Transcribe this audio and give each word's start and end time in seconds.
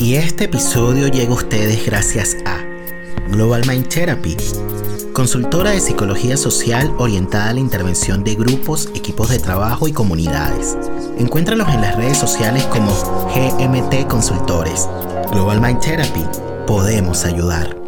Y 0.00 0.14
este 0.14 0.44
episodio 0.44 1.08
llega 1.08 1.32
a 1.32 1.34
ustedes 1.34 1.84
gracias 1.84 2.36
a 2.46 2.64
Global 3.32 3.62
Mind 3.66 3.88
Therapy, 3.88 4.36
consultora 5.12 5.70
de 5.70 5.80
psicología 5.80 6.36
social 6.36 6.94
orientada 6.98 7.50
a 7.50 7.54
la 7.54 7.60
intervención 7.60 8.22
de 8.22 8.36
grupos, 8.36 8.90
equipos 8.94 9.28
de 9.30 9.40
trabajo 9.40 9.88
y 9.88 9.92
comunidades. 9.92 10.78
Encuéntralos 11.18 11.68
en 11.70 11.80
las 11.80 11.96
redes 11.96 12.16
sociales 12.16 12.62
como 12.66 12.92
GMT 13.34 14.06
Consultores. 14.06 14.88
Global 15.32 15.60
Mind 15.60 15.80
Therapy, 15.80 16.24
podemos 16.64 17.24
ayudar. 17.24 17.87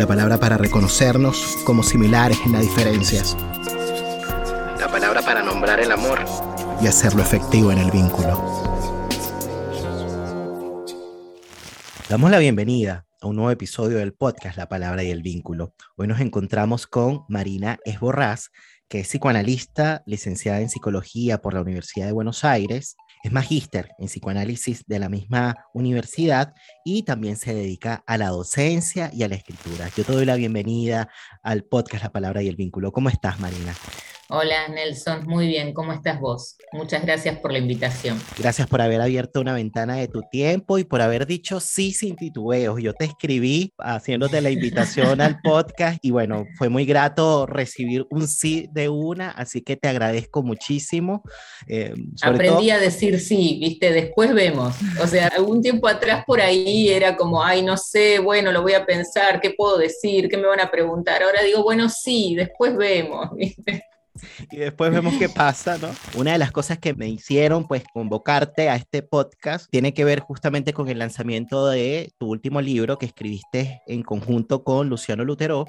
la 0.00 0.06
palabra 0.06 0.38
para 0.38 0.56
reconocernos 0.56 1.58
como 1.66 1.82
similares 1.82 2.38
en 2.46 2.52
las 2.52 2.62
diferencias, 2.62 3.36
la 4.78 4.88
palabra 4.90 5.20
para 5.20 5.42
nombrar 5.42 5.78
el 5.78 5.92
amor 5.92 6.20
y 6.80 6.86
hacerlo 6.86 7.20
efectivo 7.20 7.70
en 7.70 7.76
el 7.76 7.90
vínculo. 7.90 8.32
Damos 12.08 12.30
la 12.30 12.38
bienvenida 12.38 13.04
a 13.20 13.26
un 13.26 13.36
nuevo 13.36 13.50
episodio 13.50 13.98
del 13.98 14.14
podcast 14.14 14.56
La 14.56 14.70
Palabra 14.70 15.04
y 15.04 15.10
el 15.10 15.20
Vínculo. 15.20 15.74
Hoy 15.98 16.06
nos 16.06 16.20
encontramos 16.20 16.86
con 16.86 17.24
Marina 17.28 17.78
Esborraz, 17.84 18.48
que 18.88 19.00
es 19.00 19.06
psicoanalista, 19.06 20.02
licenciada 20.06 20.62
en 20.62 20.70
psicología 20.70 21.42
por 21.42 21.52
la 21.52 21.60
Universidad 21.60 22.06
de 22.06 22.12
Buenos 22.12 22.42
Aires, 22.42 22.96
es 23.22 23.32
magíster 23.32 23.90
en 23.98 24.06
psicoanálisis 24.06 24.84
de 24.86 24.98
la 24.98 25.08
misma 25.08 25.66
universidad 25.74 26.54
y 26.84 27.02
también 27.02 27.36
se 27.36 27.54
dedica 27.54 28.02
a 28.06 28.18
la 28.18 28.28
docencia 28.28 29.10
y 29.12 29.22
a 29.22 29.28
la 29.28 29.34
escritura. 29.34 29.88
Yo 29.96 30.04
te 30.04 30.12
doy 30.12 30.24
la 30.24 30.36
bienvenida 30.36 31.08
al 31.42 31.64
podcast 31.64 32.04
La 32.04 32.12
Palabra 32.12 32.42
y 32.42 32.48
el 32.48 32.56
Vínculo. 32.56 32.92
¿Cómo 32.92 33.08
estás, 33.08 33.40
Marina? 33.40 33.74
Hola 34.32 34.68
Nelson, 34.68 35.26
muy 35.26 35.48
bien, 35.48 35.74
¿cómo 35.74 35.92
estás 35.92 36.20
vos? 36.20 36.56
Muchas 36.72 37.02
gracias 37.02 37.36
por 37.40 37.50
la 37.50 37.58
invitación. 37.58 38.16
Gracias 38.38 38.68
por 38.68 38.80
haber 38.80 39.00
abierto 39.00 39.40
una 39.40 39.54
ventana 39.54 39.96
de 39.96 40.06
tu 40.06 40.22
tiempo 40.30 40.78
y 40.78 40.84
por 40.84 41.02
haber 41.02 41.26
dicho 41.26 41.58
sí 41.58 41.92
sin 41.92 42.14
titubeos. 42.14 42.80
Yo 42.80 42.94
te 42.94 43.06
escribí 43.06 43.72
haciéndote 43.78 44.40
la 44.40 44.50
invitación 44.50 45.20
al 45.20 45.40
podcast 45.42 45.98
y 46.02 46.12
bueno, 46.12 46.46
fue 46.56 46.68
muy 46.68 46.84
grato 46.84 47.44
recibir 47.46 48.06
un 48.08 48.28
sí 48.28 48.68
de 48.70 48.88
una, 48.88 49.30
así 49.32 49.62
que 49.62 49.74
te 49.74 49.88
agradezco 49.88 50.44
muchísimo. 50.44 51.24
Eh, 51.66 51.92
Aprendí 52.22 52.70
a 52.70 52.78
decir 52.78 53.18
sí, 53.18 53.58
viste, 53.60 53.90
después 53.90 54.32
vemos. 54.32 54.76
O 55.02 55.08
sea, 55.08 55.26
algún 55.26 55.60
tiempo 55.60 55.88
atrás 55.88 56.22
por 56.24 56.40
ahí 56.40 56.88
era 56.88 57.16
como, 57.16 57.42
ay, 57.42 57.62
no 57.62 57.76
sé, 57.76 58.20
bueno, 58.20 58.52
lo 58.52 58.62
voy 58.62 58.74
a 58.74 58.86
pensar, 58.86 59.40
¿qué 59.40 59.50
puedo 59.50 59.76
decir? 59.76 60.28
¿Qué 60.28 60.36
me 60.36 60.46
van 60.46 60.60
a 60.60 60.70
preguntar? 60.70 61.20
Ahora 61.20 61.42
digo, 61.42 61.64
bueno, 61.64 61.88
sí, 61.88 62.36
después 62.36 62.76
vemos, 62.76 63.28
¿viste? 63.34 63.89
Y 64.50 64.56
después 64.56 64.90
vemos 64.90 65.14
qué 65.18 65.28
pasa, 65.28 65.78
¿no? 65.78 65.88
Una 66.18 66.32
de 66.32 66.38
las 66.38 66.52
cosas 66.52 66.78
que 66.78 66.94
me 66.94 67.08
hicieron, 67.08 67.66
pues, 67.66 67.84
convocarte 67.92 68.68
a 68.68 68.76
este 68.76 69.02
podcast 69.02 69.70
tiene 69.70 69.94
que 69.94 70.04
ver 70.04 70.20
justamente 70.20 70.72
con 70.72 70.88
el 70.88 70.98
lanzamiento 70.98 71.66
de 71.68 72.12
tu 72.18 72.28
último 72.28 72.60
libro 72.60 72.98
que 72.98 73.06
escribiste 73.06 73.82
en 73.86 74.02
conjunto 74.02 74.64
con 74.64 74.88
Luciano 74.88 75.24
Lutero, 75.24 75.66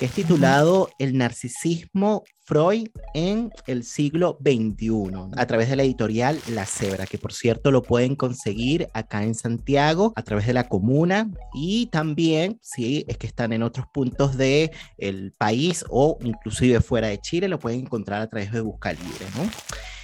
que 0.00 0.06
es 0.06 0.12
titulado 0.12 0.88
El 0.98 1.18
narcisismo 1.18 2.24
Freud 2.46 2.88
en 3.12 3.52
el 3.66 3.84
siglo 3.84 4.38
XXI, 4.40 5.10
a 5.36 5.46
través 5.46 5.68
de 5.68 5.76
la 5.76 5.82
editorial 5.82 6.40
La 6.48 6.64
Cebra, 6.64 7.04
que 7.04 7.18
por 7.18 7.34
cierto 7.34 7.70
lo 7.70 7.82
pueden 7.82 8.16
conseguir 8.16 8.88
acá 8.94 9.22
en 9.24 9.34
Santiago, 9.34 10.14
a 10.16 10.22
través 10.22 10.46
de 10.46 10.54
la 10.54 10.68
comuna, 10.68 11.30
y 11.52 11.88
también, 11.88 12.58
si 12.62 13.04
es 13.08 13.18
que 13.18 13.26
están 13.26 13.52
en 13.52 13.62
otros 13.62 13.84
puntos 13.92 14.38
del 14.38 14.70
el 14.96 15.34
país 15.36 15.84
o 15.90 16.16
inclusive 16.22 16.80
fuera 16.80 17.08
de 17.08 17.20
Chile, 17.20 17.46
lo 17.46 17.58
pueden 17.58 17.80
encontrar 17.80 18.22
a 18.22 18.26
través 18.26 18.52
de 18.52 18.62
Busca 18.62 18.94
Libre, 18.94 19.26
¿no? 19.36 19.50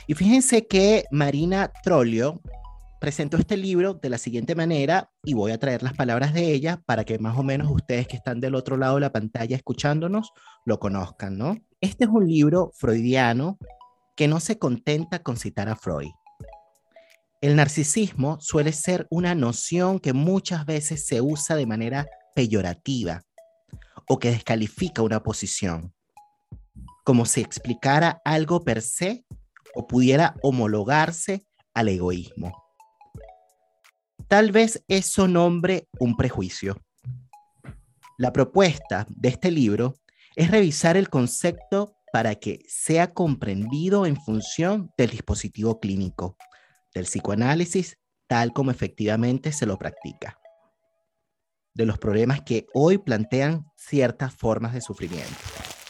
Y 0.06 0.12
fíjense 0.12 0.66
que 0.66 1.06
Marina 1.10 1.72
Trolio 1.82 2.42
presento 3.00 3.36
este 3.36 3.56
libro 3.56 3.94
de 3.94 4.08
la 4.08 4.18
siguiente 4.18 4.54
manera 4.54 5.10
y 5.24 5.34
voy 5.34 5.52
a 5.52 5.58
traer 5.58 5.82
las 5.82 5.94
palabras 5.94 6.32
de 6.32 6.52
ella 6.52 6.82
para 6.86 7.04
que 7.04 7.18
más 7.18 7.36
o 7.38 7.42
menos 7.42 7.70
ustedes 7.70 8.08
que 8.08 8.16
están 8.16 8.40
del 8.40 8.54
otro 8.54 8.76
lado 8.76 8.96
de 8.96 9.02
la 9.02 9.12
pantalla 9.12 9.56
escuchándonos 9.56 10.32
lo 10.64 10.78
conozcan, 10.78 11.36
¿no? 11.36 11.56
Este 11.80 12.04
es 12.04 12.10
un 12.10 12.26
libro 12.26 12.72
freudiano 12.74 13.58
que 14.16 14.28
no 14.28 14.40
se 14.40 14.58
contenta 14.58 15.22
con 15.22 15.36
citar 15.36 15.68
a 15.68 15.76
Freud. 15.76 16.10
El 17.42 17.54
narcisismo 17.54 18.38
suele 18.40 18.72
ser 18.72 19.06
una 19.10 19.34
noción 19.34 20.00
que 20.00 20.14
muchas 20.14 20.64
veces 20.64 21.06
se 21.06 21.20
usa 21.20 21.54
de 21.54 21.66
manera 21.66 22.06
peyorativa 22.34 23.22
o 24.08 24.18
que 24.18 24.30
descalifica 24.30 25.02
una 25.02 25.22
posición, 25.22 25.92
como 27.04 27.26
si 27.26 27.42
explicara 27.42 28.20
algo 28.24 28.64
per 28.64 28.80
se 28.80 29.26
o 29.74 29.86
pudiera 29.86 30.34
homologarse 30.42 31.46
al 31.74 31.88
egoísmo. 31.88 32.65
Tal 34.28 34.50
vez 34.50 34.82
eso 34.88 35.28
nombre 35.28 35.88
un 36.00 36.16
prejuicio. 36.16 36.76
La 38.18 38.32
propuesta 38.32 39.06
de 39.08 39.28
este 39.28 39.52
libro 39.52 39.94
es 40.34 40.50
revisar 40.50 40.96
el 40.96 41.08
concepto 41.08 41.94
para 42.12 42.34
que 42.34 42.64
sea 42.66 43.14
comprendido 43.14 44.04
en 44.04 44.16
función 44.16 44.90
del 44.98 45.10
dispositivo 45.10 45.78
clínico, 45.78 46.36
del 46.92 47.04
psicoanálisis, 47.04 47.98
tal 48.26 48.52
como 48.52 48.72
efectivamente 48.72 49.52
se 49.52 49.64
lo 49.64 49.78
practica, 49.78 50.36
de 51.74 51.86
los 51.86 51.98
problemas 51.98 52.40
que 52.40 52.66
hoy 52.74 52.98
plantean 52.98 53.66
ciertas 53.76 54.34
formas 54.34 54.74
de 54.74 54.80
sufrimiento. 54.80 55.36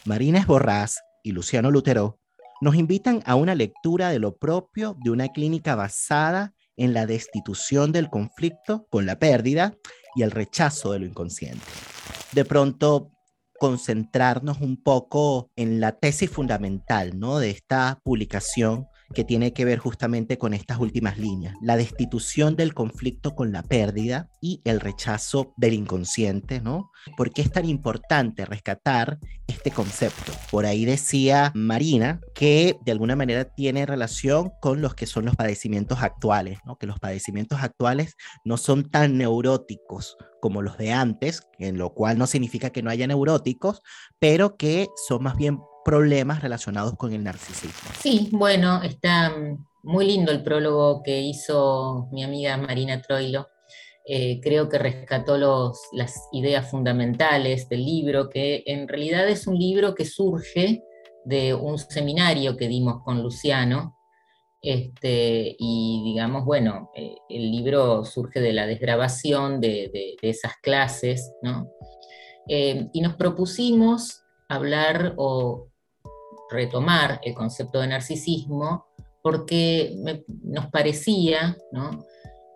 Marina 0.05 0.41
Esborraz 0.41 0.97
y 1.23 1.33
Luciano 1.33 1.71
Lutero 1.71 2.21
nos 2.61 2.75
invitan 2.75 3.23
a 3.25 3.35
una 3.35 3.55
lectura 3.55 4.11
de 4.11 4.19
lo 4.19 4.37
propio 4.37 4.95
de 5.03 5.11
una 5.11 5.29
clínica 5.29 5.75
basada 5.75 6.56
en 6.77 6.95
la 6.95 7.07
destitución 7.07 7.93
del 7.93 8.11
conflicto 8.11 8.87
con 8.91 9.07
la 9.07 9.19
pérdida 9.19 9.75
y 10.15 10.23
el 10.23 10.31
rechazo 10.31 10.93
de 10.93 11.01
lo 11.01 11.07
inconsciente. 11.07 11.65
De 12.33 12.45
pronto, 12.45 13.13
concentrarnos 13.59 14.61
un 14.61 14.83
poco 14.83 15.51
en 15.57 15.81
la 15.81 15.93
tesis 15.93 16.31
fundamental 16.31 17.19
¿no? 17.19 17.39
de 17.39 17.51
esta 17.51 18.01
publicación 18.05 18.87
que 19.15 19.25
tiene 19.25 19.53
que 19.53 19.65
ver 19.65 19.79
justamente 19.79 20.39
con 20.39 20.55
estas 20.55 20.79
últimas 20.79 21.19
líneas, 21.19 21.55
la 21.61 21.77
destitución 21.77 22.57
del 22.57 22.75
conflicto 22.75 23.35
con 23.35 23.53
la 23.53 23.63
pérdida 23.63 24.29
y 24.41 24.61
el 24.65 24.81
rechazo 24.81 25.55
del 25.57 25.75
inconsciente, 25.75 26.61
¿no? 26.61 26.91
¿Por 27.17 27.33
qué 27.33 27.43
es 27.43 27.53
tan 27.53 27.67
importante 27.67 28.45
rescatar 28.45 29.19
este 29.47 29.71
concepto? 29.71 30.33
Por 30.51 30.67
ahí 30.67 30.85
decía 30.85 31.53
Marina 31.55 32.21
que 32.35 32.77
de 32.85 32.93
alguna 32.93 33.17
manera 33.17 33.45
tiene 33.45 33.87
relación 33.87 34.51
con 34.61 34.81
los 34.81 34.95
que 34.95 35.07
son 35.07 35.25
los 35.25 35.37
padecimientos 35.37 36.03
actuales, 36.03 36.59
¿no? 36.65 36.77
Que 36.77 36.87
los 36.87 36.99
padecimientos 36.99 37.63
actuales 37.63 38.17
no 38.45 38.57
son 38.57 38.91
tan 38.91 39.19
neuróticos 39.19 40.17
como 40.41 40.63
los 40.63 40.79
de 40.79 40.93
antes, 40.93 41.43
en 41.59 41.79
lo 41.79 41.95
cual 41.95 42.19
no 42.19 42.27
significa 42.27 42.71
que 42.71 42.83
no 42.83 42.91
haya 42.91 43.07
neuróticos, 43.07 43.83
pero 44.19 44.57
que 44.57 44.89
son 45.09 45.23
más 45.23 45.37
bien 45.37 45.59
problemas 45.87 46.43
relacionados 46.43 46.97
con 46.97 47.13
el 47.13 47.23
narcisismo. 47.23 47.91
Sí, 48.01 48.29
bueno, 48.33 48.83
está 48.83 49.33
muy 49.85 50.05
lindo 50.07 50.33
el 50.33 50.43
prólogo 50.43 51.01
que 51.05 51.21
hizo 51.21 52.09
mi 52.11 52.25
amiga 52.25 52.57
Marina 52.57 53.01
Troilo. 53.01 53.47
Eh, 54.05 54.41
creo 54.43 54.69
que 54.69 54.79
rescató 54.79 55.39
los, 55.39 55.81
las 55.93 56.29
ideas 56.33 56.69
fundamentales 56.69 57.69
del 57.69 57.85
libro, 57.85 58.29
que 58.29 58.65
en 58.67 58.89
realidad 58.89 59.29
es 59.29 59.47
un 59.47 59.57
libro 59.57 59.95
que 59.95 60.05
surge 60.05 60.83
de 61.25 61.55
un 61.55 61.79
seminario 61.79 62.57
que 62.57 62.67
dimos 62.67 63.05
con 63.05 63.23
Luciano, 63.23 63.97
este, 64.61 65.55
y 65.57 66.03
digamos, 66.05 66.45
bueno, 66.45 66.91
eh, 66.97 67.15
el 67.29 67.53
libro 67.53 68.05
surge 68.05 68.41
de 68.41 68.53
la 68.53 68.67
desgrabación 68.67 69.61
de, 69.61 70.17
esas 70.21 70.55
clases, 70.61 71.33
¿no? 71.43 71.69
Eh, 72.49 72.89
y 72.93 73.01
nos 73.01 73.15
propusimos 73.15 74.25
hablar 74.49 75.15
o 75.17 75.69
retomar 76.51 77.21
el 77.23 77.35
concepto 77.35 77.81
de 77.81 77.89
narcisismo 77.89 78.87
porque 79.23 79.97
nos 80.45 80.67
parecía 80.67 81.57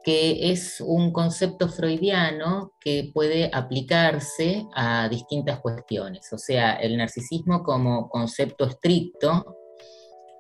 que 0.03 0.51
es 0.53 0.81
un 0.81 1.13
concepto 1.13 1.69
freudiano 1.69 2.73
que 2.81 3.11
puede 3.13 3.51
aplicarse 3.53 4.65
a 4.75 5.09
distintas 5.09 5.61
cuestiones. 5.61 6.33
O 6.33 6.39
sea, 6.39 6.75
el 6.75 6.97
narcisismo 6.97 7.63
como 7.63 8.09
concepto 8.09 8.67
estricto 8.67 9.57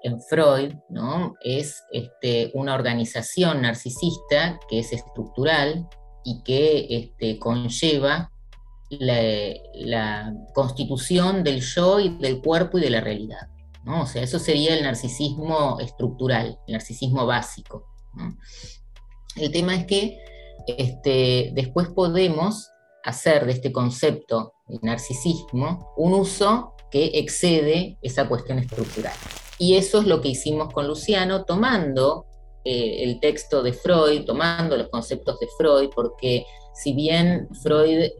en 0.03 0.21
Freud 0.23 0.75
¿no? 0.89 1.35
es 1.43 1.83
este, 1.93 2.51
una 2.55 2.75
organización 2.75 3.63
narcisista 3.63 4.59
que 4.69 4.79
es 4.79 4.93
estructural 4.93 5.87
y 6.25 6.43
que 6.43 6.87
este, 6.89 7.39
conlleva 7.39 8.31
la, 8.91 10.35
constitución 10.53 11.45
del 11.45 11.61
yo 11.61 12.01
y 12.01 12.17
del 12.19 12.41
cuerpo 12.43 12.79
y 12.79 12.83
de 12.83 12.91
la 12.91 13.01
realidad. 13.01 13.49
¿no? 13.85 14.03
O 14.03 14.07
sea, 14.07 14.23
eso 14.23 14.39
sería 14.39 14.77
el 14.77 14.83
narcisismo 14.83 15.79
estructural, 15.81 16.59
el 16.67 16.73
narcisismo 16.73 17.25
básico. 17.27 17.87
El 19.37 19.51
tema 19.53 19.75
es 19.75 19.87
que 19.87 20.19
este, 20.67 21.53
después 21.55 21.89
podemos 21.89 22.71
hacer 23.05 23.47
de 23.47 23.53
este 23.53 23.73
concepto 23.73 24.53
de 24.69 24.79
narcisismo 24.83 25.93
un 25.97 26.13
uso 26.15 26.75
que 26.91 27.13
excede 27.15 27.99
esa 28.03 28.29
cuestión 28.29 28.59
estructural. 28.59 29.15
Y 29.59 29.77
eso 29.77 30.01
es 30.01 30.07
lo 30.07 30.21
que 30.21 30.29
hicimos 30.29 30.73
con 30.73 30.87
Luciano, 30.87 31.45
tomando 31.45 32.27
eh, 32.65 33.05
el 33.05 33.21
texto 33.21 33.63
de 33.63 33.73
Freud, 33.73 34.25
tomando 34.25 34.77
los 34.77 34.89
conceptos 34.89 35.39
de 35.39 35.47
Freud, 35.57 35.91
porque 35.95 36.45
si 36.75 36.93
bien 36.93 37.49
Freud 37.63 38.11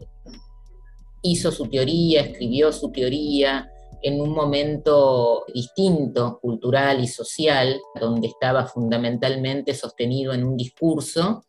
hizo 1.21 1.51
su 1.51 1.67
teoría, 1.67 2.21
escribió 2.21 2.71
su 2.71 2.91
teoría, 2.91 3.71
en 4.01 4.19
un 4.19 4.31
momento 4.31 5.45
distinto, 5.53 6.39
cultural 6.41 7.03
y 7.03 7.07
social, 7.07 7.79
donde 7.99 8.27
estaba 8.27 8.65
fundamentalmente 8.65 9.73
sostenido 9.73 10.33
en 10.33 10.43
un 10.43 10.57
discurso 10.57 11.45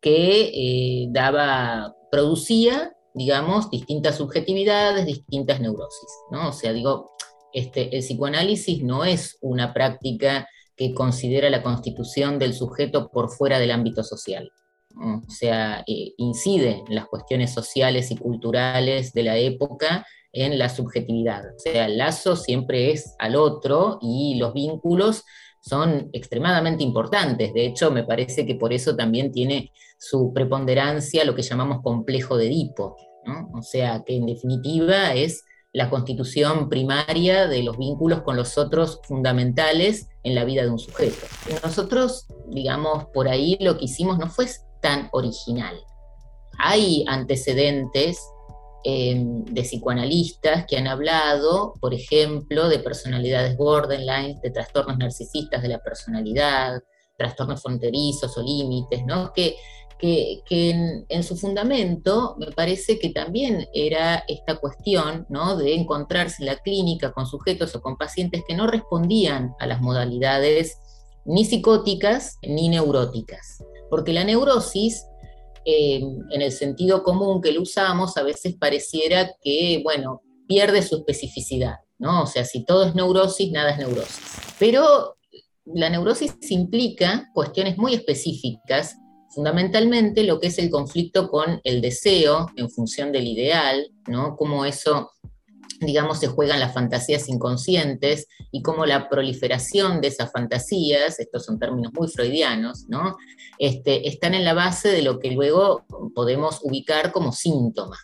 que 0.00 0.50
eh, 0.54 1.08
daba, 1.10 1.94
producía, 2.10 2.94
digamos, 3.14 3.70
distintas 3.70 4.16
subjetividades, 4.16 5.06
distintas 5.06 5.60
neurosis, 5.60 6.10
¿no? 6.30 6.48
O 6.48 6.52
sea, 6.52 6.72
digo, 6.72 7.10
este, 7.52 7.94
el 7.94 8.02
psicoanálisis 8.02 8.82
no 8.82 9.04
es 9.04 9.38
una 9.40 9.72
práctica 9.72 10.48
que 10.76 10.92
considera 10.92 11.50
la 11.50 11.62
constitución 11.62 12.38
del 12.38 12.54
sujeto 12.54 13.10
por 13.10 13.30
fuera 13.30 13.58
del 13.58 13.70
ámbito 13.70 14.02
social. 14.02 14.50
O 14.96 15.30
sea, 15.30 15.84
eh, 15.86 16.14
incide 16.18 16.82
en 16.86 16.94
las 16.94 17.06
cuestiones 17.06 17.52
sociales 17.52 18.10
y 18.10 18.16
culturales 18.16 19.12
de 19.12 19.22
la 19.22 19.36
época 19.36 20.06
en 20.32 20.58
la 20.58 20.68
subjetividad. 20.68 21.44
O 21.54 21.58
sea, 21.58 21.86
el 21.86 21.98
lazo 21.98 22.36
siempre 22.36 22.90
es 22.90 23.14
al 23.18 23.36
otro 23.36 23.98
y 24.00 24.36
los 24.36 24.52
vínculos 24.52 25.24
son 25.60 26.10
extremadamente 26.12 26.84
importantes. 26.84 27.54
De 27.54 27.66
hecho, 27.66 27.90
me 27.90 28.04
parece 28.04 28.44
que 28.44 28.54
por 28.54 28.72
eso 28.72 28.94
también 28.94 29.32
tiene 29.32 29.72
su 29.98 30.32
preponderancia 30.34 31.24
lo 31.24 31.34
que 31.34 31.42
llamamos 31.42 31.80
complejo 31.82 32.36
de 32.36 32.48
Edipo. 32.48 32.96
O 33.54 33.62
sea, 33.62 34.02
que 34.04 34.16
en 34.16 34.26
definitiva 34.26 35.14
es 35.14 35.44
la 35.72 35.90
constitución 35.90 36.68
primaria 36.68 37.48
de 37.48 37.62
los 37.62 37.78
vínculos 37.78 38.22
con 38.22 38.36
los 38.36 38.58
otros 38.58 39.00
fundamentales 39.04 40.08
en 40.22 40.34
la 40.34 40.44
vida 40.44 40.62
de 40.62 40.70
un 40.70 40.78
sujeto. 40.78 41.26
nosotros, 41.64 42.26
digamos, 42.48 43.06
por 43.06 43.28
ahí 43.28 43.56
lo 43.60 43.76
que 43.76 43.86
hicimos 43.86 44.18
no 44.18 44.28
fue 44.28 44.46
tan 44.84 45.08
original. 45.12 45.74
Hay 46.60 47.04
antecedentes 47.08 48.20
Em, 48.86 49.46
de 49.46 49.62
psicoanalistas 49.62 50.66
que 50.66 50.76
han 50.76 50.86
hablado, 50.86 51.72
por 51.80 51.94
ejemplo, 51.94 52.68
de 52.68 52.80
personalidades 52.80 53.56
borderline, 53.56 54.38
de 54.42 54.50
trastornos 54.50 54.98
narcisistas 54.98 55.62
de 55.62 55.68
la 55.68 55.78
personalidad, 55.78 56.82
trastornos 57.16 57.62
fronterizos 57.62 58.36
o 58.36 58.42
límites, 58.42 59.02
que, 59.32 59.56
en, 61.08 61.22
su 61.22 61.34
fundamento 61.34 62.36
me 62.38 62.52
parece 62.52 62.98
que 62.98 63.08
también 63.08 63.66
era 63.72 64.22
esta 64.28 64.56
cuestión 64.56 65.26
de 65.30 65.74
encontrarse 65.74 66.42
en 66.42 66.46
la 66.46 66.56
clínica 66.56 67.10
con 67.12 67.24
sujetos 67.24 67.74
o 67.74 67.80
con 67.80 67.96
pacientes 67.96 68.42
que 68.46 68.54
no 68.54 68.66
respondían 68.66 69.54
a 69.60 69.66
las 69.66 69.80
modalidades 69.80 70.76
ni 71.24 71.46
psicóticas 71.46 72.36
ni 72.42 72.68
neuróticas. 72.68 73.64
Porque 73.90 74.12
la 74.12 74.24
neurosis 74.24 75.04
eh, 75.64 76.02
en 76.30 76.42
el 76.42 76.52
sentido 76.52 77.02
común 77.02 77.40
que 77.40 77.52
lo 77.52 77.62
usamos, 77.62 78.16
a 78.16 78.22
veces 78.22 78.54
pareciera 78.58 79.34
que, 79.40 79.80
bueno, 79.82 80.20
pierde 80.46 80.82
su 80.82 80.96
especificidad, 80.96 81.76
¿no? 81.98 82.24
O 82.24 82.26
sea, 82.26 82.44
si 82.44 82.64
todo 82.64 82.84
es 82.84 82.94
neurosis, 82.94 83.50
nada 83.50 83.70
es 83.70 83.78
neurosis. 83.78 84.20
Pero 84.58 85.16
la 85.64 85.88
neurosis 85.88 86.36
implica 86.50 87.30
cuestiones 87.32 87.78
muy 87.78 87.94
específicas, 87.94 88.96
fundamentalmente 89.30 90.22
lo 90.24 90.38
que 90.38 90.48
es 90.48 90.58
el 90.58 90.68
conflicto 90.68 91.30
con 91.30 91.60
el 91.64 91.80
deseo 91.80 92.46
en 92.56 92.70
función 92.70 93.10
del 93.10 93.26
ideal, 93.26 93.90
¿no? 94.06 94.36
Cómo 94.36 94.66
eso 94.66 95.10
digamos, 95.86 96.20
se 96.20 96.26
juegan 96.26 96.60
las 96.60 96.74
fantasías 96.74 97.28
inconscientes 97.28 98.26
y 98.50 98.62
cómo 98.62 98.86
la 98.86 99.08
proliferación 99.08 100.00
de 100.00 100.08
esas 100.08 100.32
fantasías, 100.32 101.18
estos 101.20 101.44
son 101.44 101.58
términos 101.58 101.92
muy 101.92 102.08
freudianos, 102.08 102.86
¿no? 102.88 103.16
Este, 103.58 104.08
están 104.08 104.34
en 104.34 104.44
la 104.44 104.54
base 104.54 104.88
de 104.88 105.02
lo 105.02 105.18
que 105.18 105.30
luego 105.30 105.84
podemos 106.14 106.60
ubicar 106.62 107.12
como 107.12 107.32
síntoma. 107.32 107.96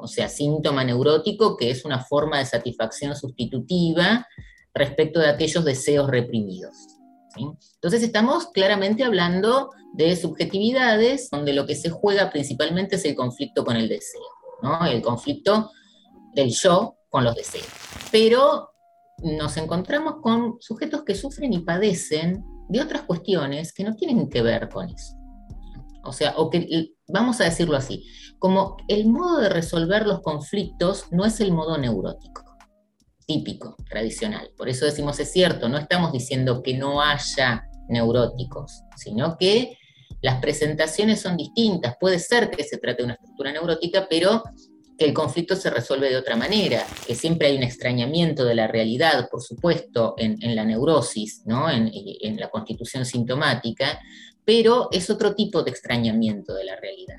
O 0.00 0.06
sea, 0.06 0.28
síntoma 0.28 0.84
neurótico, 0.84 1.56
que 1.56 1.70
es 1.70 1.84
una 1.84 2.04
forma 2.04 2.38
de 2.38 2.46
satisfacción 2.46 3.16
sustitutiva 3.16 4.26
respecto 4.74 5.18
de 5.20 5.28
aquellos 5.28 5.64
deseos 5.64 6.08
reprimidos. 6.08 6.92
Entonces 7.36 8.02
estamos 8.02 8.48
claramente 8.48 9.04
hablando 9.04 9.70
de 9.94 10.16
subjetividades 10.16 11.30
donde 11.30 11.52
lo 11.52 11.66
que 11.66 11.74
se 11.74 11.90
juega 11.90 12.30
principalmente 12.30 12.96
es 12.96 13.04
el 13.04 13.14
conflicto 13.14 13.64
con 13.64 13.76
el 13.76 13.88
deseo, 13.88 14.20
¿no? 14.62 14.84
el 14.86 15.02
conflicto 15.02 15.70
del 16.34 16.50
yo 16.50 16.96
con 17.08 17.24
los 17.24 17.34
deseos. 17.34 17.66
Pero 18.10 18.70
nos 19.22 19.56
encontramos 19.56 20.16
con 20.22 20.56
sujetos 20.60 21.04
que 21.04 21.14
sufren 21.14 21.52
y 21.52 21.60
padecen 21.60 22.44
de 22.68 22.80
otras 22.80 23.02
cuestiones 23.02 23.72
que 23.72 23.84
no 23.84 23.94
tienen 23.94 24.28
que 24.28 24.42
ver 24.42 24.68
con 24.68 24.88
eso. 24.88 25.14
O 26.04 26.12
sea, 26.12 26.34
o 26.36 26.50
que, 26.50 26.94
vamos 27.08 27.40
a 27.40 27.44
decirlo 27.44 27.76
así, 27.76 28.04
como 28.38 28.76
el 28.88 29.06
modo 29.06 29.38
de 29.38 29.48
resolver 29.48 30.06
los 30.06 30.20
conflictos 30.20 31.06
no 31.12 31.24
es 31.24 31.40
el 31.40 31.52
modo 31.52 31.78
neurótico, 31.78 32.44
típico, 33.26 33.76
tradicional. 33.88 34.50
Por 34.56 34.68
eso 34.68 34.84
decimos, 34.84 35.20
es 35.20 35.30
cierto, 35.30 35.68
no 35.68 35.78
estamos 35.78 36.12
diciendo 36.12 36.62
que 36.62 36.76
no 36.76 37.00
haya 37.00 37.68
neuróticos, 37.88 38.82
sino 38.96 39.36
que 39.38 39.76
las 40.22 40.40
presentaciones 40.40 41.20
son 41.20 41.36
distintas. 41.36 41.96
Puede 42.00 42.18
ser 42.18 42.50
que 42.50 42.64
se 42.64 42.78
trate 42.78 42.98
de 42.98 43.04
una 43.04 43.14
estructura 43.14 43.52
neurótica, 43.52 44.06
pero 44.08 44.42
que 45.02 45.08
el 45.08 45.14
conflicto 45.14 45.56
se 45.56 45.68
resuelve 45.68 46.10
de 46.10 46.16
otra 46.16 46.36
manera, 46.36 46.86
que 47.04 47.16
siempre 47.16 47.48
hay 47.48 47.56
un 47.56 47.64
extrañamiento 47.64 48.44
de 48.44 48.54
la 48.54 48.68
realidad, 48.68 49.28
por 49.28 49.42
supuesto, 49.42 50.14
en, 50.16 50.54
la 50.54 50.64
neurosis, 50.64 51.42
¿no? 51.44 51.68
en, 51.68 51.90
en 51.92 52.36
la 52.36 52.48
constitución 52.48 53.04
sintomática, 53.04 53.98
pero 54.44 54.90
es 54.92 55.10
otro 55.10 55.34
tipo 55.34 55.64
de 55.64 55.72
extrañamiento 55.72 56.54
de 56.54 56.64
la 56.64 56.76
realidad 56.76 57.16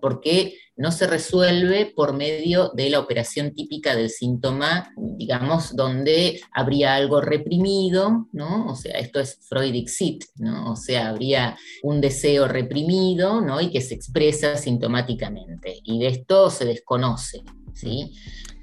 porque 0.00 0.58
no 0.76 0.92
se 0.92 1.06
resuelve 1.06 1.86
por 1.86 2.12
medio 2.12 2.70
de 2.74 2.90
la 2.90 3.00
operación 3.00 3.54
típica 3.54 3.94
del 3.96 4.10
síntoma, 4.10 4.92
digamos, 4.96 5.74
donde 5.74 6.40
habría 6.52 6.94
algo 6.94 7.20
reprimido, 7.20 8.28
¿no? 8.32 8.66
O 8.66 8.76
sea, 8.76 8.98
esto 8.98 9.20
es 9.20 9.38
Freudic 9.48 9.88
sit, 9.88 10.24
¿no? 10.36 10.72
O 10.72 10.76
sea, 10.76 11.08
habría 11.08 11.56
un 11.82 12.00
deseo 12.00 12.46
reprimido, 12.46 13.40
¿no? 13.40 13.60
Y 13.60 13.70
que 13.70 13.80
se 13.80 13.94
expresa 13.94 14.56
sintomáticamente. 14.56 15.80
Y 15.84 15.98
de 16.00 16.08
esto 16.08 16.50
se 16.50 16.66
desconoce, 16.66 17.42
¿sí? 17.72 18.12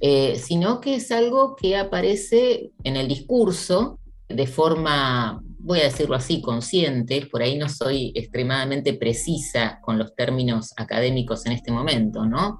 Eh, 0.01 0.35
sino 0.37 0.81
que 0.81 0.95
es 0.95 1.11
algo 1.11 1.55
que 1.55 1.77
aparece 1.77 2.71
en 2.83 2.97
el 2.97 3.07
discurso 3.07 3.99
de 4.27 4.47
forma 4.47 5.41
voy 5.63 5.79
a 5.79 5.85
decirlo 5.85 6.15
así, 6.15 6.41
consciente, 6.41 7.25
por 7.31 7.41
ahí 7.41 7.57
no 7.57 7.69
soy 7.69 8.11
extremadamente 8.15 8.93
precisa 8.93 9.79
con 9.81 9.97
los 9.97 10.13
términos 10.13 10.73
académicos 10.75 11.45
en 11.45 11.53
este 11.53 11.71
momento, 11.71 12.25
¿no? 12.25 12.59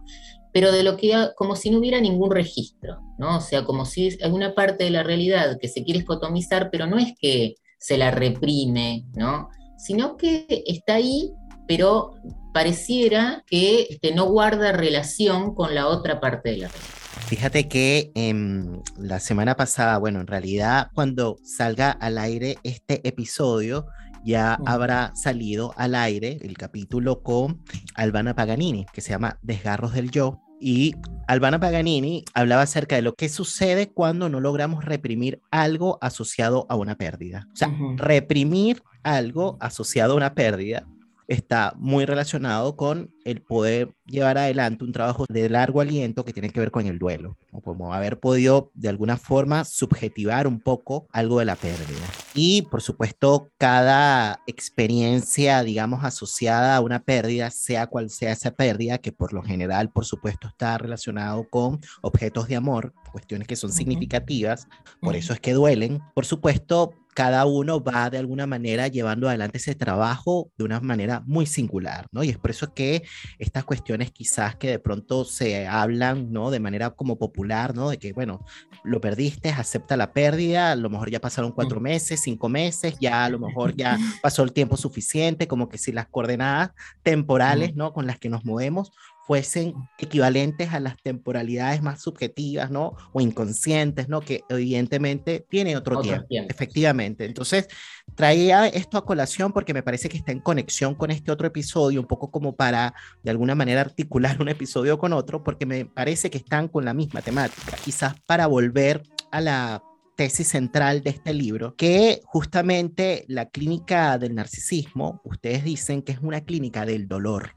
Pero 0.53 0.72
de 0.72 0.83
lo 0.83 0.95
que, 0.95 1.13
como 1.36 1.57
si 1.57 1.69
no 1.69 1.79
hubiera 1.79 2.00
ningún 2.00 2.31
registro, 2.31 3.00
¿no? 3.17 3.38
O 3.38 3.41
sea, 3.41 3.65
como 3.65 3.86
si 3.86 4.17
hay 4.24 4.31
una 4.31 4.55
parte 4.55 4.86
de 4.86 4.89
la 4.89 5.03
realidad 5.03 5.57
que 5.60 5.67
se 5.67 5.83
quiere 5.83 6.00
escotomizar, 6.00 6.69
pero 6.72 6.88
no 6.88 6.98
es 6.98 7.13
que 7.19 7.55
se 7.77 7.98
la 7.98 8.10
reprime, 8.10 9.05
¿no? 9.15 9.50
Sino 9.77 10.15
que 10.15 10.45
está 10.65 10.95
ahí, 10.95 11.33
pero 11.67 12.13
pareciera 12.53 13.43
que 13.48 13.88
este, 13.89 14.13
no 14.13 14.25
guarda 14.25 14.72
relación 14.72 15.53
con 15.55 15.75
la 15.75 15.88
otra 15.88 16.22
parte 16.22 16.51
de 16.51 16.57
la 16.57 16.67
realidad. 16.69 17.02
Fíjate 17.27 17.67
que 17.67 18.11
em, 18.15 18.81
la 18.97 19.19
semana 19.19 19.55
pasada, 19.55 19.97
bueno, 19.97 20.19
en 20.19 20.27
realidad 20.27 20.89
cuando 20.93 21.37
salga 21.43 21.91
al 21.91 22.17
aire 22.17 22.57
este 22.63 23.07
episodio, 23.07 23.87
ya 24.23 24.59
habrá 24.65 25.15
salido 25.15 25.73
al 25.77 25.95
aire 25.95 26.37
el 26.41 26.57
capítulo 26.57 27.23
con 27.23 27.63
Albana 27.95 28.35
Paganini, 28.35 28.85
que 28.93 29.01
se 29.01 29.11
llama 29.11 29.39
Desgarros 29.41 29.93
del 29.93 30.11
Yo. 30.11 30.39
Y 30.59 30.95
Albana 31.27 31.59
Paganini 31.59 32.23
hablaba 32.33 32.61
acerca 32.61 32.95
de 32.95 33.01
lo 33.01 33.15
que 33.15 33.27
sucede 33.29 33.91
cuando 33.91 34.29
no 34.29 34.39
logramos 34.39 34.85
reprimir 34.85 35.41
algo 35.51 35.97
asociado 36.01 36.65
a 36.69 36.75
una 36.75 36.95
pérdida. 36.95 37.47
O 37.51 37.55
sea, 37.55 37.69
reprimir 37.97 38.81
algo 39.03 39.57
asociado 39.59 40.13
a 40.13 40.17
una 40.17 40.35
pérdida 40.35 40.87
está 41.27 41.73
muy 41.77 42.05
relacionado 42.05 42.75
con 42.75 43.13
el 43.25 43.41
poder 43.41 43.93
llevar 44.05 44.37
adelante 44.37 44.83
un 44.83 44.91
trabajo 44.91 45.25
de 45.29 45.49
largo 45.49 45.81
aliento 45.81 46.25
que 46.25 46.33
tiene 46.33 46.49
que 46.49 46.59
ver 46.59 46.71
con 46.71 46.85
el 46.85 46.99
duelo, 46.99 47.37
o 47.51 47.61
como 47.61 47.93
haber 47.93 48.19
podido 48.19 48.71
de 48.73 48.89
alguna 48.89 49.17
forma 49.17 49.63
subjetivar 49.63 50.47
un 50.47 50.59
poco 50.59 51.07
algo 51.11 51.39
de 51.39 51.45
la 51.45 51.55
pérdida. 51.55 52.05
Y 52.33 52.63
por 52.63 52.81
supuesto, 52.81 53.51
cada 53.57 54.41
experiencia, 54.47 55.63
digamos, 55.63 56.03
asociada 56.03 56.75
a 56.75 56.81
una 56.81 57.03
pérdida, 57.03 57.49
sea 57.51 57.87
cual 57.87 58.09
sea 58.09 58.31
esa 58.31 58.51
pérdida, 58.51 58.97
que 58.97 59.11
por 59.11 59.33
lo 59.33 59.41
general, 59.41 59.91
por 59.91 60.05
supuesto, 60.05 60.47
está 60.47 60.77
relacionado 60.77 61.47
con 61.49 61.79
objetos 62.01 62.47
de 62.47 62.55
amor, 62.55 62.93
cuestiones 63.11 63.47
que 63.47 63.55
son 63.55 63.71
significativas, 63.71 64.67
por 64.99 65.15
eso 65.15 65.33
es 65.33 65.39
que 65.39 65.53
duelen. 65.53 66.01
Por 66.15 66.25
supuesto, 66.25 66.93
cada 67.13 67.46
uno 67.46 67.84
va 67.84 68.10
de 68.10 68.17
alguna 68.17 68.48
manera 68.48 68.88
llevando 68.88 69.27
adelante 69.27 69.58
ese 69.58 69.75
trabajo 69.75 70.51
de 70.58 70.63
una 70.63 70.79
manera 70.79 71.22
muy 71.25 71.46
singular, 71.46 72.08
¿no? 72.12 72.24
Y 72.24 72.29
es 72.29 72.38
por 72.38 72.51
eso 72.51 72.74
que 72.74 73.03
estas 73.39 73.63
cuestiones 73.63 74.12
quizás 74.12 74.55
que 74.55 74.70
de 74.70 74.79
pronto 74.79 75.25
se 75.25 75.67
hablan, 75.67 76.32
¿no? 76.32 76.51
De 76.51 76.60
manera 76.60 76.91
como 76.91 77.17
popular, 77.17 77.75
¿no? 77.75 77.89
De 77.89 77.98
que, 77.98 78.13
bueno, 78.13 78.46
lo 78.84 79.00
perdiste, 79.00 79.50
acepta 79.50 79.98
la 79.98 80.13
pérdida, 80.13 80.72
a 80.72 80.75
lo 80.75 80.89
mejor 80.89 81.10
ya 81.10 81.20
pasaron 81.20 81.51
cuatro 81.51 81.79
meses, 81.79 82.22
cinco 82.22 82.50
meses, 82.50 82.96
ya 83.00 83.25
a 83.25 83.29
lo 83.29 83.39
mejor 83.39 83.75
ya 83.75 83.98
pasó 84.22 84.43
el 84.43 84.53
tiempo 84.53 84.77
suficiente, 84.77 85.48
como 85.48 85.70
que 85.70 85.77
si 85.77 85.91
las 85.91 86.08
coordenadas 86.08 86.72
temporales, 87.03 87.75
¿no? 87.75 87.93
Con 87.93 88.08
las 88.08 88.20
que 88.20 88.29
nos 88.29 88.43
movemos 88.46 88.91
fuesen 89.25 89.73
equivalentes 89.97 90.73
a 90.73 90.79
las 90.79 90.97
temporalidades 91.01 91.81
más 91.81 92.01
subjetivas, 92.01 92.69
¿no? 92.69 92.93
O 93.13 93.21
inconscientes, 93.21 94.09
¿no? 94.09 94.21
Que 94.21 94.43
evidentemente 94.49 95.45
tiene 95.49 95.77
otro, 95.77 96.01
tiempo, 96.01 96.27
efectivamente. 96.49 97.25
Entonces, 97.25 97.67
traía 98.15 98.67
esto 98.67 98.97
a 98.97 99.05
colación 99.05 99.53
porque 99.53 99.73
me 99.73 99.83
parece 99.83 100.09
que 100.09 100.17
está 100.17 100.31
en 100.31 100.39
conexión 100.39 100.95
con 100.95 101.11
este 101.11 101.31
otro 101.31 101.47
episodio, 101.47 102.01
un 102.01 102.07
poco 102.07 102.31
como 102.31 102.55
para, 102.55 102.93
de 103.23 103.31
alguna 103.31 103.55
manera, 103.55 103.81
articular 103.81 104.37
un 104.41 104.49
episodio 104.49 104.97
con 104.97 105.13
otro, 105.13 105.43
porque 105.43 105.65
me 105.65 105.85
parece 105.85 106.29
que 106.29 106.37
están 106.37 106.67
con 106.67 106.85
la 106.85 106.93
misma 106.93 107.21
temática. 107.21 107.77
Quizás 107.83 108.15
para 108.25 108.47
volver 108.47 109.03
a 109.31 109.41
la 109.41 109.83
tesis 110.15 110.47
central 110.47 111.01
de 111.01 111.11
este 111.11 111.33
libro, 111.33 111.75
que 111.75 112.21
justamente 112.25 113.25
la 113.27 113.49
clínica 113.49 114.17
del 114.17 114.35
narcisismo, 114.35 115.21
ustedes 115.23 115.63
dicen 115.63 116.01
que 116.01 116.11
es 116.11 116.19
una 116.19 116.41
clínica 116.41 116.85
del 116.85 117.07
dolor. 117.07 117.55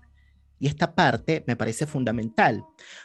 Y 0.58 0.68
esta 0.68 0.94
parte 0.94 1.44
me 1.46 1.56
parece 1.56 1.86
fundamental, 1.86 2.64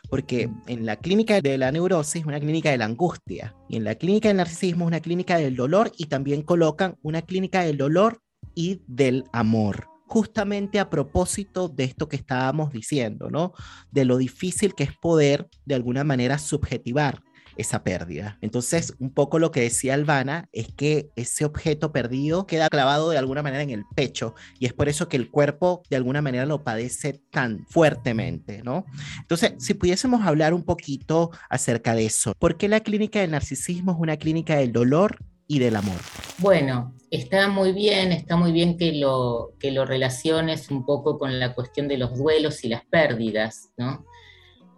porque 0.09 0.49
en 0.67 0.85
la 0.85 0.95
clínica 0.95 1.41
de 1.41 1.57
la 1.57 1.71
neurosis 1.71 2.21
es 2.21 2.25
una 2.25 2.39
clínica 2.39 2.71
de 2.71 2.77
la 2.77 2.85
angustia, 2.85 3.55
y 3.67 3.77
en 3.77 3.83
la 3.83 3.95
clínica 3.95 4.29
del 4.29 4.37
narcisismo 4.37 4.85
es 4.85 4.87
una 4.87 5.01
clínica 5.01 5.37
del 5.37 5.55
dolor, 5.55 5.91
y 5.97 6.05
también 6.05 6.43
colocan 6.43 6.97
una 7.01 7.21
clínica 7.21 7.61
del 7.63 7.77
dolor 7.77 8.21
y 8.55 8.81
del 8.87 9.25
amor 9.33 9.87
justamente 10.11 10.77
a 10.81 10.89
propósito 10.89 11.69
de 11.69 11.85
esto 11.85 12.09
que 12.09 12.17
estábamos 12.17 12.73
diciendo, 12.73 13.29
¿no? 13.29 13.53
De 13.91 14.03
lo 14.03 14.17
difícil 14.17 14.75
que 14.75 14.83
es 14.83 14.91
poder 14.97 15.47
de 15.65 15.75
alguna 15.75 16.03
manera 16.03 16.37
subjetivar 16.37 17.23
esa 17.61 17.83
pérdida. 17.83 18.37
Entonces, 18.41 18.93
un 18.99 19.13
poco 19.13 19.39
lo 19.39 19.51
que 19.51 19.61
decía 19.61 19.93
Albana 19.93 20.49
es 20.51 20.67
que 20.73 21.09
ese 21.15 21.45
objeto 21.45 21.91
perdido 21.91 22.45
queda 22.47 22.69
clavado 22.69 23.09
de 23.09 23.17
alguna 23.17 23.43
manera 23.43 23.63
en 23.63 23.69
el 23.69 23.83
pecho 23.95 24.35
y 24.59 24.65
es 24.65 24.73
por 24.73 24.89
eso 24.89 25.07
que 25.07 25.17
el 25.17 25.29
cuerpo 25.29 25.83
de 25.89 25.97
alguna 25.97 26.21
manera 26.21 26.45
lo 26.45 26.63
padece 26.63 27.21
tan 27.31 27.65
fuertemente, 27.67 28.61
¿no? 28.63 28.85
Entonces, 29.19 29.53
si 29.59 29.73
pudiésemos 29.73 30.25
hablar 30.25 30.53
un 30.53 30.63
poquito 30.63 31.31
acerca 31.49 31.95
de 31.95 32.05
eso, 32.05 32.33
¿por 32.37 32.57
qué 32.57 32.67
la 32.67 32.81
clínica 32.81 33.19
del 33.21 33.31
narcisismo 33.31 33.93
es 33.93 33.97
una 33.99 34.17
clínica 34.17 34.55
del 34.55 34.71
dolor 34.71 35.17
y 35.47 35.59
del 35.59 35.75
amor? 35.75 35.99
Bueno, 36.37 36.95
está 37.09 37.49
muy 37.49 37.73
bien, 37.73 38.11
está 38.11 38.37
muy 38.37 38.51
bien 38.51 38.77
que 38.77 38.93
lo, 38.93 39.53
que 39.59 39.71
lo 39.71 39.85
relaciones 39.85 40.71
un 40.71 40.85
poco 40.85 41.19
con 41.19 41.39
la 41.39 41.53
cuestión 41.53 41.87
de 41.87 41.97
los 41.97 42.17
duelos 42.17 42.63
y 42.63 42.69
las 42.69 42.85
pérdidas, 42.85 43.69
¿no? 43.77 44.05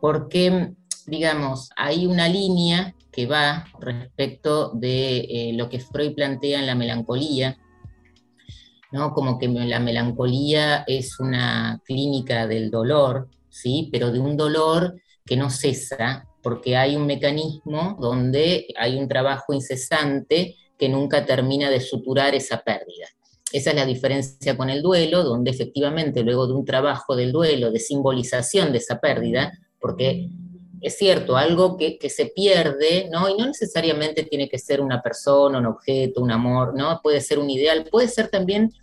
Porque 0.02 0.74
digamos, 1.06 1.70
hay 1.76 2.06
una 2.06 2.28
línea 2.28 2.96
que 3.12 3.28
va 3.28 3.66
respecto 3.80 4.72
de 4.74 5.20
eh, 5.20 5.54
lo 5.54 5.70
que 5.70 5.80
Freud 5.80 6.16
plantea 6.16 6.60
en 6.60 6.68
la 6.68 6.76
melancolía, 6.76 7.58
¿no? 8.92 9.14
como 9.14 9.38
que 9.38 9.48
la 9.48 9.80
melancolía 9.80 10.84
es 10.88 11.20
una 11.20 11.82
clínica 11.86 12.48
del 12.48 12.72
dolor, 12.72 13.30
¿sí? 13.50 13.90
pero 13.92 14.12
de 14.12 14.20
un 14.20 14.36
dolor 14.36 15.00
que 15.26 15.38
no 15.38 15.50
cesa, 15.50 16.28
porque 16.42 16.76
hay 16.76 16.96
un 16.96 17.06
mecanismo 17.06 17.98
donde 18.00 18.68
hay 18.78 18.98
un 18.98 19.08
trabajo 19.08 19.54
incesante 19.54 20.56
que 20.78 20.90
nunca 20.90 21.26
termina 21.26 21.70
de 21.70 21.80
suturar 21.80 22.36
esa 22.36 22.62
pérdida. 22.62 23.08
Esa 23.52 23.70
es 23.70 23.76
la 23.76 23.86
diferencia 23.86 24.58
con 24.58 24.72
el 24.72 24.82
duelo, 24.82 25.24
donde 25.24 25.52
efectivamente 25.52 26.24
luego 26.24 26.48
de 26.48 26.54
un 26.54 26.66
trabajo 26.66 27.16
del 27.16 27.32
duelo, 27.32 27.72
de 27.72 27.80
simbolización 27.80 28.72
de 28.72 28.80
esa 28.80 29.00
pérdida, 29.00 29.52
porque 29.80 30.30
es 30.84 30.98
cierto, 30.98 31.38
algo 31.38 31.78
que, 31.78 31.98
se 32.10 32.26
pierde, 32.26 33.08
¿no? 33.10 33.30
Y 33.30 33.38
no 33.38 33.48
necesariamente 33.48 34.24
tiene 34.24 34.50
que 34.50 34.60
ser 34.60 34.82
una 34.82 35.02
persona, 35.02 35.60
un 35.60 35.66
objeto, 35.66 36.22
un 36.22 36.30
amor, 36.30 36.76
¿no? 36.76 37.00
Puede 37.02 37.22
ser 37.22 37.40
un 37.40 37.50
ideal, 37.50 37.88
puede 37.90 38.10
ser 38.10 38.28
también 38.28 38.74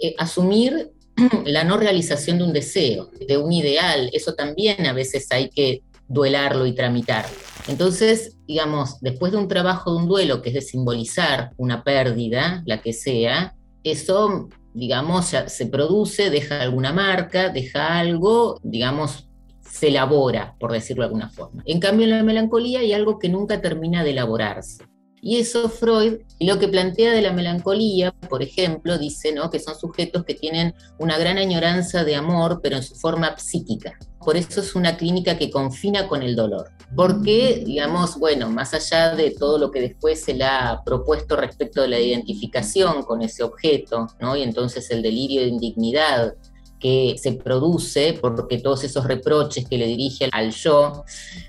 eh, 0.00 0.14
asumir 0.18 0.92
la 1.44 1.64
no 1.64 1.76
realización 1.76 2.38
de 2.38 2.44
un 2.44 2.52
deseo, 2.52 3.10
de 3.26 3.36
un 3.36 3.52
ideal, 3.52 4.08
eso 4.12 4.34
también 4.34 4.86
a 4.86 4.92
veces 4.92 5.26
hay 5.32 5.50
que 5.50 5.82
duelarlo 6.06 6.64
y 6.64 6.74
tramitarlo. 6.74 7.34
Entonces, 7.66 8.36
digamos, 8.46 9.00
después 9.00 9.32
de 9.32 9.38
un 9.38 9.48
trabajo 9.48 9.90
de 9.90 9.96
un 9.96 10.08
duelo, 10.08 10.42
que 10.42 10.50
es 10.50 10.54
de 10.54 10.60
simbolizar 10.62 11.50
una 11.56 11.82
pérdida, 11.82 12.62
la 12.66 12.80
que 12.80 12.92
sea, 12.92 13.56
eso, 13.82 14.48
digamos, 14.74 15.34
se 15.46 15.66
produce, 15.66 16.30
deja 16.30 16.62
alguna 16.62 16.92
marca, 16.92 17.48
deja 17.48 17.98
algo, 17.98 18.60
digamos, 18.62 19.26
se 19.72 19.88
elabora, 19.88 20.54
por 20.60 20.70
decirlo 20.70 21.02
de 21.02 21.06
alguna 21.06 21.30
forma. 21.30 21.62
En 21.64 21.80
cambio, 21.80 22.04
en 22.04 22.10
la 22.10 22.22
melancolía 22.22 22.80
hay 22.80 22.92
algo 22.92 23.18
que 23.18 23.30
nunca 23.30 23.62
termina 23.62 24.04
de 24.04 24.10
elaborarse. 24.10 24.84
Y 25.22 25.38
eso 25.38 25.68
Freud 25.70 26.18
lo 26.40 26.58
que 26.58 26.68
plantea 26.68 27.12
de 27.12 27.22
la 27.22 27.32
melancolía, 27.32 28.12
por 28.28 28.42
ejemplo, 28.42 28.98
dice 28.98 29.32
¿no? 29.32 29.50
que 29.50 29.60
son 29.60 29.78
sujetos 29.78 30.24
que 30.24 30.34
tienen 30.34 30.74
una 30.98 31.16
gran 31.16 31.38
añoranza 31.38 32.04
de 32.04 32.16
amor, 32.16 32.60
pero 32.62 32.76
en 32.76 32.82
su 32.82 32.96
forma 32.96 33.38
psíquica. 33.38 33.96
Por 34.18 34.36
eso 34.36 34.60
es 34.60 34.74
una 34.74 34.96
clínica 34.98 35.38
que 35.38 35.50
confina 35.50 36.06
con 36.06 36.22
el 36.22 36.36
dolor. 36.36 36.70
Porque, 36.94 37.62
digamos, 37.64 38.18
bueno, 38.18 38.50
más 38.50 38.74
allá 38.74 39.14
de 39.14 39.30
todo 39.30 39.56
lo 39.56 39.70
que 39.70 39.80
después 39.80 40.22
se 40.22 40.34
le 40.34 40.44
ha 40.44 40.82
propuesto 40.84 41.36
respecto 41.36 41.80
de 41.80 41.88
la 41.88 41.98
identificación 41.98 43.04
con 43.04 43.22
ese 43.22 43.42
objeto, 43.42 44.08
¿no? 44.20 44.36
y 44.36 44.42
entonces 44.42 44.90
el 44.90 45.00
delirio 45.00 45.40
de 45.40 45.48
indignidad 45.48 46.34
que 46.82 47.14
se 47.16 47.34
produce 47.34 48.18
porque 48.20 48.58
todos 48.58 48.82
esos 48.82 49.06
reproches 49.06 49.68
que 49.68 49.78
le 49.78 49.86
dirige 49.86 50.28
al 50.32 50.50
yo, 50.50 51.04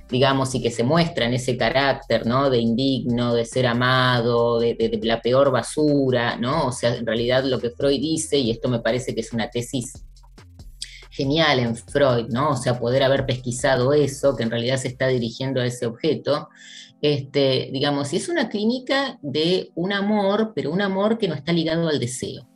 digamos, 0.09 0.53
y 0.53 0.61
que 0.61 0.69
se 0.69 0.83
muestran 0.83 1.33
ese 1.33 1.57
carácter, 1.57 2.27
¿no? 2.27 2.51
De 2.51 2.59
indigno, 2.59 3.33
de 3.33 3.43
ser 3.43 3.65
amado, 3.65 4.59
de, 4.59 4.75
de, 4.75 4.99
la 5.01 5.21
peor 5.21 5.51
basura, 5.51 6.37
¿no? 6.37 6.67
O 6.67 6.71
sea, 6.71 6.95
en 6.95 7.07
realidad 7.07 7.43
lo 7.45 7.59
que 7.59 7.71
Freud 7.71 7.99
dice, 7.99 8.37
y 8.37 8.51
esto 8.51 8.69
me 8.69 8.79
parece 8.79 9.15
que 9.15 9.21
es 9.21 9.33
una 9.33 9.49
tesis 9.49 10.05
genial 11.09 11.59
en 11.59 11.75
Freud, 11.75 12.27
¿no? 12.29 12.51
O 12.51 12.55
sea, 12.55 12.79
poder 12.79 13.01
haber 13.01 13.25
pesquisado 13.25 13.91
eso, 13.93 14.35
que 14.35 14.43
en 14.43 14.51
realidad 14.51 14.77
se 14.77 14.89
está 14.89 15.07
dirigiendo 15.07 15.61
a 15.61 15.65
ese 15.65 15.87
objeto, 15.87 16.49
este, 17.01 17.69
digamos, 17.73 18.13
es 18.13 18.29
una 18.29 18.49
clínica 18.49 19.17
de 19.23 19.71
un 19.73 19.93
amor, 19.93 20.53
pero 20.55 20.71
un 20.71 20.81
amor 20.81 21.17
que 21.17 21.27
no 21.27 21.33
está 21.33 21.51
ligado 21.51 21.89
al 21.89 21.99
deseo 21.99 22.47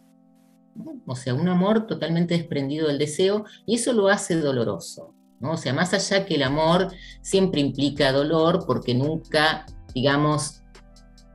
o 1.06 1.16
sea, 1.16 1.34
un 1.34 1.48
amor 1.48 1.88
totalmente 1.88 2.38
desprendido 2.38 2.88
del 2.88 2.98
deseo, 2.98 3.46
y 3.66 3.76
eso 3.76 3.94
lo 3.94 4.08
hace 4.08 4.36
doloroso. 4.36 5.14
¿no? 5.40 5.52
O 5.52 5.58
sea, 5.58 5.74
más 5.74 5.94
allá 5.94 6.26
que 6.26 6.36
el 6.36 6.44
amor 6.44 6.92
siempre 7.22 7.62
implica 7.62 8.12
dolor, 8.12 8.66
porque 8.66 8.94
nunca, 8.94 9.66
digamos, 9.94 10.62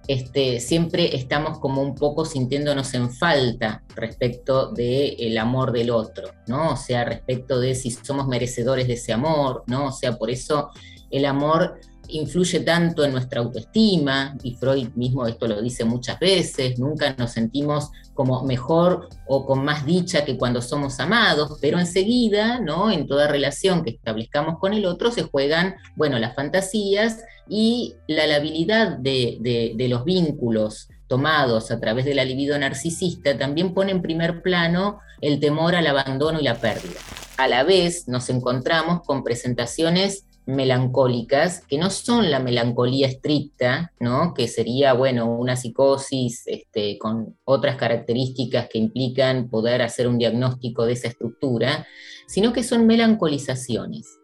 este, 0.09 0.59
siempre 0.59 1.15
estamos 1.17 1.59
como 1.61 1.81
un 1.81 1.95
poco 1.95 2.25
sintiéndonos 2.25 2.93
en 2.95 3.11
falta 3.13 3.85
respecto 3.95 4.73
del 4.73 5.39
amor 5.39 5.71
del 5.73 5.91
otro, 5.91 6.33
¿no? 6.49 6.73
O 6.73 6.77
sea, 6.77 7.05
respecto 7.05 7.61
de 7.61 7.77
si 7.77 7.91
somos 7.91 8.27
merecedores 8.27 8.89
de 8.89 8.95
ese 8.95 9.13
amor, 9.13 9.63
¿no? 9.69 9.87
O 9.87 9.93
sea, 9.93 10.17
por 10.17 10.29
eso 10.31 10.71
el 11.11 11.25
amor 11.25 11.79
influye 12.13 12.61
tanto 12.61 13.05
en 13.05 13.13
nuestra 13.13 13.41
autoestima, 13.41 14.37
y 14.43 14.55
Freud 14.55 14.89
mismo 14.95 15.27
esto 15.27 15.47
lo 15.47 15.61
dice 15.61 15.85
muchas 15.85 16.19
veces, 16.19 16.79
nunca 16.79 17.15
nos 17.19 17.33
sentimos 17.33 17.91
como 18.15 18.43
mejor 18.45 19.09
o 19.27 19.47
con 19.47 19.65
más 19.65 19.87
dicha 19.87 20.25
que 20.25 20.37
cuando 20.37 20.61
somos 20.61 20.99
amados, 21.01 21.59
pero 21.61 21.79
enseguida, 21.79 22.61
¿no? 22.61 22.91
En 22.91 23.07
toda 23.07 23.29
relación 23.29 23.83
que 23.83 23.91
establezcamos 23.91 24.59
con 24.59 24.75
el 24.75 24.87
otro 24.87 25.11
se 25.11 25.23
juegan, 25.23 25.77
bueno, 25.97 26.19
las 26.19 26.35
fantasías 26.35 27.25
y 27.49 27.95
la 28.07 28.27
labilidad 28.27 28.99
de, 28.99 29.73
de 29.77 29.89
los 29.89 30.05
vínculos 30.05 30.89
tomados 31.09 31.71
a 31.71 31.79
través 31.79 32.07
de 32.07 32.15
la 32.15 32.25
libido 32.25 32.59
narcisista 32.59 33.37
también 33.37 33.75
pone 33.75 33.93
en 33.93 34.01
primer 34.01 34.41
plano 34.41 35.01
el 35.21 35.41
temor 35.41 35.75
al 35.75 35.87
abandono 35.87 36.41
y 36.41 36.45
la 36.45 36.59
pérdida. 36.59 37.01
A 37.37 37.49
la 37.49 37.65
vez 37.65 38.09
nos 38.09 38.31
encontramos 38.31 39.03
con 39.03 39.23
presentaciones 39.23 40.25
melancólicas, 40.47 41.65
que 41.67 41.79
no 41.79 41.91
son 41.91 42.31
la 42.31 42.41
melancolía 42.41 43.07
estricta, 43.07 43.93
¿no? 44.01 44.35
que 44.35 44.49
sería, 44.49 44.93
bueno, 44.93 45.33
una 45.33 45.57
psicosis 45.57 46.43
este, 46.47 46.99
con 46.99 47.39
otras 47.45 47.77
características 47.77 48.69
que 48.69 48.79
implican 48.79 49.49
poder 49.49 49.83
hacer 49.83 50.09
un 50.09 50.19
diagnóstico 50.19 50.85
de 50.85 50.95
esa 50.95 51.09
estructura, 51.09 51.87
sino 52.27 52.53
que 52.53 52.65
son 52.65 52.87
melancolizaciones. 52.87 54.19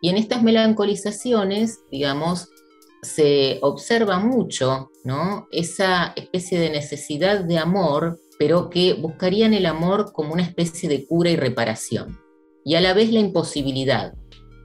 Y 0.00 0.08
en 0.08 0.16
estas 0.16 0.42
melancolizaciones, 0.42 1.80
digamos, 1.90 2.48
se 3.02 3.58
observa 3.62 4.18
mucho 4.18 4.90
¿no? 5.04 5.46
esa 5.50 6.12
especie 6.16 6.58
de 6.58 6.70
necesidad 6.70 7.44
de 7.44 7.58
amor, 7.58 8.18
pero 8.38 8.70
que 8.70 8.94
buscarían 8.94 9.54
el 9.54 9.66
amor 9.66 10.12
como 10.12 10.32
una 10.32 10.42
especie 10.42 10.88
de 10.88 11.06
cura 11.06 11.30
y 11.30 11.36
reparación, 11.36 12.18
y 12.64 12.74
a 12.74 12.80
la 12.80 12.94
vez 12.94 13.12
la 13.12 13.20
imposibilidad, 13.20 14.14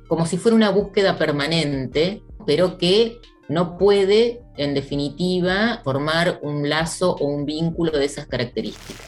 como 0.08 0.26
si 0.26 0.38
fuera 0.38 0.56
una 0.56 0.70
búsqueda 0.70 1.18
permanente, 1.18 2.22
pero 2.46 2.78
que 2.78 3.20
no 3.48 3.78
puede, 3.78 4.42
en 4.58 4.74
definitiva, 4.74 5.82
formar 5.84 6.40
un 6.42 6.68
lazo 6.70 7.16
o 7.16 7.26
un 7.26 7.46
vínculo 7.46 7.92
de 7.92 8.06
esas 8.06 8.26
características. 8.28 9.06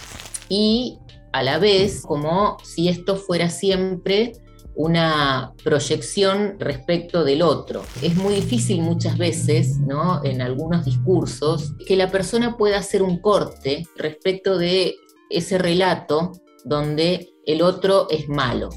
Y 0.49 0.99
a 1.33 1.43
la 1.43 1.59
vez, 1.59 2.03
como 2.03 2.57
si 2.63 2.89
esto 2.89 3.15
fuera 3.15 3.49
siempre 3.49 4.33
una 4.77 5.53
proyección 5.63 6.55
respecto 6.59 7.23
del 7.23 7.41
otro. 7.41 7.81
Es 8.03 8.15
muy 8.15 8.35
difícil 8.35 8.81
muchas 8.81 9.17
veces, 9.17 9.79
¿no? 9.79 10.23
En 10.23 10.39
algunos 10.39 10.85
discursos, 10.85 11.73
que 11.87 11.95
la 11.95 12.09
persona 12.09 12.57
pueda 12.57 12.77
hacer 12.77 13.01
un 13.01 13.19
corte 13.19 13.87
respecto 13.95 14.57
de 14.57 14.95
ese 15.31 15.57
relato 15.57 16.31
donde 16.63 17.29
el 17.45 17.63
otro 17.63 18.07
es 18.11 18.29
malo, 18.29 18.69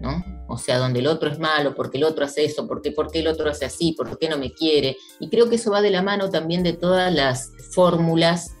¿no? 0.00 0.24
O 0.52 0.58
sea, 0.58 0.78
donde 0.78 1.00
el 1.00 1.06
otro 1.06 1.30
es 1.30 1.38
malo, 1.38 1.74
porque 1.74 1.98
el 1.98 2.04
otro 2.04 2.24
hace 2.24 2.44
eso, 2.44 2.66
porque, 2.66 2.92
porque 2.92 3.20
el 3.20 3.26
otro 3.26 3.50
hace 3.50 3.64
así, 3.64 3.94
porque 3.96 4.28
no 4.28 4.38
me 4.38 4.52
quiere. 4.52 4.96
Y 5.20 5.28
creo 5.28 5.48
que 5.48 5.56
eso 5.56 5.70
va 5.70 5.82
de 5.82 5.90
la 5.90 6.02
mano 6.02 6.30
también 6.30 6.62
de 6.62 6.72
todas 6.72 7.12
las 7.12 7.50
fórmulas 7.72 8.54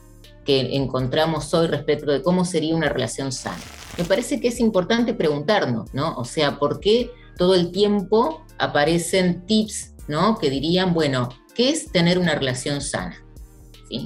que 0.44 0.74
encontramos 0.76 1.52
hoy 1.54 1.68
respecto 1.68 2.10
de 2.10 2.22
cómo 2.22 2.44
sería 2.44 2.74
una 2.74 2.88
relación 2.88 3.30
sana 3.30 3.62
me 3.98 4.04
parece 4.04 4.40
que 4.40 4.48
es 4.48 4.60
importante 4.60 5.14
preguntarnos, 5.14 5.92
¿no? 5.92 6.14
O 6.16 6.24
sea, 6.24 6.58
¿por 6.58 6.80
qué 6.80 7.10
todo 7.36 7.54
el 7.54 7.72
tiempo 7.72 8.44
aparecen 8.58 9.44
tips, 9.46 9.94
¿no? 10.08 10.38
Que 10.38 10.50
dirían, 10.50 10.94
bueno, 10.94 11.28
¿qué 11.54 11.70
es 11.70 11.90
tener 11.92 12.18
una 12.18 12.34
relación 12.34 12.80
sana? 12.80 13.16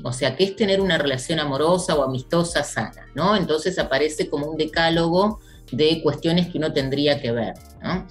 O 0.02 0.12
sea, 0.12 0.34
¿qué 0.34 0.42
es 0.44 0.56
tener 0.56 0.80
una 0.80 0.98
relación 0.98 1.38
amorosa 1.38 1.94
o 1.94 2.02
amistosa 2.02 2.64
sana? 2.64 3.06
¿no? 3.14 3.36
Entonces 3.36 3.78
aparece 3.78 4.28
como 4.28 4.46
un 4.46 4.56
decálogo 4.56 5.38
de 5.72 6.02
cuestiones 6.02 6.48
que 6.48 6.58
uno 6.58 6.72
tendría 6.72 7.20
que 7.20 7.32
ver. 7.32 7.54
¿no? 7.82 8.06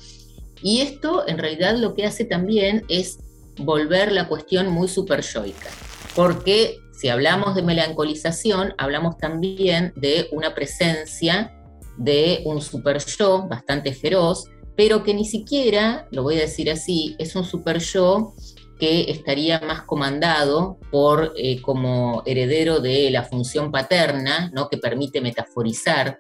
Y 0.62 0.82
esto 0.82 1.28
en 1.28 1.38
realidad 1.38 1.78
lo 1.78 1.94
que 1.94 2.06
hace 2.06 2.26
también 2.26 2.84
es 2.90 3.20
volver 3.58 4.12
la 4.12 4.28
cuestión 4.28 4.70
muy 4.70 4.88
superyoica, 4.88 5.70
porque 6.16 6.78
si 6.92 7.10
hablamos 7.10 7.56
de 7.56 7.62
melancolización, 7.62 8.74
hablamos 8.78 9.18
también 9.18 9.94
de 9.96 10.28
una 10.32 10.54
presencia 10.54 11.54
de 11.98 12.42
un 12.46 12.62
super 12.62 13.04
yo 13.04 13.48
bastante 13.48 13.94
feroz, 13.94 14.46
pero 14.76 15.04
que 15.04 15.14
ni 15.14 15.26
siquiera, 15.26 16.08
lo 16.12 16.24
voy 16.24 16.36
a 16.38 16.42
decir 16.42 16.70
así, 16.70 17.16
es 17.20 17.36
un 17.36 17.46
super 17.46 17.80
yo 17.80 18.34
que 18.80 19.10
estaría 19.10 19.60
más 19.62 19.84
comandado 19.84 20.78
por 20.92 21.34
eh, 21.38 21.62
como 21.62 22.24
heredero 22.26 22.80
de 22.80 23.10
la 23.10 23.24
función 23.24 23.72
paterna, 23.72 24.52
¿no? 24.54 24.68
que 24.68 24.78
permite 24.78 25.22
metaforizar 25.22 26.20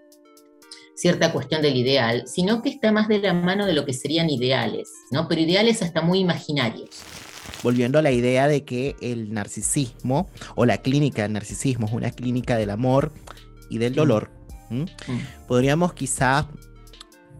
cierta 0.95 1.31
cuestión 1.31 1.61
del 1.61 1.75
ideal, 1.75 2.23
sino 2.25 2.61
que 2.61 2.69
está 2.69 2.91
más 2.91 3.07
de 3.07 3.19
la 3.19 3.33
mano 3.33 3.65
de 3.65 3.73
lo 3.73 3.85
que 3.85 3.93
serían 3.93 4.29
ideales, 4.29 4.89
¿no? 5.11 5.27
pero 5.27 5.41
ideales 5.41 5.81
hasta 5.81 6.01
muy 6.01 6.19
imaginarios. 6.19 6.89
Volviendo 7.63 7.99
a 7.99 8.01
la 8.01 8.11
idea 8.11 8.47
de 8.47 8.63
que 8.63 8.95
el 9.01 9.33
narcisismo 9.33 10.29
o 10.55 10.65
la 10.65 10.77
clínica 10.79 11.23
del 11.23 11.33
narcisismo 11.33 11.87
es 11.87 11.93
una 11.93 12.11
clínica 12.11 12.57
del 12.57 12.69
amor 12.69 13.11
y 13.69 13.77
del 13.77 13.93
dolor, 13.95 14.29
Mm. 14.69 14.85
Podríamos 15.47 15.93
quizá, 15.93 16.47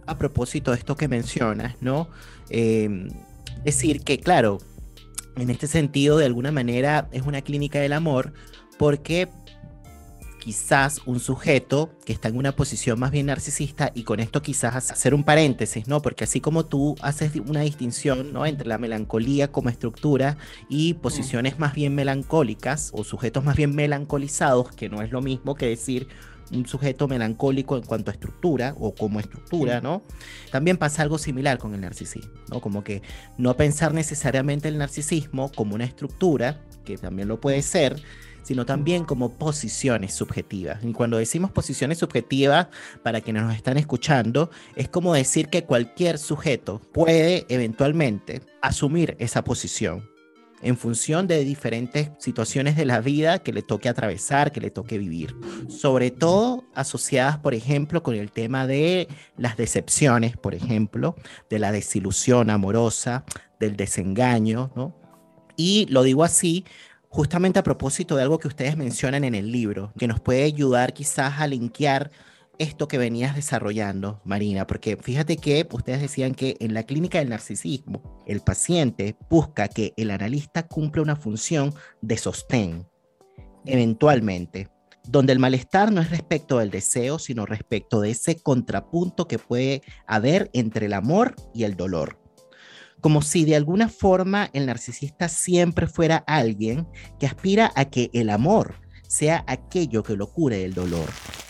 a 0.06 0.18
propósito 0.18 0.72
de 0.72 0.78
esto 0.78 0.96
que 0.96 1.08
mencionas, 1.08 1.76
¿no? 1.82 2.10
Em, 2.50 3.10
decir 3.64 4.02
que, 4.02 4.20
claro, 4.20 4.60
en 5.38 5.50
este 5.50 5.68
sentido, 5.68 6.18
de 6.18 6.26
alguna 6.26 6.52
manera, 6.52 7.10
es 7.12 7.24
una 7.24 7.42
clínica 7.42 7.80
del 7.80 7.94
amor, 7.94 8.34
porque 8.78 9.28
quizás 10.46 11.02
un 11.08 11.20
sujeto 11.20 11.90
que 12.06 12.14
está 12.14 12.28
en 12.28 12.38
una 12.38 12.56
posición 12.56 13.00
más 13.00 13.10
bien 13.10 13.26
narcisista, 13.26 13.92
y 13.96 14.04
con 14.04 14.20
esto 14.20 14.44
quizás 14.44 14.92
hacer 14.92 15.16
un 15.16 15.24
paréntesis, 15.24 15.88
¿no? 15.88 16.04
Porque 16.04 16.26
así 16.26 16.40
como 16.40 16.68
tú 16.68 16.96
haces 17.02 17.32
una 17.48 17.62
distinción, 17.62 18.32
¿no? 18.32 18.46
Entre 18.46 18.68
la 18.68 18.78
melancolía 18.78 19.52
como 19.52 19.70
estructura 19.70 20.38
y 20.70 20.94
posiciones 20.94 21.58
más 21.58 21.74
bien 21.74 21.96
melancólicas 21.96 22.92
o 22.94 23.04
sujetos 23.04 23.44
más 23.44 23.56
bien 23.56 23.74
melancolizados, 23.74 24.72
que 24.72 24.88
no 24.88 25.02
es 25.02 25.12
lo 25.12 25.24
mismo 25.24 25.56
que 25.56 25.66
decir 25.66 26.10
un 26.52 26.68
sujeto 26.68 27.08
melancólico 27.08 27.76
en 27.76 27.82
cuanto 27.82 28.12
a 28.12 28.14
estructura 28.14 28.76
o 28.80 28.94
como 28.94 29.20
estructura, 29.20 29.82
¿no? 29.82 30.04
También 30.52 30.78
pasa 30.78 31.02
algo 31.02 31.18
similar 31.18 31.58
con 31.58 31.74
el 31.74 31.82
narcisismo, 31.82 32.34
¿no? 32.52 32.62
Como 32.62 32.84
que 32.84 33.02
no 33.40 33.58
pensar 33.58 33.96
necesariamente 33.96 34.68
el 34.68 34.78
narcisismo 34.78 35.52
como 35.52 35.74
una 35.74 35.86
estructura, 35.86 36.62
que 36.84 37.00
también 37.00 37.30
lo 37.30 37.42
puede 37.42 37.64
ser, 37.64 38.00
sino 38.46 38.66
también 38.66 39.06
como 39.06 39.34
posiciones 39.34 40.14
subjetivas. 40.14 40.84
Y 40.84 40.94
cuando 40.94 41.18
decimos 41.18 41.52
posiciones 41.52 41.98
subjetivas, 41.98 42.68
para 43.04 43.20
quienes 43.20 43.44
nos 43.44 43.56
están 43.56 43.78
escuchando, 43.78 44.52
es 44.76 44.88
como 44.88 45.14
decir 45.14 45.50
que 45.50 45.66
cualquier 45.66 46.20
sujeto 46.20 46.80
puede 46.94 47.46
eventualmente 47.50 48.42
asumir 48.62 49.18
esa 49.20 49.44
posición 49.44 50.08
en 50.62 50.78
función 50.78 51.28
de 51.28 51.44
diferentes 51.44 52.12
situaciones 52.18 52.76
de 52.76 52.86
la 52.86 53.02
vida 53.02 53.40
que 53.40 53.54
le 53.54 53.62
toque 53.62 53.90
atravesar, 53.90 54.52
que 54.52 54.62
le 54.62 54.72
toque 54.72 54.98
vivir. 54.98 55.36
Sobre 55.68 56.12
todo 56.12 56.64
asociadas, 56.74 57.38
por 57.38 57.54
ejemplo, 57.54 58.02
con 58.04 58.16
el 58.16 58.32
tema 58.32 58.66
de 58.66 59.08
las 59.38 59.58
decepciones, 59.58 60.38
por 60.38 60.56
ejemplo, 60.56 61.16
de 61.50 61.60
la 61.60 61.72
desilusión 61.72 62.50
amorosa, 62.50 63.26
del 63.60 63.76
desengaño, 63.76 64.72
¿no? 64.76 64.96
Y 65.58 65.86
lo 65.90 66.04
digo 66.04 66.24
así 66.24 66.66
justamente 67.16 67.60
a 67.60 67.64
propósito 67.64 68.18
de 68.18 68.24
algo 68.24 68.40
que 68.40 68.50
ustedes 68.50 68.76
mencionan 68.76 69.24
en 69.24 69.36
el 69.36 69.50
libro, 69.50 69.94
que 69.98 70.06
nos 70.06 70.20
puede 70.20 70.44
ayudar 70.44 70.94
quizás 70.94 71.40
a 71.40 71.48
linkear 71.48 72.12
esto 72.60 72.90
que 72.90 72.98
venías 72.98 73.38
desarrollando, 73.38 74.20
Marina, 74.26 74.68
porque 74.68 74.98
fíjate 74.98 75.38
que 75.38 75.66
ustedes 75.72 76.02
decían 76.02 76.36
que 76.36 76.58
en 76.60 76.74
la 76.74 76.84
clínica 76.84 77.20
del 77.20 77.30
narcisismo, 77.30 78.22
el 78.28 78.42
paciente 78.42 79.16
busca 79.30 79.70
que 79.70 79.94
el 79.96 80.12
analista 80.12 80.68
cumpla 80.68 81.04
una 81.04 81.16
función 81.16 81.74
de 82.02 82.18
sostén, 82.18 82.86
eventualmente, 83.66 84.68
donde 85.08 85.32
el 85.32 85.40
malestar 85.40 85.94
no 85.94 86.02
es 86.02 86.10
respecto 86.10 86.60
del 86.60 86.70
deseo, 86.70 87.18
sino 87.18 87.46
respecto 87.46 88.02
de 88.02 88.12
ese 88.12 88.42
contrapunto 88.42 89.26
que 89.26 89.40
puede 89.40 89.84
haber 90.06 90.50
entre 90.52 90.88
el 90.88 90.94
amor 90.94 91.34
y 91.54 91.64
el 91.64 91.78
dolor. 91.78 92.25
Como 93.06 93.22
si 93.22 93.46
de 93.46 93.56
alguna 93.56 93.88
forma 93.88 94.50
el 94.52 94.66
narcisista 94.66 95.30
siempre 95.30 95.86
fuera 95.86 96.24
alguien 96.26 96.88
que 97.20 97.28
aspira 97.28 97.72
a 97.76 97.86
que 97.86 98.10
el 98.14 98.32
amor 98.32 98.74
sea 99.08 99.44
aquello 99.46 100.02
que 100.02 100.16
lo 100.16 100.26
cure 100.26 100.58
del 100.58 100.74
dolor. 100.74 101.08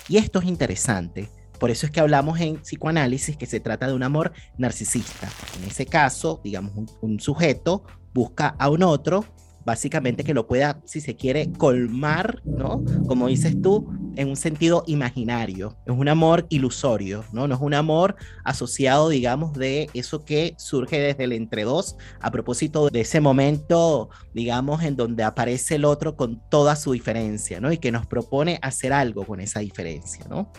Y 0.09 0.17
esto 0.17 0.39
es 0.39 0.47
interesante. 0.47 1.29
Por 1.57 1.71
eso 1.71 1.85
es 1.85 1.93
que 1.93 2.01
hablamos 2.01 2.41
en 2.41 2.57
psicoanálisis 2.57 3.37
que 3.37 3.45
se 3.45 3.61
trata 3.61 3.87
de 3.87 3.93
un 3.93 4.03
amor 4.03 4.33
narcisista. 4.57 5.29
En 5.57 5.63
ese 5.63 5.85
caso, 5.85 6.41
digamos, 6.43 6.73
un, 6.99 7.21
sujeto 7.21 7.85
busca 8.13 8.57
a 8.59 8.69
un 8.69 8.83
otro 8.83 9.23
básicamente 9.65 10.23
que 10.23 10.33
lo 10.33 10.47
pueda, 10.47 10.79
si 10.85 11.01
se 11.01 11.15
quiere, 11.15 11.51
colmar, 11.57 12.41
¿no? 12.45 12.83
Como 13.07 13.27
dices 13.27 13.59
tú, 13.61 13.89
en 14.15 14.29
un 14.29 14.35
sentido 14.35 14.83
imaginario. 14.87 15.75
Es 15.85 15.93
un 15.93 16.07
amor 16.07 16.45
ilusorio, 16.49 17.25
¿no? 17.33 17.47
No 17.47 17.55
es 17.55 17.61
un 17.61 17.73
amor 17.73 18.15
asociado, 18.43 19.09
digamos, 19.09 19.53
de 19.53 19.89
eso 19.93 20.23
que 20.23 20.53
surge 20.57 20.99
desde 20.99 21.25
el 21.25 21.33
entre 21.33 21.63
dos, 21.63 21.97
a 22.21 22.31
propósito 22.31 22.89
de 22.89 23.01
ese 23.01 23.19
momento, 23.19 24.09
digamos, 24.33 24.83
en 24.83 24.95
donde 24.95 25.23
aparece 25.23 25.75
el 25.75 25.85
otro 25.85 26.15
con 26.15 26.41
toda 26.49 26.75
su 26.75 26.93
diferencia, 26.93 27.59
¿no? 27.59 27.71
Y 27.71 27.79
que 27.79 27.91
nos 27.91 28.05
propone 28.05 28.59
hacer 28.61 28.93
algo 28.93 29.25
con 29.25 29.39
esa 29.39 29.59
diferencia, 29.61 30.25
¿no? 30.29 30.51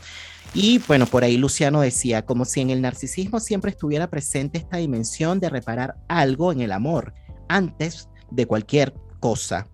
Y 0.53 0.79
bueno, 0.87 1.07
por 1.07 1.23
ahí 1.23 1.37
Luciano 1.37 1.81
decía, 1.81 2.25
como 2.25 2.45
si 2.45 2.61
en 2.61 2.71
el 2.71 2.81
narcisismo 2.81 3.41
siempre 3.41 3.71
estuviera 3.71 4.09
presente 4.09 4.59
esta 4.59 4.79
dimensión 4.79 5.39
de 5.39 5.51
reparar 5.51 5.97
algo 6.09 6.51
en 6.51 6.61
el 6.61 6.73
amor, 6.73 7.15
antes 7.49 8.09
de 8.31 8.47
cualquier 8.47 8.95
cosa, 9.21 9.69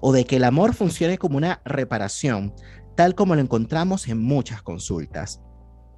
o 0.00 0.12
de 0.12 0.24
que 0.24 0.36
el 0.36 0.44
amor 0.44 0.74
funcione 0.74 1.18
como 1.18 1.36
una 1.36 1.60
reparación, 1.64 2.54
tal 2.96 3.14
como 3.14 3.34
lo 3.34 3.40
encontramos 3.40 4.08
en 4.08 4.18
muchas 4.18 4.62
consultas. 4.62 5.40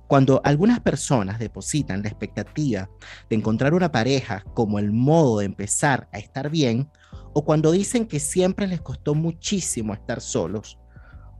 Cuando 0.06 0.40
algunas 0.44 0.80
personas 0.80 1.38
depositan 1.38 2.02
la 2.02 2.08
expectativa 2.08 2.90
de 3.28 3.36
encontrar 3.36 3.74
una 3.74 3.92
pareja 3.92 4.44
como 4.54 4.78
el 4.78 4.92
modo 4.92 5.38
de 5.38 5.44
empezar 5.44 6.08
a 6.12 6.18
estar 6.18 6.50
bien, 6.50 6.90
o 7.32 7.44
cuando 7.44 7.70
dicen 7.70 8.06
que 8.06 8.18
siempre 8.18 8.66
les 8.66 8.80
costó 8.80 9.14
muchísimo 9.14 9.94
estar 9.94 10.20
solos, 10.20 10.78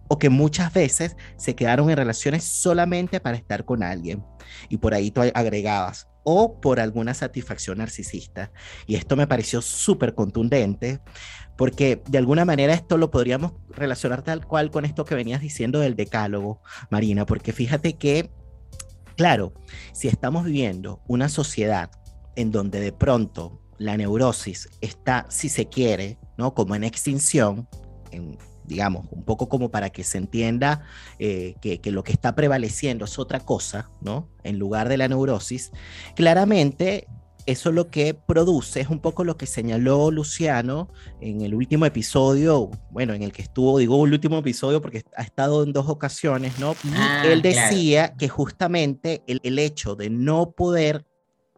o 0.09 0.19
que 0.19 0.29
muchas 0.29 0.73
veces 0.73 1.17
se 1.37 1.55
quedaron 1.55 1.89
en 1.91 1.97
relaciones 1.97 2.45
solamente 2.45 3.21
para 3.21 3.37
estar 3.37 3.65
con 3.65 3.83
alguien. 3.83 4.25
Y 4.69 4.77
por 4.77 4.93
ahí 4.93 5.11
tú 5.11 5.21
agregabas, 5.35 6.09
o 6.23 6.61
por 6.61 6.81
alguna 6.81 7.15
satisfacción 7.15 7.79
narcisista. 7.79 8.53
Y 8.87 8.97
esto 8.97 9.17
me 9.17 9.27
pareció 9.27 9.63
súper 9.63 10.15
contundente 10.15 11.01
porque 11.57 12.03
de 12.09 12.19
alguna 12.19 12.45
manera 12.45 12.73
esto 12.73 12.97
lo 12.97 13.11
podríamos 13.11 13.53
relacionar 13.69 14.23
tal 14.23 14.47
cual 14.47 14.71
con 14.71 14.85
esto 14.85 15.05
que 15.05 15.15
venías 15.15 15.43
diciendo 15.43 15.81
del 15.81 15.97
decálogo, 15.97 16.63
Marina, 16.91 17.27
porque 17.27 17.53
fíjate 17.53 17.99
que, 17.99 18.31
claro, 19.17 19.53
si 19.93 20.09
estamos 20.09 20.45
viviendo 20.45 21.03
una 21.07 21.29
sociedad 21.29 21.91
en 22.37 22.51
donde 22.51 22.81
de 22.81 22.93
pronto 22.93 23.61
la 23.77 23.97
neurosis 23.97 24.71
está, 24.81 25.27
si 25.29 25.49
se 25.49 25.69
quiere, 25.69 26.19
¿no? 26.39 26.55
Como 26.55 26.75
en 26.75 26.85
extinción, 26.85 27.69
en 28.11 28.39
digamos, 28.71 29.07
un 29.11 29.25
poco 29.25 29.49
como 29.49 29.71
para 29.71 29.91
que 29.91 30.05
se 30.05 30.17
entienda 30.17 30.83
eh, 31.19 31.57
que, 31.61 31.81
lo 31.91 32.05
que 32.05 32.13
está 32.13 32.37
prevaleciendo 32.37 33.05
es 33.05 33.19
otra 33.19 33.41
cosa, 33.41 33.91
¿no? 34.01 34.31
En 34.45 34.59
lugar 34.59 34.89
de 34.89 34.97
la 34.97 35.09
neurosis, 35.09 35.73
claramente 36.15 37.09
eso 37.47 37.73
lo 37.73 37.91
que 37.91 38.15
produce 38.15 38.81
es 38.81 38.89
un 38.89 39.01
poco 39.01 39.25
lo 39.25 39.37
que 39.37 39.47
señaló 39.47 40.13
Luciano 40.13 40.89
en 41.21 41.41
el 41.41 41.55
último 41.55 41.85
episodio, 41.85 42.71
bueno, 42.91 43.13
en 43.13 43.23
el 43.23 43.33
que 43.33 43.43
estuvo, 43.43 43.79
digo 43.79 44.07
el 44.07 44.13
último 44.13 44.39
episodio 44.39 44.81
porque 44.81 45.03
ha 45.17 45.23
estado 45.23 45.65
en 45.65 45.73
dos 45.73 45.89
ocasiones, 45.89 46.61
¿no? 46.61 46.77
Ah, 46.95 47.25
él 47.27 47.43
decía 47.43 48.15
que 48.17 48.29
justamente 48.29 49.25
el, 49.27 49.41
el 49.43 49.59
hecho 49.59 49.97
de 49.97 50.11
no 50.11 50.53
poder 50.53 51.07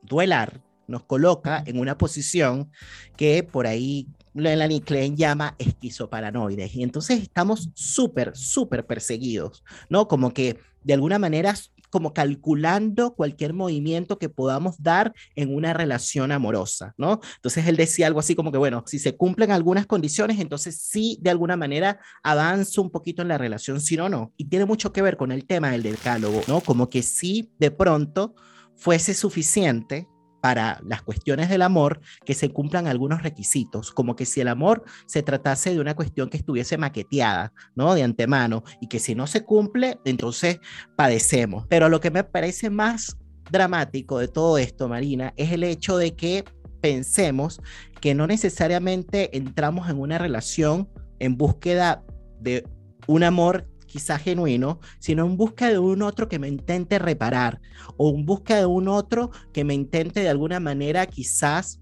duelar 0.03 0.63
nos 0.87 1.05
coloca 1.05 1.63
en 1.67 1.79
una 1.79 1.99
posición 1.99 2.71
que 3.17 3.43
por 3.43 3.67
ahí 3.67 4.09
Melanie 4.35 4.83
Klein 4.83 5.17
llama 5.17 5.55
esquizoparanoides. 5.59 6.75
Y 6.75 6.83
entonces 6.83 7.23
estamos 7.23 7.71
súper, 7.75 8.37
súper 8.37 8.87
perseguidos, 8.87 9.65
¿no? 9.89 10.09
Como 10.09 10.33
que 10.33 10.59
de 10.83 10.95
alguna 10.95 11.19
manera 11.19 11.55
como 11.93 12.15
calculando 12.15 13.15
cualquier 13.15 13.53
movimiento 13.53 14.19
que 14.19 14.31
podamos 14.31 14.83
dar 14.83 15.13
en 15.37 15.55
una 15.55 15.75
relación 15.75 16.33
amorosa, 16.33 16.95
¿no? 16.97 17.21
Entonces 17.37 17.67
él 17.67 17.77
decía 17.77 18.07
algo 18.07 18.21
así 18.21 18.35
como 18.35 18.51
que, 18.51 18.57
bueno, 18.57 18.83
si 18.87 18.99
se 18.99 19.15
cumplen 19.15 19.51
algunas 19.51 19.87
condiciones, 19.87 20.41
entonces 20.41 20.79
sí, 20.81 21.19
de 21.21 21.29
alguna 21.29 21.55
manera 21.55 22.01
avanza 22.23 22.81
un 22.81 22.91
poquito 22.91 23.21
en 23.21 23.29
la 23.29 23.37
relación, 23.37 23.79
si 23.79 23.99
no, 23.99 24.09
no. 24.09 24.33
Y 24.39 24.47
tiene 24.47 24.65
mucho 24.65 24.91
que 24.91 25.03
ver 25.03 25.19
con 25.19 25.33
el 25.33 25.45
tema 25.45 25.71
del 25.71 25.83
decálogo, 25.83 26.41
¿no? 26.49 26.63
Como 26.63 26.89
que 26.89 27.03
sí, 27.03 27.53
de 27.59 27.71
pronto 27.71 28.35
fuese 28.75 29.13
suficiente 29.13 30.09
para 30.43 30.81
las 30.85 31.03
cuestiones 31.03 31.49
del 31.49 31.63
amor 31.63 32.01
que 32.27 32.35
se 32.35 32.51
cumplan 32.51 32.89
algunos 32.89 33.23
requisitos, 33.23 33.93
como 33.93 34.17
que 34.17 34.27
si 34.27 34.41
el 34.41 34.49
amor 34.49 34.83
se 35.07 35.23
tratase 35.23 35.73
de 35.73 35.81
una 35.81 35.95
cuestión 35.95 36.29
que 36.29 36.37
estuviese 36.37 36.77
maqueteada, 36.77 37.53
¿no? 37.77 37.95
De 37.95 38.03
antemano, 38.03 38.65
y 38.81 38.89
que 38.89 38.99
si 38.99 39.15
no 39.15 39.29
se 39.29 39.45
cumple, 39.45 40.01
entonces 40.05 40.59
padecemos. 40.97 41.65
Pero 41.69 41.89
lo 41.89 42.01
que 42.01 42.11
me 42.11 42.25
parece 42.25 42.71
más 42.71 43.17
dramático 43.53 44.19
de 44.19 44.27
todo 44.27 44.59
esto, 44.59 44.89
Marina, 44.89 45.33
es 45.37 45.53
el 45.53 45.63
hecho 45.63 45.97
de 45.97 46.17
que 46.17 46.45
pensemos 46.81 47.61
que 48.01 48.15
no 48.17 48.27
necesariamente 48.27 49.37
entramos 49.37 49.89
en 49.89 50.01
una 50.01 50.19
relación 50.19 50.89
en 51.21 51.37
búsqueda 51.37 52.05
de 52.41 52.67
un 53.07 53.23
amor 53.23 53.69
quizás 53.93 54.23
genuino, 54.23 54.81
sino 54.99 55.27
en 55.27 55.37
busca 55.37 55.69
de 55.69 55.79
un 55.79 56.01
otro 56.01 56.29
que 56.29 56.39
me 56.39 56.49
intente 56.49 56.99
reparar 56.99 57.61
o 57.99 58.11
en 58.11 58.25
busca 58.25 58.57
de 58.57 58.65
un 58.65 58.89
otro 58.89 59.31
que 59.53 59.65
me 59.65 59.75
intente 59.75 60.21
de 60.21 60.31
alguna 60.31 60.61
manera 60.61 61.05
quizás 61.07 61.79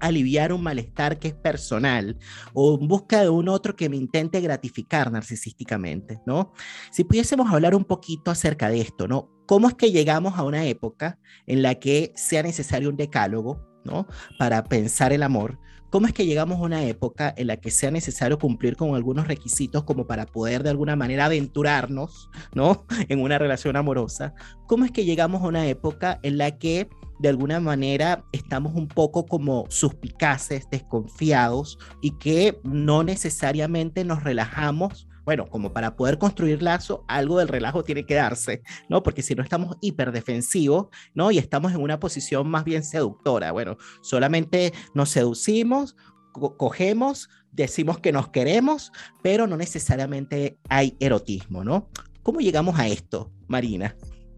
aliviar 0.00 0.52
un 0.52 0.62
malestar 0.62 1.18
que 1.18 1.28
es 1.28 1.34
personal 1.34 2.18
o 2.54 2.78
en 2.80 2.88
busca 2.88 3.20
de 3.20 3.28
un 3.28 3.48
otro 3.48 3.76
que 3.76 3.88
me 3.88 3.96
intente 3.96 4.40
gratificar 4.40 5.12
narcisísticamente, 5.12 6.20
¿no? 6.26 6.52
Si 6.90 7.04
pudiésemos 7.04 7.52
hablar 7.52 7.74
un 7.74 7.84
poquito 7.84 8.30
acerca 8.30 8.70
de 8.70 8.80
esto, 8.80 9.06
¿no? 9.08 9.30
¿Cómo 9.46 9.68
es 9.68 9.74
que 9.74 9.92
llegamos 9.92 10.38
a 10.38 10.42
una 10.42 10.64
época 10.64 11.18
en 11.46 11.62
la 11.62 11.76
que 11.76 12.12
sea 12.16 12.42
necesario 12.42 12.88
un 12.88 12.96
decálogo, 12.96 13.60
¿no? 13.84 14.06
Para 14.38 14.64
pensar 14.64 15.12
el 15.12 15.22
amor, 15.22 15.58
¿Cómo 15.90 16.06
es 16.06 16.12
que 16.12 16.26
llegamos 16.26 16.58
a 16.58 16.62
una 16.62 16.84
época 16.84 17.32
en 17.36 17.46
la 17.46 17.56
que 17.58 17.70
sea 17.70 17.90
necesario 17.90 18.38
cumplir 18.38 18.76
con 18.76 18.94
algunos 18.94 19.28
requisitos 19.28 19.84
como 19.84 20.06
para 20.06 20.26
poder 20.26 20.62
de 20.62 20.70
alguna 20.70 20.96
manera 20.96 21.26
aventurarnos, 21.26 22.30
¿no? 22.54 22.84
En 23.08 23.20
una 23.20 23.38
relación 23.38 23.76
amorosa. 23.76 24.34
¿Cómo 24.66 24.84
es 24.84 24.90
que 24.90 25.04
llegamos 25.04 25.42
a 25.42 25.46
una 25.46 25.66
época 25.66 26.18
en 26.22 26.38
la 26.38 26.58
que 26.58 26.88
de 27.18 27.28
alguna 27.28 27.60
manera 27.60 28.24
estamos 28.32 28.74
un 28.74 28.88
poco 28.88 29.26
como 29.26 29.64
suspicaces, 29.68 30.68
desconfiados 30.70 31.78
y 32.02 32.10
que 32.18 32.58
no 32.62 33.02
necesariamente 33.02 34.04
nos 34.04 34.22
relajamos 34.22 35.05
bueno, 35.26 35.48
como 35.50 35.72
para 35.72 35.96
poder 35.96 36.18
construir 36.18 36.62
lazo, 36.62 37.04
algo 37.08 37.38
del 37.38 37.48
relajo 37.48 37.82
tiene 37.82 38.06
que 38.06 38.14
darse, 38.14 38.62
¿no? 38.88 39.02
Porque 39.02 39.22
si 39.22 39.34
no 39.34 39.42
estamos 39.42 39.76
hiperdefensivos, 39.80 40.86
¿no? 41.14 41.32
Y 41.32 41.38
estamos 41.38 41.72
en 41.72 41.82
una 41.82 41.98
posición 41.98 42.48
más 42.48 42.64
bien 42.64 42.84
seductora. 42.84 43.50
Bueno, 43.50 43.76
solamente 44.02 44.72
nos 44.94 45.10
seducimos, 45.10 45.96
cogemos, 46.32 47.28
decimos 47.50 47.98
que 47.98 48.12
nos 48.12 48.28
queremos, 48.28 48.92
pero 49.20 49.48
no 49.48 49.56
necesariamente 49.56 50.58
hay 50.68 50.96
erotismo, 51.00 51.64
¿no? 51.64 51.90
¿Cómo 52.22 52.38
llegamos 52.38 52.78
a 52.78 52.86
esto, 52.86 53.32
Marina? 53.48 53.96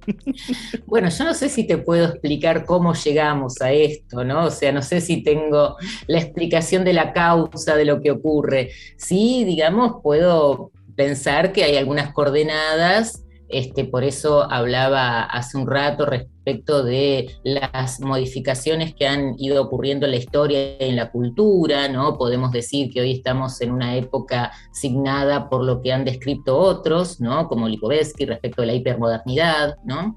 Bueno, 0.87 1.11
yo 1.11 1.24
no 1.24 1.35
sé 1.35 1.51
si 1.51 1.66
te 1.66 1.77
puedo 1.77 2.07
explicar 2.07 2.64
cómo 2.64 2.94
llegamos 2.94 3.61
a 3.61 3.72
esto, 3.72 4.24
¿no? 4.24 4.46
O 4.46 4.51
sea, 4.51 4.72
no 4.72 4.81
sé 4.81 5.03
si 5.03 5.22
tengo 5.22 5.77
la 6.07 6.18
explicación 6.18 6.83
de 6.83 6.94
la 6.94 7.12
causa 7.12 7.77
de 7.77 7.85
lo 7.85 8.01
que 8.01 8.11
ocurre. 8.11 8.70
Sí, 8.96 9.44
digamos, 9.44 10.01
puedo 10.03 10.72
pensar 10.98 11.52
que 11.52 11.62
hay 11.62 11.76
algunas 11.76 12.12
coordenadas, 12.12 13.24
este, 13.48 13.84
por 13.84 14.02
eso 14.02 14.50
hablaba 14.50 15.22
hace 15.22 15.56
un 15.56 15.68
rato 15.68 16.04
respecto 16.04 16.82
de 16.82 17.30
las 17.44 18.00
modificaciones 18.00 18.96
que 18.96 19.06
han 19.06 19.34
ido 19.38 19.62
ocurriendo 19.62 20.06
en 20.06 20.11
la 20.11 20.18
historia 20.18 20.76
y 20.84 20.90
en 20.90 20.96
la 20.96 21.12
cultura, 21.12 21.88
¿no? 21.88 22.18
Podemos 22.18 22.50
decir 22.50 22.90
que 22.92 23.00
hoy 23.00 23.12
estamos 23.12 23.61
en 23.61 23.70
una 23.70 23.96
época 23.96 24.50
signada 24.72 25.48
por 25.48 25.64
lo 25.64 25.80
que 25.80 25.92
han 25.92 26.04
descrito 26.04 26.58
otros, 26.58 27.20
¿no? 27.20 27.46
Como 27.46 27.68
Lipovetsky 27.68 28.26
respecto 28.26 28.62
de 28.62 28.66
la 28.66 28.74
hipermodernidad, 28.74 29.76
¿no? 29.84 30.16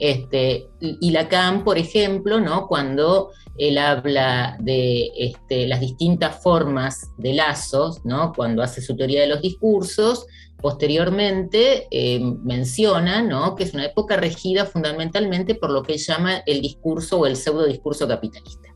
Este, 0.00 0.68
y 0.80 1.10
Lacan, 1.10 1.62
por 1.62 1.76
ejemplo, 1.76 2.40
¿no? 2.40 2.68
cuando 2.68 3.32
él 3.60 3.76
habla 3.76 4.56
de 4.58 5.10
este, 5.18 5.66
las 5.66 5.80
distintas 5.80 6.42
formas 6.42 7.10
de 7.18 7.34
lazos, 7.34 8.02
¿no? 8.04 8.32
cuando 8.32 8.62
hace 8.62 8.80
su 8.80 8.96
teoría 8.96 9.20
de 9.20 9.26
los 9.26 9.42
discursos, 9.42 10.26
posteriormente 10.62 11.86
eh, 11.90 12.20
menciona 12.42 13.20
¿no? 13.20 13.54
que 13.54 13.64
es 13.64 13.74
una 13.74 13.84
época 13.84 14.16
regida 14.16 14.64
fundamentalmente 14.64 15.54
por 15.54 15.70
lo 15.70 15.82
que 15.82 15.92
él 15.92 15.98
llama 15.98 16.38
el 16.46 16.62
discurso 16.62 17.18
o 17.18 17.26
el 17.26 17.36
pseudo 17.36 17.66
discurso 17.66 18.08
capitalista. 18.08 18.70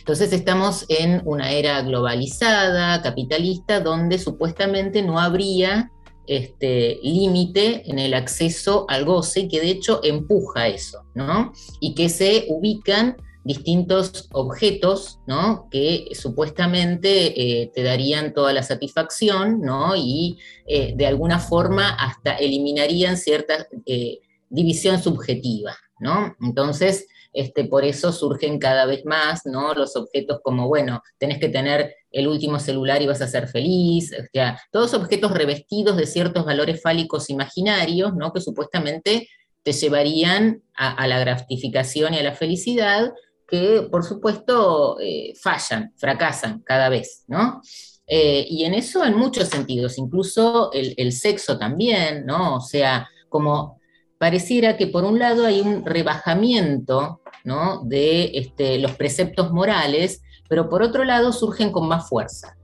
Entonces 0.00 0.30
estamos 0.34 0.84
en 0.90 1.22
una 1.24 1.52
era 1.52 1.80
globalizada, 1.80 3.00
capitalista, 3.00 3.80
donde 3.80 4.18
supuestamente 4.18 5.00
no 5.00 5.18
habría 5.18 5.90
este, 6.26 6.98
límite 7.02 7.90
en 7.90 7.98
el 7.98 8.14
acceso 8.14 8.86
al 8.88 9.04
goce 9.04 9.48
que 9.48 9.60
de 9.60 9.70
hecho 9.70 10.00
empuja 10.02 10.68
eso, 10.68 11.04
¿no? 11.14 11.52
Y 11.80 11.94
que 11.94 12.08
se 12.08 12.46
ubican 12.48 13.16
distintos 13.44 14.28
objetos, 14.32 15.18
¿no? 15.26 15.68
Que 15.70 16.08
supuestamente 16.12 17.62
eh, 17.62 17.72
te 17.74 17.82
darían 17.82 18.34
toda 18.34 18.52
la 18.52 18.62
satisfacción, 18.62 19.60
¿no? 19.60 19.96
Y 19.96 20.38
eh, 20.66 20.94
de 20.96 21.06
alguna 21.06 21.38
forma 21.38 21.90
hasta 21.90 22.36
eliminarían 22.36 23.16
cierta 23.16 23.66
eh, 23.86 24.20
división 24.48 25.02
subjetiva, 25.02 25.76
¿no? 25.98 26.36
Entonces, 26.40 27.06
este, 27.32 27.64
por 27.64 27.84
eso 27.84 28.12
surgen 28.12 28.58
cada 28.58 28.86
vez 28.86 29.04
más, 29.04 29.46
¿no? 29.46 29.74
Los 29.74 29.96
objetos 29.96 30.40
como, 30.42 30.68
bueno, 30.68 31.02
tenés 31.18 31.38
que 31.38 31.48
tener 31.48 31.94
el 32.10 32.28
último 32.28 32.58
celular 32.58 33.00
y 33.00 33.06
vas 33.06 33.22
a 33.22 33.28
ser 33.28 33.48
feliz, 33.48 34.12
o 34.12 34.24
sea, 34.32 34.60
todos 34.70 34.94
objetos 34.94 35.32
revestidos 35.32 35.96
de 35.96 36.06
ciertos 36.06 36.44
valores 36.44 36.82
fálicos 36.82 37.30
imaginarios, 37.30 38.14
¿no? 38.14 38.32
Que 38.32 38.40
supuestamente 38.40 39.28
te 39.62 39.72
llevarían 39.72 40.62
a, 40.74 41.06
la 41.06 41.20
gratificación 41.20 42.14
y 42.14 42.18
a 42.18 42.22
la 42.22 42.34
felicidad, 42.34 43.12
que 43.46 43.86
por 43.90 44.04
supuesto 44.04 44.98
eh, 45.00 45.34
fallan, 45.40 45.92
fracasan 45.96 46.62
cada 46.64 46.88
vez, 46.88 47.24
¿no? 47.28 47.62
Eh, 48.06 48.44
y 48.48 48.64
en 48.64 48.74
eso 48.74 49.04
en 49.04 49.16
muchos 49.16 49.48
sentidos, 49.48 49.96
incluso 49.98 50.72
el, 50.72 50.94
el, 50.96 51.12
sexo 51.12 51.58
también, 51.58 52.26
¿no? 52.26 52.56
O 52.56 52.60
sea, 52.60 53.08
como 53.28 53.80
pareciera 54.18 54.76
que 54.76 54.88
por 54.88 55.04
un 55.04 55.18
lado 55.18 55.46
hay 55.46 55.60
un 55.60 55.86
rebajamiento 55.86 57.21
¿no? 57.44 57.82
de 57.84 58.32
este, 58.34 58.78
los 58.78 58.92
preceptos 58.92 59.52
morales, 59.52 60.22
pero 60.48 60.68
por 60.68 60.82
otro 60.82 61.04
lado 61.04 61.32
surgen 61.32 61.72
con 61.72 61.88
más 61.88 62.08
fuerza. 62.08 62.56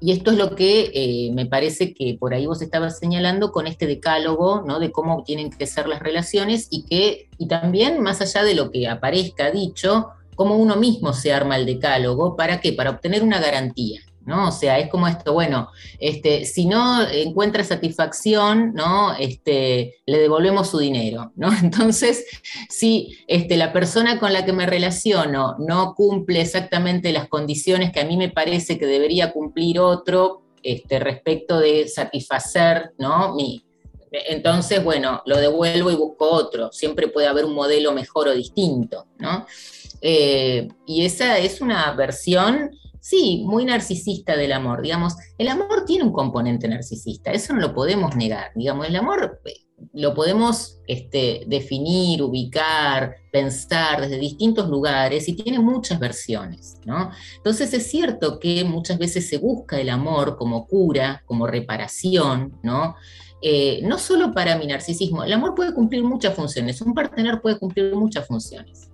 Y 0.00 0.12
esto 0.12 0.32
es 0.32 0.36
lo 0.36 0.54
que 0.54 0.90
eh, 0.92 1.32
me 1.32 1.46
parece 1.46 1.94
que 1.94 2.16
por 2.20 2.34
ahí 2.34 2.44
vos 2.44 2.60
estabas 2.60 2.98
señalando 2.98 3.52
con 3.52 3.66
este 3.66 3.86
decálogo, 3.86 4.62
¿no? 4.66 4.78
De 4.78 4.92
cómo 4.92 5.22
tienen 5.24 5.48
que 5.48 5.66
ser 5.66 5.88
las 5.88 6.00
relaciones 6.00 6.68
y 6.70 6.84
que, 6.84 7.30
y 7.38 7.48
también 7.48 8.02
más 8.02 8.20
allá 8.20 8.44
de 8.44 8.54
lo 8.54 8.70
que 8.70 8.86
aparezca 8.86 9.50
dicho, 9.50 10.08
cómo 10.34 10.56
uno 10.56 10.76
mismo 10.76 11.14
se 11.14 11.32
arma 11.32 11.56
el 11.56 11.64
decálogo, 11.64 12.36
¿para 12.36 12.60
qué? 12.60 12.74
Para 12.74 12.90
obtener 12.90 13.22
una 13.22 13.40
garantía, 13.40 14.02
¿no? 14.26 14.48
O 14.48 14.52
sea, 14.52 14.78
es 14.78 14.88
como 14.88 15.06
esto, 15.08 15.32
bueno, 15.32 15.68
este, 15.98 16.44
si 16.44 16.66
no 16.66 17.02
encuentra 17.08 17.64
satisfacción, 17.64 18.72
¿no? 18.74 19.14
Este, 19.16 19.96
le 20.06 20.18
devolvemos 20.18 20.70
su 20.70 20.78
dinero, 20.78 21.32
¿no? 21.36 21.48
Entonces, 21.62 22.24
si 22.68 23.18
este, 23.26 23.56
la 23.56 23.72
persona 23.72 24.18
con 24.18 24.32
la 24.32 24.44
que 24.44 24.52
me 24.52 24.66
relaciono 24.66 25.56
no 25.58 25.94
cumple 25.94 26.40
exactamente 26.40 27.12
las 27.12 27.28
condiciones 27.28 27.92
que 27.92 28.00
a 28.00 28.04
mí 28.04 28.16
me 28.16 28.30
parece 28.30 28.78
que 28.78 28.86
debería 28.86 29.32
cumplir 29.32 29.80
otro, 29.80 30.42
este, 30.62 30.98
respecto 30.98 31.60
de 31.60 31.88
satisfacer, 31.88 32.92
¿no? 32.98 33.34
Mi, 33.34 33.64
entonces, 34.10 34.82
bueno, 34.82 35.22
lo 35.26 35.38
devuelvo 35.38 35.90
y 35.90 35.96
busco 35.96 36.30
otro. 36.30 36.70
Siempre 36.72 37.08
puede 37.08 37.26
haber 37.26 37.44
un 37.44 37.54
modelo 37.54 37.92
mejor 37.92 38.28
o 38.28 38.34
distinto, 38.34 39.06
¿no? 39.18 39.46
Eh, 40.00 40.68
y 40.86 41.04
esa 41.04 41.38
es 41.38 41.60
una 41.60 41.90
versión 41.92 42.70
sí, 43.04 43.44
muy 43.46 43.66
narcisista 43.66 44.34
del 44.34 44.52
amor. 44.52 44.80
Digamos, 44.80 45.14
el 45.36 45.48
amor 45.48 45.84
tiene 45.84 46.04
un 46.04 46.12
componente 46.12 46.66
narcisista, 46.66 47.32
eso 47.32 47.52
no 47.52 47.60
lo 47.60 47.74
podemos 47.74 48.16
negar. 48.16 48.50
Digamos, 48.54 48.88
el 48.88 48.96
amor 48.96 49.40
eh, 49.44 49.52
lo 49.92 50.14
podemos 50.14 50.78
este, 50.86 51.44
definir, 51.46 52.22
ubicar, 52.22 53.16
pensar 53.30 54.00
desde 54.00 54.18
distintos 54.18 54.70
lugares 54.70 55.28
y 55.28 55.34
tiene 55.34 55.58
muchas 55.58 56.00
versiones, 56.00 56.78
¿no? 56.86 57.10
Entonces 57.36 57.74
es 57.74 57.86
cierto 57.86 58.40
que 58.40 58.64
muchas 58.64 58.96
veces 58.96 59.28
se 59.28 59.36
busca 59.36 59.78
el 59.78 59.90
amor 59.90 60.38
como 60.38 60.66
cura, 60.66 61.22
como 61.26 61.46
reparación, 61.46 62.58
¿no? 62.62 62.96
Eh, 63.42 63.80
no 63.82 63.98
solo 63.98 64.32
para 64.32 64.56
mi 64.56 64.66
narcisismo, 64.66 65.24
el 65.24 65.32
amor 65.34 65.54
puede 65.54 65.74
cumplir 65.74 66.02
muchas 66.04 66.34
funciones, 66.34 66.80
un 66.80 66.94
partener 66.94 67.42
puede 67.42 67.58
cumplir 67.58 67.94
muchas 67.94 68.26
funciones. 68.26 68.88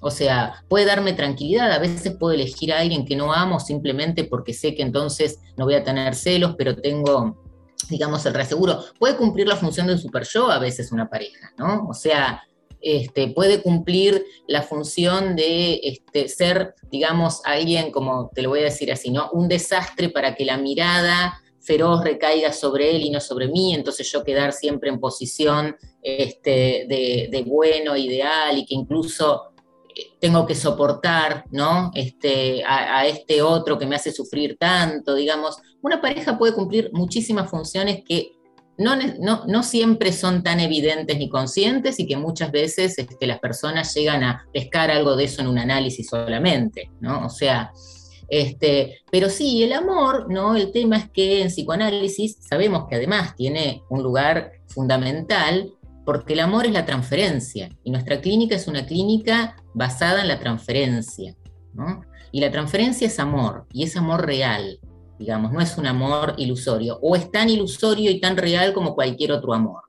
O 0.00 0.10
sea, 0.10 0.64
puede 0.68 0.86
darme 0.86 1.12
tranquilidad, 1.12 1.72
a 1.72 1.78
veces 1.78 2.16
puedo 2.18 2.32
elegir 2.32 2.72
a 2.72 2.80
alguien 2.80 3.04
que 3.04 3.16
no 3.16 3.32
amo 3.32 3.60
simplemente 3.60 4.24
porque 4.24 4.54
sé 4.54 4.74
que 4.74 4.82
entonces 4.82 5.40
no 5.56 5.64
voy 5.64 5.74
a 5.74 5.84
tener 5.84 6.14
celos, 6.14 6.54
pero 6.56 6.76
tengo, 6.76 7.42
digamos, 7.88 8.24
el 8.26 8.34
reaseguro. 8.34 8.84
Puede 8.98 9.16
cumplir 9.16 9.48
la 9.48 9.56
función 9.56 9.86
de 9.86 9.94
un 9.94 9.98
super 9.98 10.24
yo 10.24 10.50
a 10.50 10.58
veces 10.58 10.92
una 10.92 11.08
pareja, 11.08 11.52
¿no? 11.56 11.86
O 11.88 11.94
sea, 11.94 12.42
este, 12.80 13.28
puede 13.28 13.62
cumplir 13.62 14.24
la 14.48 14.62
función 14.62 15.36
de 15.36 15.80
este, 15.84 16.28
ser, 16.28 16.74
digamos, 16.90 17.40
alguien, 17.44 17.92
como 17.92 18.30
te 18.34 18.42
lo 18.42 18.50
voy 18.50 18.60
a 18.60 18.64
decir 18.64 18.92
así, 18.92 19.10
¿no? 19.10 19.30
Un 19.32 19.48
desastre 19.48 20.08
para 20.08 20.34
que 20.34 20.44
la 20.44 20.56
mirada 20.56 21.41
feroz 21.62 22.02
recaiga 22.02 22.52
sobre 22.52 22.94
él 22.96 23.02
y 23.02 23.10
no 23.10 23.20
sobre 23.20 23.48
mí, 23.48 23.74
entonces 23.74 24.10
yo 24.10 24.24
quedar 24.24 24.52
siempre 24.52 24.90
en 24.90 24.98
posición 24.98 25.76
este, 26.02 26.86
de, 26.88 27.44
bueno, 27.46 27.96
ideal 27.96 28.58
y 28.58 28.66
que 28.66 28.74
incluso 28.74 29.52
eh, 29.94 30.12
tengo 30.20 30.44
que 30.44 30.54
soportar 30.54 31.44
¿no? 31.50 31.90
este, 31.94 32.62
a, 32.66 33.06
este 33.06 33.42
otro 33.42 33.78
que 33.78 33.86
me 33.86 33.96
hace 33.96 34.12
sufrir 34.12 34.56
tanto, 34.58 35.14
digamos. 35.14 35.56
Una 35.80 36.00
pareja 36.00 36.36
puede 36.36 36.54
cumplir 36.54 36.90
muchísimas 36.92 37.48
funciones 37.48 38.02
que 38.06 38.32
no, 38.78 38.96
no, 39.46 39.62
siempre 39.62 40.12
son 40.12 40.42
tan 40.42 40.58
evidentes 40.58 41.16
ni 41.16 41.28
conscientes 41.28 42.00
y 42.00 42.06
que 42.06 42.16
muchas 42.16 42.50
veces 42.50 42.98
este, 42.98 43.26
las 43.26 43.38
personas 43.38 43.94
llegan 43.94 44.24
a 44.24 44.46
pescar 44.52 44.90
algo 44.90 45.14
de 45.14 45.24
eso 45.24 45.42
en 45.42 45.46
un 45.46 45.58
análisis 45.58 46.08
solamente, 46.08 46.90
¿no? 47.00 47.26
O 47.26 47.28
sea, 47.28 47.70
este, 48.32 49.02
pero 49.10 49.28
sí, 49.28 49.62
el 49.62 49.74
amor, 49.74 50.32
¿no? 50.32 50.56
El 50.56 50.72
tema 50.72 50.96
es 50.96 51.10
que 51.10 51.42
en 51.42 51.48
psicoanálisis 51.48 52.38
sabemos 52.40 52.86
que 52.88 52.94
además 52.94 53.36
tiene 53.36 53.82
un 53.90 54.02
lugar 54.02 54.52
fundamental 54.68 55.70
porque 56.06 56.32
el 56.32 56.40
amor 56.40 56.64
es 56.64 56.72
la 56.72 56.86
transferencia 56.86 57.68
y 57.84 57.90
nuestra 57.90 58.22
clínica 58.22 58.56
es 58.56 58.68
una 58.68 58.86
clínica 58.86 59.56
basada 59.74 60.22
en 60.22 60.28
la 60.28 60.38
transferencia, 60.38 61.36
¿no? 61.74 62.06
Y 62.32 62.40
la 62.40 62.50
transferencia 62.50 63.06
es 63.06 63.18
amor 63.18 63.66
y 63.70 63.82
es 63.82 63.98
amor 63.98 64.24
real, 64.24 64.80
digamos, 65.18 65.52
no 65.52 65.60
es 65.60 65.76
un 65.76 65.86
amor 65.86 66.32
ilusorio, 66.38 66.98
o 67.02 67.14
es 67.14 67.30
tan 67.30 67.50
ilusorio 67.50 68.10
y 68.10 68.18
tan 68.18 68.38
real 68.38 68.72
como 68.72 68.94
cualquier 68.94 69.32
otro 69.32 69.52
amor. 69.52 69.82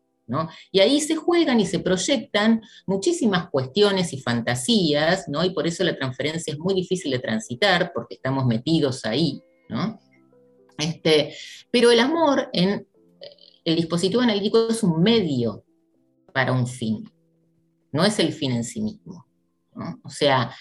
Y 0.72 0.80
ahí 0.80 1.02
se 1.02 1.16
juegan 1.16 1.60
y 1.60 1.66
se 1.66 1.80
proyectan 1.80 2.62
muchísimas 2.86 3.50
cuestiones 3.50 4.14
y 4.14 4.20
fantasías, 4.20 5.28
¿no? 5.28 5.44
Y 5.44 5.52
por 5.52 5.68
eso 5.68 5.84
la 5.84 5.96
transferencia 5.96 6.54
es 6.54 6.60
muy 6.60 6.74
difícil 6.74 7.12
de 7.12 7.20
transitar, 7.20 7.92
porque 7.94 8.16
estamos 8.16 8.46
metidos 8.46 9.06
ahí, 9.06 9.42
¿no? 9.70 10.00
Este, 10.78 11.36
pero 11.72 11.92
el 11.92 12.00
amor 12.00 12.50
en 12.54 12.88
el 13.66 13.76
dispositivo 13.76 14.22
analítico 14.22 14.68
es 14.70 14.84
un 14.84 15.02
medio 15.02 15.64
para 16.34 16.52
un 16.52 16.68
fin, 16.68 17.10
no 17.92 18.04
es 18.04 18.20
el 18.20 18.34
fin 18.34 18.52
en 18.52 18.64
sí 18.64 18.82
mismo. 18.82 19.26
O 20.04 20.10
sea, 20.10 20.54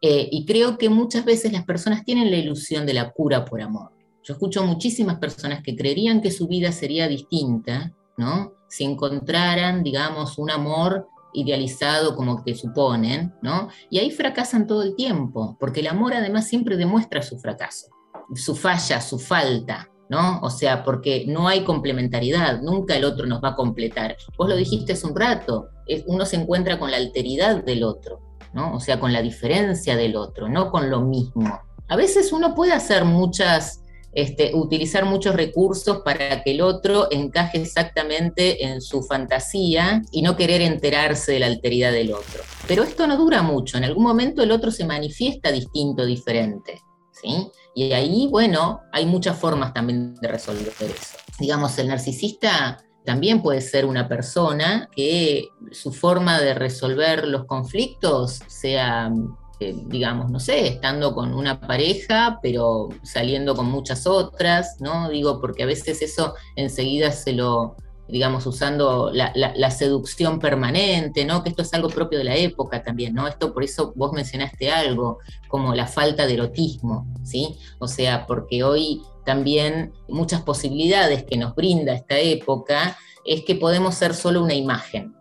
eh, 0.00 0.28
y 0.30 0.44
creo 0.44 0.76
que 0.78 0.88
muchas 0.88 1.24
veces 1.24 1.52
las 1.52 1.64
personas 1.64 2.04
tienen 2.04 2.30
la 2.30 2.36
ilusión 2.36 2.86
de 2.86 2.94
la 2.94 3.10
cura 3.10 3.44
por 3.44 3.60
amor. 3.60 3.92
Yo 4.22 4.34
escucho 4.34 4.64
muchísimas 4.64 5.18
personas 5.18 5.62
que 5.62 5.76
creerían 5.76 6.20
que 6.20 6.30
su 6.30 6.48
vida 6.48 6.72
sería 6.72 7.06
distinta, 7.08 7.94
¿no? 8.16 8.56
si 8.68 8.84
encontraran, 8.84 9.82
digamos, 9.82 10.38
un 10.38 10.50
amor 10.50 11.08
idealizado 11.32 12.16
como 12.16 12.42
que 12.42 12.54
suponen, 12.54 13.34
¿no? 13.42 13.68
Y 13.90 13.98
ahí 13.98 14.10
fracasan 14.10 14.66
todo 14.66 14.82
el 14.82 14.96
tiempo, 14.96 15.56
porque 15.60 15.80
el 15.80 15.88
amor 15.88 16.14
además 16.14 16.48
siempre 16.48 16.76
demuestra 16.76 17.22
su 17.22 17.38
fracaso, 17.38 17.88
su 18.34 18.54
falla, 18.54 19.00
su 19.00 19.18
falta, 19.18 19.90
¿no? 20.08 20.40
O 20.40 20.50
sea, 20.50 20.82
porque 20.82 21.24
no 21.28 21.46
hay 21.46 21.62
complementariedad, 21.64 22.60
nunca 22.62 22.96
el 22.96 23.04
otro 23.04 23.26
nos 23.26 23.42
va 23.42 23.50
a 23.50 23.56
completar. 23.56 24.16
Vos 24.38 24.48
lo 24.48 24.56
dijiste 24.56 24.94
hace 24.94 25.06
un 25.06 25.16
rato, 25.16 25.68
uno 26.06 26.24
se 26.24 26.36
encuentra 26.36 26.78
con 26.78 26.90
la 26.90 26.96
alteridad 26.96 27.62
del 27.64 27.84
otro, 27.84 28.20
¿no? 28.54 28.74
O 28.74 28.80
sea, 28.80 28.98
con 28.98 29.12
la 29.12 29.20
diferencia 29.20 29.96
del 29.96 30.16
otro, 30.16 30.48
no 30.48 30.70
con 30.70 30.90
lo 30.90 31.02
mismo. 31.02 31.60
A 31.88 31.96
veces 31.96 32.32
uno 32.32 32.54
puede 32.54 32.72
hacer 32.72 33.04
muchas 33.04 33.82
este, 34.16 34.52
utilizar 34.54 35.04
muchos 35.04 35.36
recursos 35.36 36.00
para 36.02 36.42
que 36.42 36.52
el 36.52 36.62
otro 36.62 37.08
encaje 37.10 37.60
exactamente 37.60 38.64
en 38.64 38.80
su 38.80 39.02
fantasía 39.02 40.00
y 40.10 40.22
no 40.22 40.36
querer 40.36 40.62
enterarse 40.62 41.32
de 41.32 41.40
la 41.40 41.46
alteridad 41.46 41.92
del 41.92 42.14
otro. 42.14 42.42
Pero 42.66 42.82
esto 42.82 43.06
no 43.06 43.18
dura 43.18 43.42
mucho, 43.42 43.76
en 43.76 43.84
algún 43.84 44.04
momento 44.04 44.42
el 44.42 44.52
otro 44.52 44.70
se 44.70 44.86
manifiesta 44.86 45.52
distinto, 45.52 46.06
diferente. 46.06 46.80
¿sí? 47.12 47.50
Y 47.74 47.92
ahí, 47.92 48.26
bueno, 48.30 48.80
hay 48.90 49.04
muchas 49.04 49.38
formas 49.38 49.74
también 49.74 50.14
de 50.14 50.28
resolver 50.28 50.72
eso. 50.80 51.18
Digamos, 51.38 51.78
el 51.78 51.88
narcisista 51.88 52.82
también 53.04 53.42
puede 53.42 53.60
ser 53.60 53.84
una 53.84 54.08
persona 54.08 54.88
que 54.96 55.48
su 55.72 55.92
forma 55.92 56.40
de 56.40 56.54
resolver 56.54 57.28
los 57.28 57.44
conflictos 57.44 58.40
sea 58.46 59.12
eh, 59.58 59.74
digamos, 59.86 60.30
no 60.30 60.38
sé, 60.38 60.68
estando 60.68 61.14
con 61.14 61.32
una 61.32 61.60
pareja, 61.60 62.38
pero 62.42 62.90
saliendo 63.02 63.56
con 63.56 63.66
muchas 63.66 64.06
otras, 64.06 64.76
¿no? 64.80 65.08
Digo, 65.08 65.40
porque 65.40 65.62
a 65.62 65.66
veces 65.66 66.02
eso 66.02 66.34
enseguida 66.56 67.10
se 67.10 67.32
lo, 67.32 67.74
digamos, 68.06 68.46
usando 68.46 69.10
la, 69.12 69.70
seducción 69.70 70.38
permanente, 70.38 71.24
¿no? 71.24 71.42
Que 71.42 71.48
esto 71.48 71.62
es 71.62 71.72
algo 71.72 71.88
propio 71.88 72.18
de 72.18 72.24
la 72.24 72.36
época 72.36 72.82
también, 72.82 73.14
¿no? 73.14 73.26
Esto 73.26 73.54
por 73.54 73.64
eso 73.64 73.94
vos 73.96 74.12
mencionaste 74.12 74.70
algo, 74.70 75.20
como 75.48 75.74
la 75.74 75.86
falta 75.86 76.26
de 76.26 76.34
erotismo, 76.34 77.06
¿sí? 77.24 77.56
O 77.78 77.88
sea, 77.88 78.26
porque 78.26 78.62
hoy 78.62 79.00
también 79.24 79.92
muchas 80.06 80.42
posibilidades 80.42 81.24
que 81.24 81.38
nos 81.38 81.54
brinda 81.54 81.94
esta 81.94 82.18
época 82.18 82.96
es 83.24 83.42
que 83.42 83.54
podemos 83.54 83.94
ser 83.94 84.14
solo 84.14 84.42
una 84.42 84.54
imagen, 84.54 85.16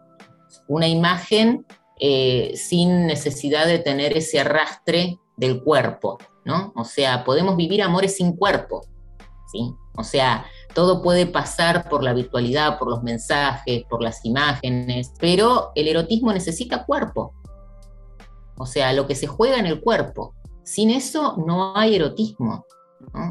una 0.67 0.87
imagen 0.87 1.65
eh, 1.99 2.53
sin 2.55 3.07
necesidad 3.07 3.67
de 3.67 3.79
tener 3.79 4.17
ese 4.17 4.39
arrastre 4.39 5.19
del 5.37 5.63
cuerpo, 5.63 6.17
¿no? 6.43 6.73
O 6.75 6.83
sea, 6.83 7.23
podemos 7.23 7.55
vivir 7.55 7.81
amores 7.81 8.17
sin 8.17 8.35
cuerpo, 8.35 8.81
¿sí? 9.51 9.73
O 9.97 10.03
sea, 10.03 10.45
todo 10.73 11.01
puede 11.01 11.25
pasar 11.25 11.87
por 11.89 12.03
la 12.03 12.13
virtualidad, 12.13 12.77
por 12.77 12.89
los 12.89 13.01
mensajes, 13.01 13.83
por 13.89 14.01
las 14.01 14.25
imágenes, 14.25 15.13
pero 15.19 15.71
el 15.75 15.87
erotismo 15.87 16.33
necesita 16.33 16.85
cuerpo. 16.85 17.33
O 18.57 18.65
sea, 18.65 18.93
lo 18.93 19.07
que 19.07 19.15
se 19.15 19.27
juega 19.27 19.57
en 19.57 19.65
el 19.65 19.81
cuerpo. 19.81 20.33
Sin 20.63 20.89
eso 20.89 21.35
no 21.45 21.77
hay 21.77 21.95
erotismo. 21.95 22.65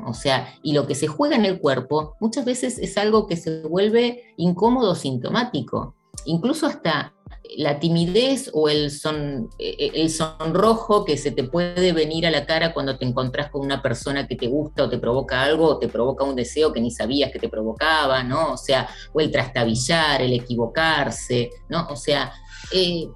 O 0.06 0.14
sea, 0.14 0.54
y 0.62 0.72
lo 0.72 0.86
que 0.86 0.94
se 0.94 1.06
juega 1.06 1.36
en 1.36 1.44
el 1.44 1.58
cuerpo 1.60 2.14
muchas 2.20 2.44
veces 2.44 2.78
es 2.78 2.96
algo 2.96 3.26
que 3.26 3.36
se 3.36 3.62
vuelve 3.62 4.34
incómodo, 4.36 4.94
sintomático. 4.94 5.94
Incluso 6.26 6.66
hasta 6.66 7.12
la 7.56 7.78
timidez 7.78 8.50
o 8.52 8.68
el, 8.68 8.90
son, 8.90 9.50
e, 9.58 9.90
el 9.94 10.10
sonrojo 10.10 11.04
que 11.04 11.16
se 11.16 11.30
te 11.30 11.44
puede 11.44 11.92
venir 11.92 12.26
a 12.26 12.30
la 12.30 12.46
cara 12.46 12.72
cuando 12.72 12.98
te 12.98 13.04
encontrás 13.04 13.50
con 13.50 13.62
una 13.62 13.82
persona 13.82 14.26
que 14.26 14.36
te 14.36 14.46
gusta 14.46 14.84
o 14.84 14.88
te 14.88 14.98
provoca 14.98 15.42
algo 15.42 15.66
o 15.66 15.78
te 15.78 15.88
provoca 15.88 16.24
un 16.24 16.36
deseo 16.36 16.72
que 16.72 16.80
ni 16.80 16.90
sabías 16.90 17.30
que 17.30 17.38
te 17.38 17.48
provocaba, 17.48 18.22
¿no? 18.22 18.52
O 18.52 18.56
sea, 18.56 18.88
o 19.12 19.20
el 19.20 19.30
trastabillar, 19.30 20.22
el 20.22 20.32
equivocarse, 20.32 21.50
¿no? 21.68 21.86
O 21.88 21.96
sea, 21.96 22.32
eh, 22.72 23.06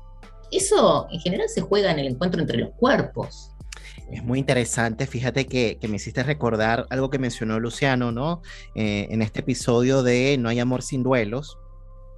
eso 0.51 1.07
en 1.11 1.21
general 1.21 1.49
se 1.49 1.61
juega 1.61 1.91
en 1.91 1.99
el 1.99 2.09
encuentro 2.09 2.41
entre 2.41 2.59
los 2.59 2.71
cuerpos. 2.71 3.53
Es 4.11 4.25
muy 4.25 4.39
interesante, 4.39 5.07
fíjate 5.07 5.47
que, 5.47 5.79
me 5.87 5.97
hiciste 5.97 6.23
recordar 6.23 6.87
algo 6.89 7.11
que 7.11 7.19
mencionó 7.19 7.61
Luciano, 7.61 8.11
¿no? 8.11 8.41
Eh, 8.75 9.07
en 9.11 9.21
este 9.21 9.41
episodio 9.41 10.03
de 10.03 10.39
No 10.39 10.49
hay 10.49 10.61
amor 10.61 10.83
sin 10.83 11.03
duelos. 11.03 11.59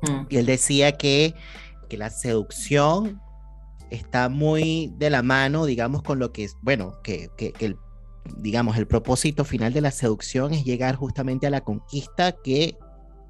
Mm. 0.03 0.27
Y 0.29 0.37
él 0.37 0.47
decía 0.47 0.93
que 0.93 1.35
que 1.91 1.99
la 1.99 2.09
seducción 2.09 3.21
está 3.91 4.31
muy 4.31 4.95
de 4.97 5.11
la 5.11 5.23
mano, 5.23 5.67
digamos, 5.67 6.03
con 6.03 6.19
lo 6.19 6.33
que 6.33 6.45
es, 6.45 6.57
bueno, 6.63 7.03
que, 7.03 7.29
el 7.59 7.77
digamos, 8.39 8.77
el 8.77 8.87
propósito 8.87 9.45
final 9.45 9.73
de 9.73 9.81
la 9.81 9.91
seducción 9.91 10.55
es 10.55 10.65
llegar 10.65 10.95
justamente 10.95 11.47
a 11.47 11.51
la 11.51 11.63
conquista 11.63 12.33
que 12.33 12.79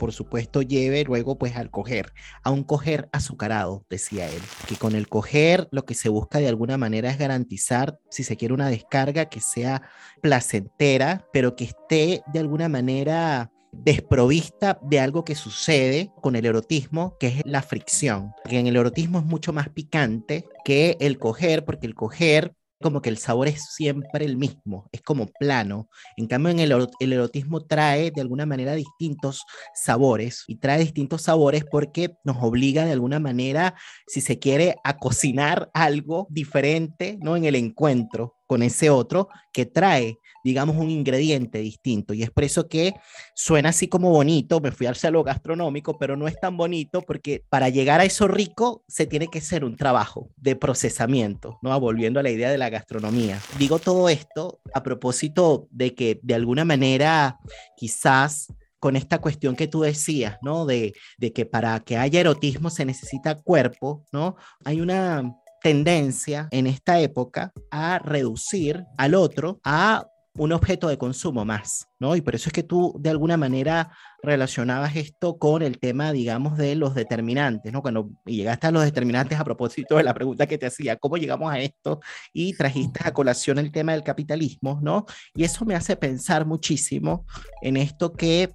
por 0.01 0.13
supuesto, 0.13 0.63
lleve 0.63 1.05
luego 1.05 1.37
pues 1.37 1.57
al 1.57 1.71
coger, 1.71 2.15
a 2.43 2.51
un 2.51 2.65
coger 2.65 3.11
azucarado, 3.13 3.85
decía 3.91 4.31
él, 4.31 4.41
que 4.67 4.77
con 4.77 4.95
el 4.95 5.11
coger 5.11 5.69
lo 5.73 5.85
que 5.85 5.93
se 5.93 6.09
busca 6.09 6.39
de 6.39 6.49
alguna 6.49 6.79
manera 6.79 7.11
es 7.11 7.19
garantizar, 7.19 7.99
si 8.09 8.25
se 8.25 8.39
quiere, 8.39 8.55
una 8.55 8.71
descarga 8.71 9.27
que 9.27 9.43
sea 9.43 9.83
placentera, 10.23 11.27
pero 11.35 11.55
que 11.55 11.65
esté 11.65 12.23
de 12.33 12.39
alguna 12.39 12.71
manera 12.71 13.53
desprovista 13.73 14.79
de 14.83 15.01
algo 15.01 15.25
que 15.25 15.35
sucede 15.35 16.11
con 16.21 16.37
el 16.37 16.47
erotismo, 16.47 17.17
que 17.19 17.29
es 17.29 17.43
la 17.45 17.63
fricción. 17.63 18.33
Que 18.49 18.59
en 18.59 18.67
el 18.67 18.77
erotismo 18.77 19.19
es 19.19 19.25
mucho 19.25 19.53
más 19.53 19.69
picante 19.69 20.45
que 20.65 20.97
el 21.01 21.19
coger, 21.19 21.65
porque 21.65 21.87
el 21.87 21.95
coger 21.95 22.55
como 22.81 23.03
que 23.03 23.11
el 23.11 23.19
sabor 23.19 23.47
es 23.49 23.75
siempre 23.75 24.25
el 24.25 24.37
mismo, 24.37 24.89
es 24.91 25.03
como 25.03 25.27
plano. 25.27 25.89
En 26.17 26.27
cambio, 26.27 26.51
en 26.51 26.61
el, 26.61 26.73
erotismo 27.13 27.61
trae 27.67 28.11
de 28.11 28.23
alguna 28.23 28.47
manera 28.47 28.75
distintos 28.75 29.45
sabores 29.75 30.45
y 30.47 30.57
trae 30.57 30.81
distintos 30.81 31.23
sabores 31.23 31.65
porque 31.71 32.15
nos 32.25 32.39
obliga 32.41 32.87
de 32.87 32.93
alguna 32.93 33.21
manera, 33.21 33.75
si 34.07 34.21
se 34.23 34.39
quiere, 34.39 34.77
a 34.83 34.97
cocinar 34.97 35.71
algo 35.75 36.27
diferente, 36.31 37.19
¿no? 37.21 37.37
En 37.37 37.45
el 37.45 37.55
encuentro 37.55 38.40
con 38.51 38.65
ese 38.65 38.91
otro 38.91 39.29
que 39.53 39.65
trae, 39.65 40.19
digamos, 40.43 40.75
un 40.75 40.91
ingrediente 40.91 41.61
distinto. 41.61 42.15
Y 42.15 42.25
es 42.25 42.33
por 42.33 42.43
que 42.69 42.95
suena 43.33 43.69
así 43.69 43.87
como 43.87 44.11
bonito, 44.11 44.59
me 44.59 44.73
fui 44.73 44.89
al 44.89 44.97
lo 45.13 45.23
gastronómico, 45.23 45.97
pero 46.01 46.17
no 46.17 46.27
es 46.27 46.35
tan 46.41 46.57
bonito 46.57 47.01
porque 47.03 47.45
para 47.49 47.69
llegar 47.69 48.01
a 48.01 48.05
eso 48.05 48.27
rico 48.27 48.83
se 48.89 49.07
tiene 49.07 49.29
que 49.29 49.39
hacer 49.39 49.65
un 49.65 49.77
trabajo 49.77 50.31
de 50.37 50.57
procesamiento, 50.57 51.61
¿no? 51.63 51.79
Volviendo 51.79 52.19
a 52.19 52.25
la 52.25 52.31
idea 52.31 52.51
de 52.51 52.59
la 52.59 52.71
gastronomía. 52.71 53.39
Digo 53.57 53.79
todo 53.79 54.09
esto 54.09 54.59
a 54.75 54.83
propósito 54.83 55.69
de 55.71 55.95
que 55.95 56.19
de 56.21 56.35
alguna 56.35 56.65
manera 56.65 57.39
quizás 57.77 58.49
con 58.81 58.97
esta 58.97 59.21
cuestión 59.21 59.55
que 59.55 59.69
tú 59.69 59.83
decías, 59.83 60.39
¿no? 60.43 60.67
De, 60.67 60.95
de, 61.19 61.33
que 61.33 61.47
para 61.47 61.79
que 61.79 61.99
haya 61.99 62.19
erotismo 62.19 62.69
se 62.69 62.85
necesita 62.85 63.37
cuerpo, 63.37 64.05
¿no? 64.11 64.35
Hay 64.65 64.81
una 64.81 65.37
tendencia 65.63 66.49
en 66.51 66.67
esta 66.67 67.01
época 67.01 67.53
a 67.71 67.99
reducir 67.99 68.85
al 68.97 69.15
otro 69.15 69.61
a 69.65 70.07
un 70.35 70.53
objeto 70.53 70.89
de 70.89 70.97
consumo 70.97 71.45
más, 71.45 71.89
¿no? 71.99 72.15
Y 72.15 72.21
por 72.21 72.35
eso 72.35 72.49
es 72.49 72.53
que 72.53 72.63
tú 72.63 72.95
de 73.01 73.11
alguna 73.11 73.37
manera 73.37 73.91
relacionabas 74.23 74.95
esto 74.97 75.39
con 75.39 75.63
el 75.63 75.79
tema, 75.79 76.13
digamos, 76.13 76.57
de 76.57 76.77
los 76.77 76.95
determinantes, 76.95 77.73
¿no? 77.73 77.83
Cuando 77.83 78.11
llegaste 78.25 78.69
a 78.69 78.71
los 78.71 78.85
determinantes 78.85 79.39
a 79.39 79.45
propósito 79.45 79.97
de 79.97 80.05
la 80.05 80.15
pregunta 80.15 80.47
que 80.47 80.57
te 80.57 80.67
hacía, 80.67 80.97
¿cómo 80.97 81.17
llegamos 81.17 81.53
a 81.53 81.59
esto? 81.59 82.01
Y 82.33 82.57
trajiste 82.57 83.01
a 83.05 83.13
colación 83.13 83.59
el 83.59 83.73
tema 83.73 83.93
del 83.93 84.05
capitalismo, 84.05 84.79
¿no? 84.83 85.05
Y 85.35 85.45
eso 85.45 85.65
me 85.65 85.75
hace 85.75 85.97
pensar 85.97 86.47
muchísimo 86.47 87.27
en 87.61 87.77
esto 87.77 88.13
que 88.13 88.53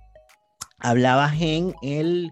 hablabas 0.80 1.40
en 1.42 1.74
el 1.82 2.32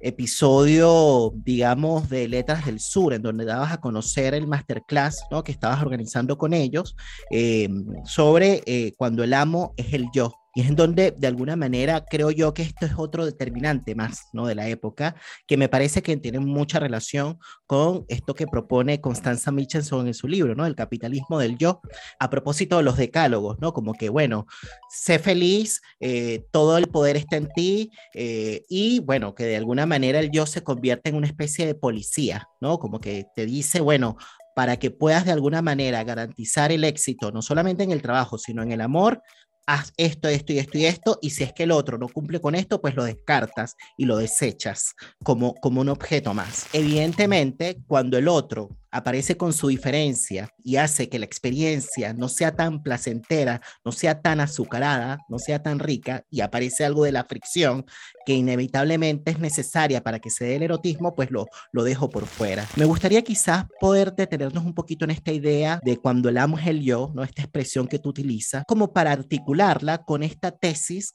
episodio, 0.00 1.32
digamos, 1.34 2.08
de 2.08 2.28
Letras 2.28 2.64
del 2.66 2.80
Sur, 2.80 3.14
en 3.14 3.22
donde 3.22 3.44
dabas 3.44 3.72
a 3.72 3.80
conocer 3.80 4.34
el 4.34 4.46
masterclass 4.46 5.24
¿no? 5.30 5.42
que 5.42 5.52
estabas 5.52 5.82
organizando 5.82 6.38
con 6.38 6.52
ellos 6.52 6.96
eh, 7.30 7.68
sobre 8.04 8.62
eh, 8.66 8.94
cuando 8.96 9.24
el 9.24 9.34
amo 9.34 9.74
es 9.76 9.92
el 9.92 10.06
yo. 10.12 10.32
Y 10.58 10.62
es 10.62 10.70
en 10.70 10.74
donde, 10.74 11.12
de 11.12 11.28
alguna 11.28 11.54
manera, 11.54 12.04
creo 12.04 12.32
yo 12.32 12.52
que 12.52 12.62
esto 12.62 12.84
es 12.84 12.90
otro 12.96 13.24
determinante 13.24 13.94
más, 13.94 14.22
¿no? 14.32 14.44
De 14.44 14.56
la 14.56 14.66
época, 14.66 15.14
que 15.46 15.56
me 15.56 15.68
parece 15.68 16.02
que 16.02 16.16
tiene 16.16 16.40
mucha 16.40 16.80
relación 16.80 17.38
con 17.64 18.04
esto 18.08 18.34
que 18.34 18.48
propone 18.48 19.00
Constanza 19.00 19.52
Michelson 19.52 20.08
en 20.08 20.14
su 20.14 20.26
libro, 20.26 20.56
¿no? 20.56 20.66
El 20.66 20.74
capitalismo 20.74 21.38
del 21.38 21.58
yo, 21.58 21.80
a 22.18 22.28
propósito 22.28 22.78
de 22.78 22.82
los 22.82 22.96
decálogos, 22.96 23.58
¿no? 23.60 23.72
Como 23.72 23.94
que, 23.94 24.08
bueno, 24.08 24.48
sé 24.90 25.20
feliz, 25.20 25.80
eh, 26.00 26.44
todo 26.50 26.76
el 26.76 26.88
poder 26.88 27.14
está 27.14 27.36
en 27.36 27.50
ti, 27.50 27.92
eh, 28.14 28.64
y 28.68 28.98
bueno, 28.98 29.36
que 29.36 29.44
de 29.44 29.58
alguna 29.58 29.86
manera 29.86 30.18
el 30.18 30.32
yo 30.32 30.44
se 30.44 30.64
convierte 30.64 31.10
en 31.10 31.14
una 31.14 31.28
especie 31.28 31.66
de 31.66 31.76
policía, 31.76 32.48
¿no? 32.60 32.80
Como 32.80 33.00
que 33.00 33.26
te 33.36 33.46
dice, 33.46 33.80
bueno, 33.80 34.16
para 34.56 34.76
que 34.76 34.90
puedas 34.90 35.24
de 35.24 35.30
alguna 35.30 35.62
manera 35.62 36.02
garantizar 36.02 36.72
el 36.72 36.82
éxito, 36.82 37.30
no 37.30 37.42
solamente 37.42 37.84
en 37.84 37.92
el 37.92 38.02
trabajo, 38.02 38.38
sino 38.38 38.64
en 38.64 38.72
el 38.72 38.80
amor, 38.80 39.22
haz 39.68 39.92
esto, 39.98 40.28
esto 40.28 40.54
y 40.54 40.58
esto 40.58 40.78
y 40.78 40.86
esto, 40.86 41.18
y 41.20 41.30
si 41.30 41.44
es 41.44 41.52
que 41.52 41.64
el 41.64 41.72
otro 41.72 41.98
no 41.98 42.08
cumple 42.08 42.40
con 42.40 42.54
esto, 42.54 42.80
pues 42.80 42.96
lo 42.96 43.04
descartas 43.04 43.76
y 43.98 44.06
lo 44.06 44.16
desechas 44.16 44.94
como, 45.22 45.54
como 45.56 45.82
un 45.82 45.90
objeto 45.90 46.32
más. 46.32 46.66
Evidentemente, 46.72 47.76
cuando 47.86 48.16
el 48.16 48.28
otro 48.28 48.70
aparece 48.90 49.36
con 49.36 49.52
su 49.52 49.68
diferencia 49.68 50.48
y 50.62 50.76
hace 50.76 51.08
que 51.08 51.18
la 51.18 51.24
experiencia 51.24 52.12
no 52.12 52.28
sea 52.28 52.54
tan 52.54 52.82
placentera, 52.82 53.60
no 53.84 53.92
sea 53.92 54.20
tan 54.20 54.40
azucarada, 54.40 55.18
no 55.28 55.38
sea 55.38 55.62
tan 55.62 55.78
rica 55.78 56.24
y 56.30 56.40
aparece 56.40 56.84
algo 56.84 57.04
de 57.04 57.12
la 57.12 57.24
fricción 57.24 57.84
que 58.24 58.34
inevitablemente 58.34 59.30
es 59.30 59.38
necesaria 59.38 60.02
para 60.02 60.18
que 60.20 60.30
se 60.30 60.44
dé 60.44 60.56
el 60.56 60.62
erotismo, 60.62 61.14
pues 61.14 61.30
lo, 61.30 61.46
lo 61.72 61.84
dejo 61.84 62.08
por 62.08 62.26
fuera. 62.26 62.66
Me 62.76 62.84
gustaría 62.84 63.22
quizás 63.22 63.66
poder 63.80 64.14
detenernos 64.14 64.64
un 64.64 64.74
poquito 64.74 65.04
en 65.04 65.10
esta 65.10 65.32
idea 65.32 65.80
de 65.84 65.96
cuando 65.98 66.28
el 66.28 66.38
amo 66.38 66.58
es 66.58 66.66
el 66.66 66.82
yo, 66.82 67.12
¿no? 67.14 67.22
esta 67.22 67.42
expresión 67.42 67.88
que 67.88 67.98
tú 67.98 68.10
utilizas, 68.10 68.64
como 68.66 68.92
para 68.92 69.12
articularla 69.12 69.98
con 69.98 70.22
esta 70.22 70.50
tesis 70.50 71.14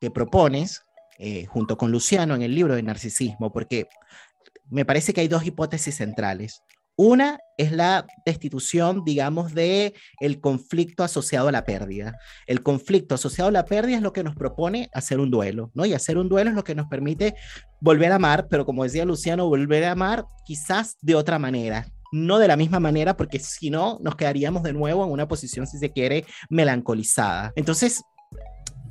que 0.00 0.10
propones 0.10 0.82
eh, 1.18 1.46
junto 1.46 1.76
con 1.76 1.92
Luciano 1.92 2.34
en 2.34 2.42
el 2.42 2.54
libro 2.54 2.74
de 2.74 2.82
narcisismo, 2.82 3.52
porque 3.52 3.86
me 4.70 4.84
parece 4.84 5.12
que 5.12 5.20
hay 5.20 5.28
dos 5.28 5.46
hipótesis 5.46 5.96
centrales. 5.96 6.62
Una 7.04 7.40
es 7.56 7.72
la 7.72 8.06
destitución, 8.24 9.02
digamos, 9.04 9.54
de 9.54 9.92
el 10.20 10.40
conflicto 10.40 11.02
asociado 11.02 11.48
a 11.48 11.52
la 11.52 11.64
pérdida. 11.64 12.16
El 12.46 12.62
conflicto 12.62 13.16
asociado 13.16 13.48
a 13.48 13.52
la 13.52 13.64
pérdida 13.64 13.96
es 13.96 14.02
lo 14.02 14.12
que 14.12 14.22
nos 14.22 14.36
propone 14.36 14.88
hacer 14.94 15.18
un 15.18 15.28
duelo, 15.28 15.72
¿no? 15.74 15.84
Y 15.84 15.94
hacer 15.94 16.16
un 16.16 16.28
duelo 16.28 16.50
es 16.50 16.54
lo 16.54 16.62
que 16.62 16.76
nos 16.76 16.86
permite 16.86 17.34
volver 17.80 18.12
a 18.12 18.14
amar, 18.14 18.46
pero 18.48 18.64
como 18.64 18.84
decía 18.84 19.04
Luciano, 19.04 19.48
volver 19.48 19.82
a 19.82 19.90
amar 19.90 20.26
quizás 20.44 20.96
de 21.00 21.16
otra 21.16 21.40
manera, 21.40 21.88
no 22.12 22.38
de 22.38 22.46
la 22.46 22.56
misma 22.56 22.78
manera, 22.78 23.16
porque 23.16 23.40
si 23.40 23.68
no, 23.68 23.98
nos 24.00 24.14
quedaríamos 24.14 24.62
de 24.62 24.72
nuevo 24.72 25.04
en 25.04 25.10
una 25.10 25.26
posición, 25.26 25.66
si 25.66 25.78
se 25.78 25.90
quiere, 25.90 26.24
melancolizada. 26.50 27.52
Entonces, 27.56 28.00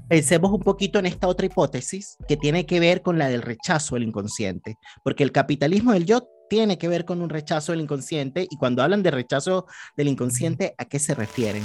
pensemos 0.10 0.52
un 0.52 0.60
poquito 0.60 1.00
en 1.00 1.06
esta 1.06 1.30
otra 1.30 1.46
hipótesis 1.46 2.18
que 2.28 2.36
tiene 2.36 2.66
que 2.66 2.82
ver 2.82 3.04
con 3.04 3.18
la 3.18 3.30
del 3.30 3.42
rechazo 3.42 3.96
del 3.96 4.04
inconsciente, 4.04 4.76
porque 5.02 5.24
el 5.24 5.32
capitalismo 5.32 5.94
del 5.94 6.06
yo 6.06 6.28
tiene 6.52 6.78
que 6.78 6.90
ver 6.90 7.06
con 7.06 7.22
un 7.22 7.30
rechazo 7.30 7.72
del 7.72 7.80
inconsciente 7.80 8.46
y 8.50 8.58
cuando 8.58 8.84
hablan 8.84 9.02
de 9.04 9.10
rechazo 9.10 9.68
del 9.96 10.10
inconsciente, 10.10 10.76
¿a 10.78 10.84
qué 10.84 11.00
se 11.00 11.16
refieren? 11.16 11.64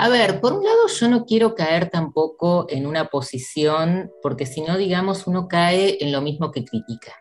A 0.00 0.08
ver, 0.08 0.40
por 0.40 0.52
un 0.52 0.64
lado 0.64 0.88
yo 0.88 1.08
no 1.08 1.24
quiero 1.24 1.54
caer 1.54 1.90
tampoco 1.90 2.66
en 2.68 2.88
una 2.88 3.04
posición, 3.04 4.10
porque 4.24 4.44
si 4.44 4.62
no, 4.62 4.76
digamos, 4.76 5.28
uno 5.28 5.46
cae 5.46 5.98
en 6.00 6.10
lo 6.10 6.22
mismo 6.22 6.50
que 6.50 6.64
critica. 6.64 7.12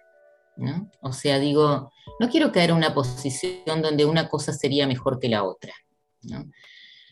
¿no? 0.58 0.90
O 1.00 1.14
sea, 1.14 1.38
digo, 1.38 1.92
no 2.20 2.28
quiero 2.28 2.52
caer 2.52 2.72
en 2.72 2.78
una 2.78 2.96
posición 2.96 3.84
donde 3.84 4.04
una 4.04 4.28
cosa 4.28 4.52
sería 4.52 4.88
mejor 4.88 5.20
que 5.20 5.30
la 5.30 5.44
otra. 5.44 5.74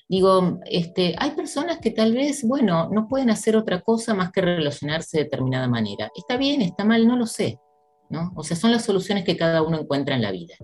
Digo, 0.10 0.60
este, 0.66 1.14
hay 1.20 1.32
personas 1.32 1.78
que 1.78 1.92
tal 1.92 2.14
vez, 2.14 2.44
bueno, 2.48 2.90
no 2.92 3.08
pueden 3.08 3.30
hacer 3.30 3.56
otra 3.56 3.82
cosa 3.82 4.16
más 4.16 4.32
que 4.32 4.42
relacionarse 4.42 5.20
de 5.20 5.26
determinada 5.26 5.68
manera. 5.68 6.10
Está 6.16 6.36
bien, 6.36 6.64
está 6.64 6.84
mal, 6.84 7.08
no 7.08 7.16
lo 7.16 7.28
sé. 7.28 7.60
O 8.36 8.44
sea, 8.44 8.58
son 8.58 8.72
las 8.72 8.86
soluciones 8.86 9.24
que 9.24 9.38
cada 9.38 9.62
uno 9.62 9.80
encuentra 9.80 10.16
en 10.16 10.22
la 10.22 10.32
vida. 10.32 10.56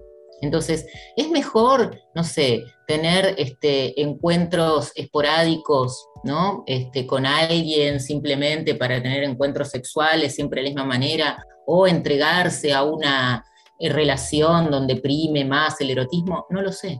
Entonces, 0.42 0.86
es 1.16 1.30
mejor, 1.30 2.00
no 2.16 2.24
sé, 2.24 2.64
tener 2.88 3.36
este, 3.38 4.02
encuentros 4.02 4.92
esporádicos, 4.96 6.08
¿no? 6.24 6.64
Este, 6.66 7.06
con 7.06 7.26
alguien 7.26 8.00
simplemente 8.00 8.76
para 8.76 9.02
tener 9.02 9.24
encuentros 9.24 9.70
sexuales 9.70 10.36
siempre 10.36 10.62
de 10.62 10.70
la 10.70 10.70
misma 10.70 10.86
manera, 10.86 11.44
o 11.66 11.88
entregarse 11.88 12.74
a 12.74 12.84
una 12.84 13.44
eh, 13.80 13.90
relación 13.90 14.72
donde 14.72 14.96
prime 14.96 15.46
más 15.46 15.80
el 15.82 15.92
erotismo, 15.92 16.46
no 16.50 16.62
lo 16.62 16.72
sé. 16.72 17.00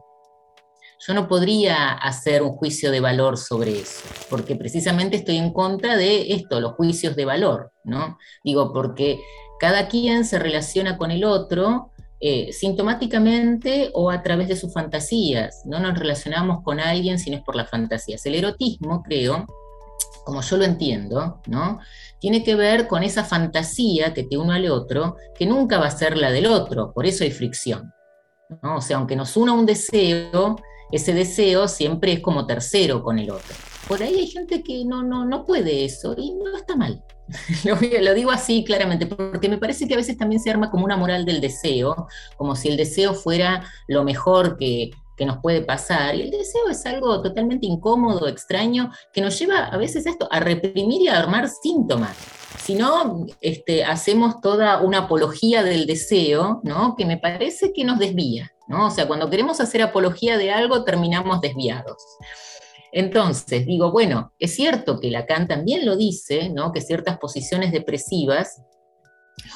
Yo 1.08 1.14
no 1.14 1.30
podría 1.30 1.94
hacer 1.94 2.44
un 2.44 2.52
juicio 2.58 2.92
de 2.92 3.00
valor 3.00 3.38
sobre 3.38 3.80
eso, 3.80 4.04
porque 4.30 4.58
precisamente 4.58 5.16
estoy 5.16 5.38
en 5.38 5.54
contra 5.54 5.96
de 5.96 6.34
esto, 6.34 6.60
los 6.60 6.74
juicios 6.74 7.16
de 7.16 7.24
valor, 7.24 7.72
¿no? 7.86 8.18
Digo, 8.44 8.74
porque 8.74 9.18
cada 9.60 9.88
quien 9.88 10.26
se 10.26 10.40
relaciona 10.40 10.98
con 10.98 11.12
el 11.12 11.24
otro 11.24 11.92
eh, 12.22 12.52
sintomáticamente 12.52 13.92
o 13.94 14.12
a 14.12 14.22
través 14.22 14.48
de 14.50 14.56
sus 14.56 14.74
fantasías. 14.74 15.62
No 15.66 15.80
nos 15.80 15.98
relacionamos 15.98 16.64
con 16.64 16.80
alguien 16.80 17.18
si 17.18 17.30
no 17.30 17.38
es 17.38 17.44
por 17.44 17.56
las 17.56 17.70
fantasías. 17.70 18.26
El 18.26 18.36
erotismo, 18.36 19.04
creo, 19.04 19.46
como 20.26 20.42
yo 20.42 20.58
lo 20.58 20.66
entiendo, 20.66 21.42
¿no? 21.48 21.80
Tiene 22.20 22.44
que 22.44 22.56
ver 22.56 22.88
con 22.88 23.04
esa 23.04 23.24
fantasía 23.24 24.14
que 24.14 24.24
te 24.24 24.38
une 24.38 24.54
al 24.54 24.70
otro, 24.70 25.16
que 25.34 25.46
nunca 25.46 25.80
va 25.80 25.88
a 25.88 25.92
ser 25.92 26.18
la 26.18 26.32
del 26.32 26.48
otro, 26.48 26.92
por 26.94 27.06
eso 27.06 27.24
hay 27.24 27.32
fricción. 27.32 27.94
O 28.64 28.82
sea, 28.82 28.98
aunque 28.98 29.16
nos 29.16 29.38
una 29.38 29.54
un 29.54 29.66
deseo, 29.66 30.58
ese 30.92 31.14
deseo 31.14 31.68
siempre 31.68 32.14
es 32.14 32.20
como 32.20 32.46
tercero 32.46 33.02
con 33.02 33.18
el 33.18 33.32
otro. 33.32 33.56
Por 33.88 34.04
ahí 34.04 34.16
hay 34.16 34.28
gente 34.28 34.62
que 34.62 34.84
no, 34.86 35.04
no, 35.04 35.26
no 35.26 35.46
puede 35.46 35.86
eso 35.86 36.16
y 36.18 36.34
no 36.34 36.56
está 36.58 36.76
mal. 36.76 37.04
lo, 38.02 38.14
digo 38.14 38.32
así 38.32 38.64
claramente, 38.64 39.06
porque 39.06 39.50
me 39.50 39.58
parece 39.58 39.88
que 39.88 39.94
a 39.94 39.98
veces 39.98 40.18
también 40.18 40.42
se 40.42 40.50
arma 40.50 40.70
como 40.70 40.86
una 40.86 40.98
moral 40.98 41.26
del 41.26 41.42
deseo, 41.42 42.08
como 42.38 42.56
si 42.56 42.70
el 42.70 42.78
deseo 42.78 43.14
fuera 43.14 43.64
lo 43.88 44.04
mejor 44.04 44.58
que, 44.58 44.92
que 45.20 45.26
nos 45.26 45.38
puede 45.38 45.62
pasar. 45.62 46.16
Y 46.16 46.22
el 46.24 46.32
deseo 46.32 46.70
es 46.70 46.86
algo 46.86 47.22
totalmente 47.22 47.68
incómodo, 47.68 48.28
extraño, 48.28 48.92
que 49.14 49.22
nos 49.22 49.38
lleva 49.38 49.66
a 49.66 49.78
veces 49.78 50.06
esto, 50.06 50.28
a 50.32 50.40
reprimir 50.40 51.02
y 51.02 51.08
a 51.08 51.20
armar 51.20 51.50
síntomas. 51.50 52.16
Si 52.64 52.76
no, 52.76 53.26
este, 53.42 53.84
hacemos 53.84 54.42
toda 54.42 54.82
una 54.82 55.00
apología 55.00 55.64
del 55.64 55.86
deseo, 55.86 56.62
¿no? 56.64 56.96
que 56.96 57.06
me 57.06 57.18
parece 57.18 57.74
que 57.74 57.84
nos 57.84 58.00
desvía. 58.00 58.52
¿no? 58.68 58.88
O 58.88 58.92
sea, 58.92 59.08
cuando 59.08 59.30
queremos 59.30 59.60
hacer 59.60 59.82
apología 59.82 60.38
de 60.38 60.52
algo, 60.52 60.84
terminamos 60.84 61.42
desviados. 61.42 61.98
Entonces, 62.92 63.66
digo, 63.66 63.92
bueno, 63.92 64.34
es 64.40 64.56
cierto 64.56 65.00
que 65.00 65.12
Lacan 65.12 65.48
también 65.48 65.86
lo 65.86 65.96
dice, 65.96 66.50
¿no? 66.50 66.72
que 66.72 66.82
ciertas 66.82 67.18
posiciones 67.18 67.72
depresivas 67.72 68.62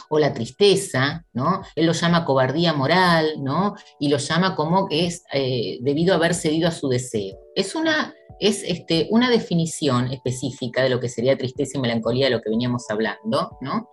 o 0.10 0.20
la 0.20 0.34
tristeza, 0.34 1.26
¿no? 1.34 1.62
Él 1.76 1.86
lo 1.86 1.94
llama 1.94 2.26
cobardía 2.26 2.74
moral, 2.74 3.44
¿no? 3.44 3.76
Y 4.00 4.10
lo 4.10 4.18
llama 4.18 4.56
como 4.56 4.88
que 4.88 5.08
es 5.08 5.24
eh, 5.34 5.78
debido 5.82 6.14
a 6.14 6.18
haber 6.18 6.34
cedido 6.34 6.68
a 6.68 6.72
su 6.72 6.88
deseo. 6.88 7.38
Es 7.56 7.76
una, 7.76 8.14
es 8.40 8.64
este, 8.64 9.08
una 9.10 9.30
definición 9.30 10.12
específica 10.12 10.84
de 10.84 10.90
lo 10.90 11.00
que 11.00 11.10
sería 11.10 11.38
tristeza 11.38 11.78
y 11.78 11.82
melancolía, 11.82 12.26
de 12.26 12.32
lo 12.32 12.42
que 12.42 12.50
veníamos 12.50 12.90
hablando, 12.90 13.58
¿no? 13.62 13.90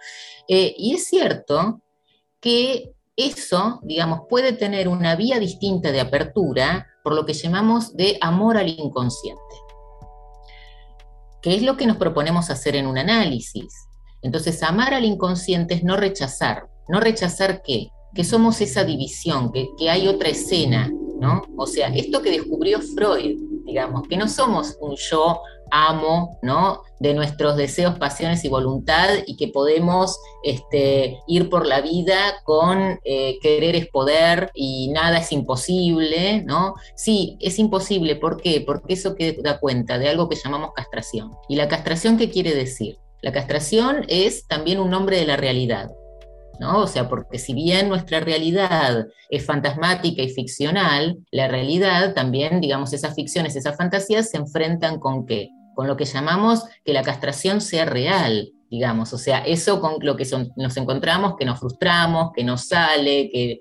Eh, 0.49 0.74
y 0.76 0.95
es 0.95 1.07
cierto 1.07 1.80
que 2.41 2.93
eso, 3.27 3.81
digamos, 3.83 4.23
puede 4.29 4.53
tener 4.53 4.89
una 4.89 5.16
vía 5.16 5.39
distinta 5.39 5.93
de 5.93 6.01
apertura 6.01 6.87
por 7.03 7.14
lo 7.14 7.25
que 7.25 7.33
llamamos 7.33 7.97
de 7.97 8.18
amor 8.21 8.57
al 8.57 8.68
inconsciente, 8.68 9.41
que 11.43 11.55
es 11.55 11.62
lo 11.62 11.77
que 11.77 11.87
nos 11.87 11.97
proponemos 11.97 12.51
hacer 12.51 12.77
en 12.77 12.87
un 12.87 12.99
análisis. 12.99 13.89
Entonces, 14.23 14.62
amar 14.62 14.93
al 14.93 15.05
inconsciente 15.05 15.75
es 15.75 15.83
no 15.83 15.97
rechazar. 15.97 16.68
¿No 16.89 17.01
rechazar 17.01 17.62
qué? 17.62 17.89
Que 18.14 18.25
somos 18.25 18.61
esa 18.61 18.85
división, 18.85 19.53
que, 19.53 19.89
hay 19.89 20.09
otra 20.09 20.29
escena, 20.29 20.91
¿no? 21.21 21.43
O 21.57 21.66
sea, 21.66 21.89
esto 21.89 22.21
que 22.21 22.33
descubrió 22.33 22.81
Freud, 22.81 23.39
digamos, 23.64 24.09
que 24.09 24.16
no 24.16 24.29
somos 24.29 24.77
un 24.81 24.97
yo 24.97 25.41
amo, 25.71 26.39
¿no? 26.43 26.83
De 26.99 27.14
nuestros 27.14 27.57
deseos, 27.57 27.99
pasiones 27.99 28.45
y 28.45 28.49
voluntad 28.49 29.09
y 29.27 29.37
que 29.37 29.49
podemos 29.49 30.18
este, 30.43 31.18
ir 31.27 31.49
por 31.49 31.66
la 31.66 31.81
vida 31.81 32.35
con 32.45 33.01
eh, 33.05 33.39
querer 33.41 33.77
es 33.77 33.89
poder 33.89 34.51
y 34.55 34.89
nada 34.93 35.18
es 35.18 35.33
imposible, 35.33 36.43
¿no? 36.43 36.75
Sí, 36.95 37.37
es 37.41 37.59
imposible, 37.59 38.16
¿por 38.16 38.41
qué? 38.41 38.62
Porque 38.66 38.95
eso 38.95 39.14
que 39.14 39.39
da 39.43 39.59
cuenta 39.59 39.99
de 39.99 40.09
algo 40.09 40.29
que 40.29 40.37
llamamos 40.37 40.73
castración. 40.75 41.33
¿Y 41.49 41.57
la 41.57 41.68
castración 41.68 42.18
qué 42.18 42.31
quiere 42.31 42.55
decir? 42.55 42.99
La 43.23 43.33
castración 43.33 44.05
es 44.09 44.47
también 44.47 44.81
un 44.81 44.91
nombre 44.91 45.18
de 45.18 45.27
la 45.27 45.37
realidad. 45.37 45.91
¿no? 46.61 46.83
O 46.83 46.87
sea, 46.87 47.09
porque 47.09 47.39
si 47.39 47.55
bien 47.55 47.89
nuestra 47.89 48.21
realidad 48.21 49.07
es 49.31 49.45
fantasmática 49.45 50.23
y 50.23 50.29
ficcional, 50.29 51.18
la 51.31 51.49
realidad 51.49 52.12
también, 52.14 52.61
digamos, 52.61 52.93
esas 52.93 53.14
ficciones, 53.14 53.57
esas 53.57 53.77
fantasías 53.77 54.29
se 54.29 54.37
enfrentan 54.37 55.01
con 55.01 55.27
qué? 55.27 55.49
Con 55.75 55.87
lo 55.87 55.97
que 55.97 56.05
llamamos 56.05 56.64
que 56.85 56.93
la 56.93 57.03
castración 57.03 57.61
sea 57.61 57.85
real, 57.85 58.53
digamos, 58.71 59.12
o 59.12 59.18
sea, 59.18 59.41
eso 59.41 59.81
con 59.81 59.97
lo 60.01 60.16
que 60.16 60.25
nos 60.57 60.77
encontramos, 60.77 61.35
que 61.37 61.45
nos 61.45 61.59
frustramos, 61.59 62.31
que 62.33 62.45
no 62.45 62.57
sale, 62.57 63.29
que, 63.29 63.61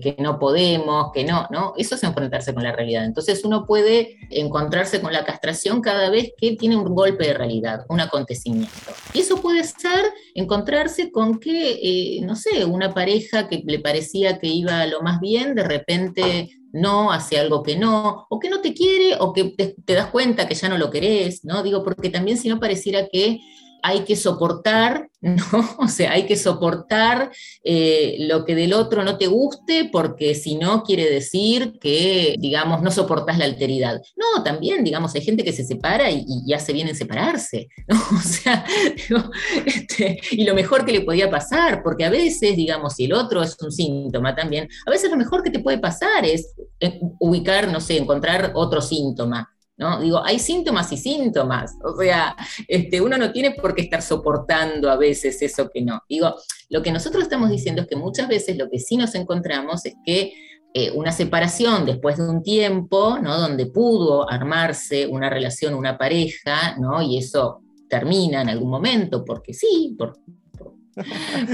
que, 0.00 0.16
no 0.20 0.38
podemos, 0.38 1.10
que 1.12 1.24
no, 1.24 1.48
¿no? 1.50 1.74
Eso 1.76 1.96
es 1.96 2.04
enfrentarse 2.04 2.54
con 2.54 2.62
la 2.62 2.70
realidad. 2.70 3.04
Entonces 3.04 3.44
uno 3.44 3.66
puede 3.66 4.16
encontrarse 4.30 5.00
con 5.00 5.12
la 5.12 5.24
castración 5.24 5.80
cada 5.80 6.08
vez 6.08 6.32
que 6.36 6.54
tiene 6.54 6.76
un 6.76 6.94
golpe 6.94 7.26
de 7.26 7.34
realidad, 7.34 7.84
un 7.88 8.00
acontecimiento. 8.00 8.92
Y 9.12 9.20
eso 9.20 9.40
puede 9.40 9.64
ser 9.64 10.04
encontrarse 10.36 11.10
con 11.10 11.40
que, 11.40 11.72
eh, 11.72 12.20
no 12.22 12.36
sé, 12.36 12.64
una 12.64 12.94
pareja 12.94 13.48
que 13.48 13.62
le 13.66 13.80
parecía 13.80 14.38
que 14.38 14.46
iba 14.46 14.86
lo 14.86 15.02
más 15.02 15.18
bien, 15.20 15.56
de 15.56 15.64
repente 15.64 16.50
no, 16.74 17.12
hace 17.12 17.38
algo 17.38 17.62
que 17.62 17.76
no, 17.76 18.26
o 18.28 18.40
que 18.40 18.50
no 18.50 18.60
te 18.60 18.74
quiere, 18.74 19.16
o 19.20 19.32
que 19.32 19.44
te, 19.44 19.94
das 19.94 20.08
cuenta 20.08 20.48
que 20.48 20.56
ya 20.56 20.68
no 20.68 20.76
lo 20.76 20.90
querés, 20.90 21.44
¿no? 21.44 21.62
Digo, 21.62 21.84
porque 21.84 22.10
también 22.10 22.36
si 22.36 22.48
no 22.48 22.58
pareciera 22.58 23.06
que 23.06 23.38
hay 23.86 24.00
que 24.00 24.16
soportar, 24.16 25.10
¿no? 25.20 25.76
O 25.78 25.88
sea, 25.88 26.12
hay 26.12 26.24
que 26.24 26.36
soportar 26.36 27.30
eh, 27.62 28.16
lo 28.20 28.46
que 28.46 28.54
del 28.54 28.72
otro 28.72 29.04
no 29.04 29.18
te 29.18 29.26
guste, 29.26 29.90
porque 29.92 30.34
si 30.34 30.56
no 30.56 30.82
quiere 30.82 31.08
decir 31.10 31.78
que, 31.78 32.34
digamos, 32.38 32.80
no 32.80 32.90
soportas 32.90 33.36
la 33.36 33.44
alteridad. 33.44 34.00
No, 34.16 34.42
también, 34.42 34.84
digamos, 34.84 35.14
hay 35.14 35.20
gente 35.20 35.44
que 35.44 35.52
se 35.52 35.64
separa 35.64 36.10
y, 36.10 36.24
hace 36.54 36.72
bien 36.72 36.88
en 36.88 36.96
separarse, 36.96 37.68
¿no? 37.86 37.96
O 37.96 38.20
sea, 38.20 38.64
este, 39.66 40.18
y 40.30 40.44
lo 40.44 40.54
mejor 40.54 40.86
que 40.86 40.92
le 40.92 41.02
podía 41.02 41.30
pasar, 41.30 41.82
porque 41.82 42.06
a 42.06 42.10
veces, 42.10 42.56
digamos, 42.56 42.94
si 42.94 43.04
el 43.04 43.12
otro 43.12 43.42
es 43.42 43.54
un 43.60 43.70
síntoma 43.70 44.34
también, 44.34 44.66
a 44.86 44.90
veces 44.90 45.10
lo 45.10 45.18
mejor 45.18 45.42
que 45.42 45.50
te 45.50 45.58
puede 45.58 45.78
pasar 45.78 46.24
es 46.24 46.54
eh, 46.80 46.98
ubicar, 47.20 47.70
no 47.70 47.80
sé, 47.80 47.98
encontrar 47.98 48.52
otro 48.54 48.80
síntoma 48.80 49.53
¿no? 49.76 50.00
Digo, 50.00 50.24
hay 50.24 50.38
síntomas 50.38 50.92
y 50.92 50.96
síntomas, 50.96 51.76
o 51.82 51.96
sea, 52.00 52.36
este, 52.68 53.00
uno 53.00 53.18
no 53.18 53.32
tiene 53.32 53.52
por 53.52 53.74
qué 53.74 53.82
estar 53.82 54.02
soportando 54.02 54.90
a 54.90 54.96
veces 54.96 55.40
eso 55.42 55.68
que 55.68 55.82
no. 55.82 56.00
Digo, 56.08 56.34
lo 56.68 56.82
que 56.82 56.92
nosotros 56.92 57.24
estamos 57.24 57.50
diciendo 57.50 57.82
es 57.82 57.88
que 57.88 57.96
muchas 57.96 58.28
veces 58.28 58.56
lo 58.56 58.70
que 58.70 58.78
sí 58.78 58.96
nos 58.96 59.14
encontramos 59.14 59.84
es 59.86 59.94
que 60.04 60.32
eh, 60.76 60.90
una 60.90 61.12
separación 61.12 61.86
después 61.86 62.16
de 62.16 62.28
un 62.28 62.42
tiempo, 62.42 63.18
¿no? 63.20 63.38
Donde 63.38 63.66
pudo 63.66 64.28
armarse 64.28 65.06
una 65.06 65.30
relación, 65.30 65.74
una 65.74 65.96
pareja, 65.96 66.76
¿no? 66.78 67.00
Y 67.00 67.18
eso 67.18 67.60
termina 67.88 68.42
en 68.42 68.48
algún 68.48 68.70
momento, 68.70 69.24
porque 69.24 69.54
sí, 69.54 69.96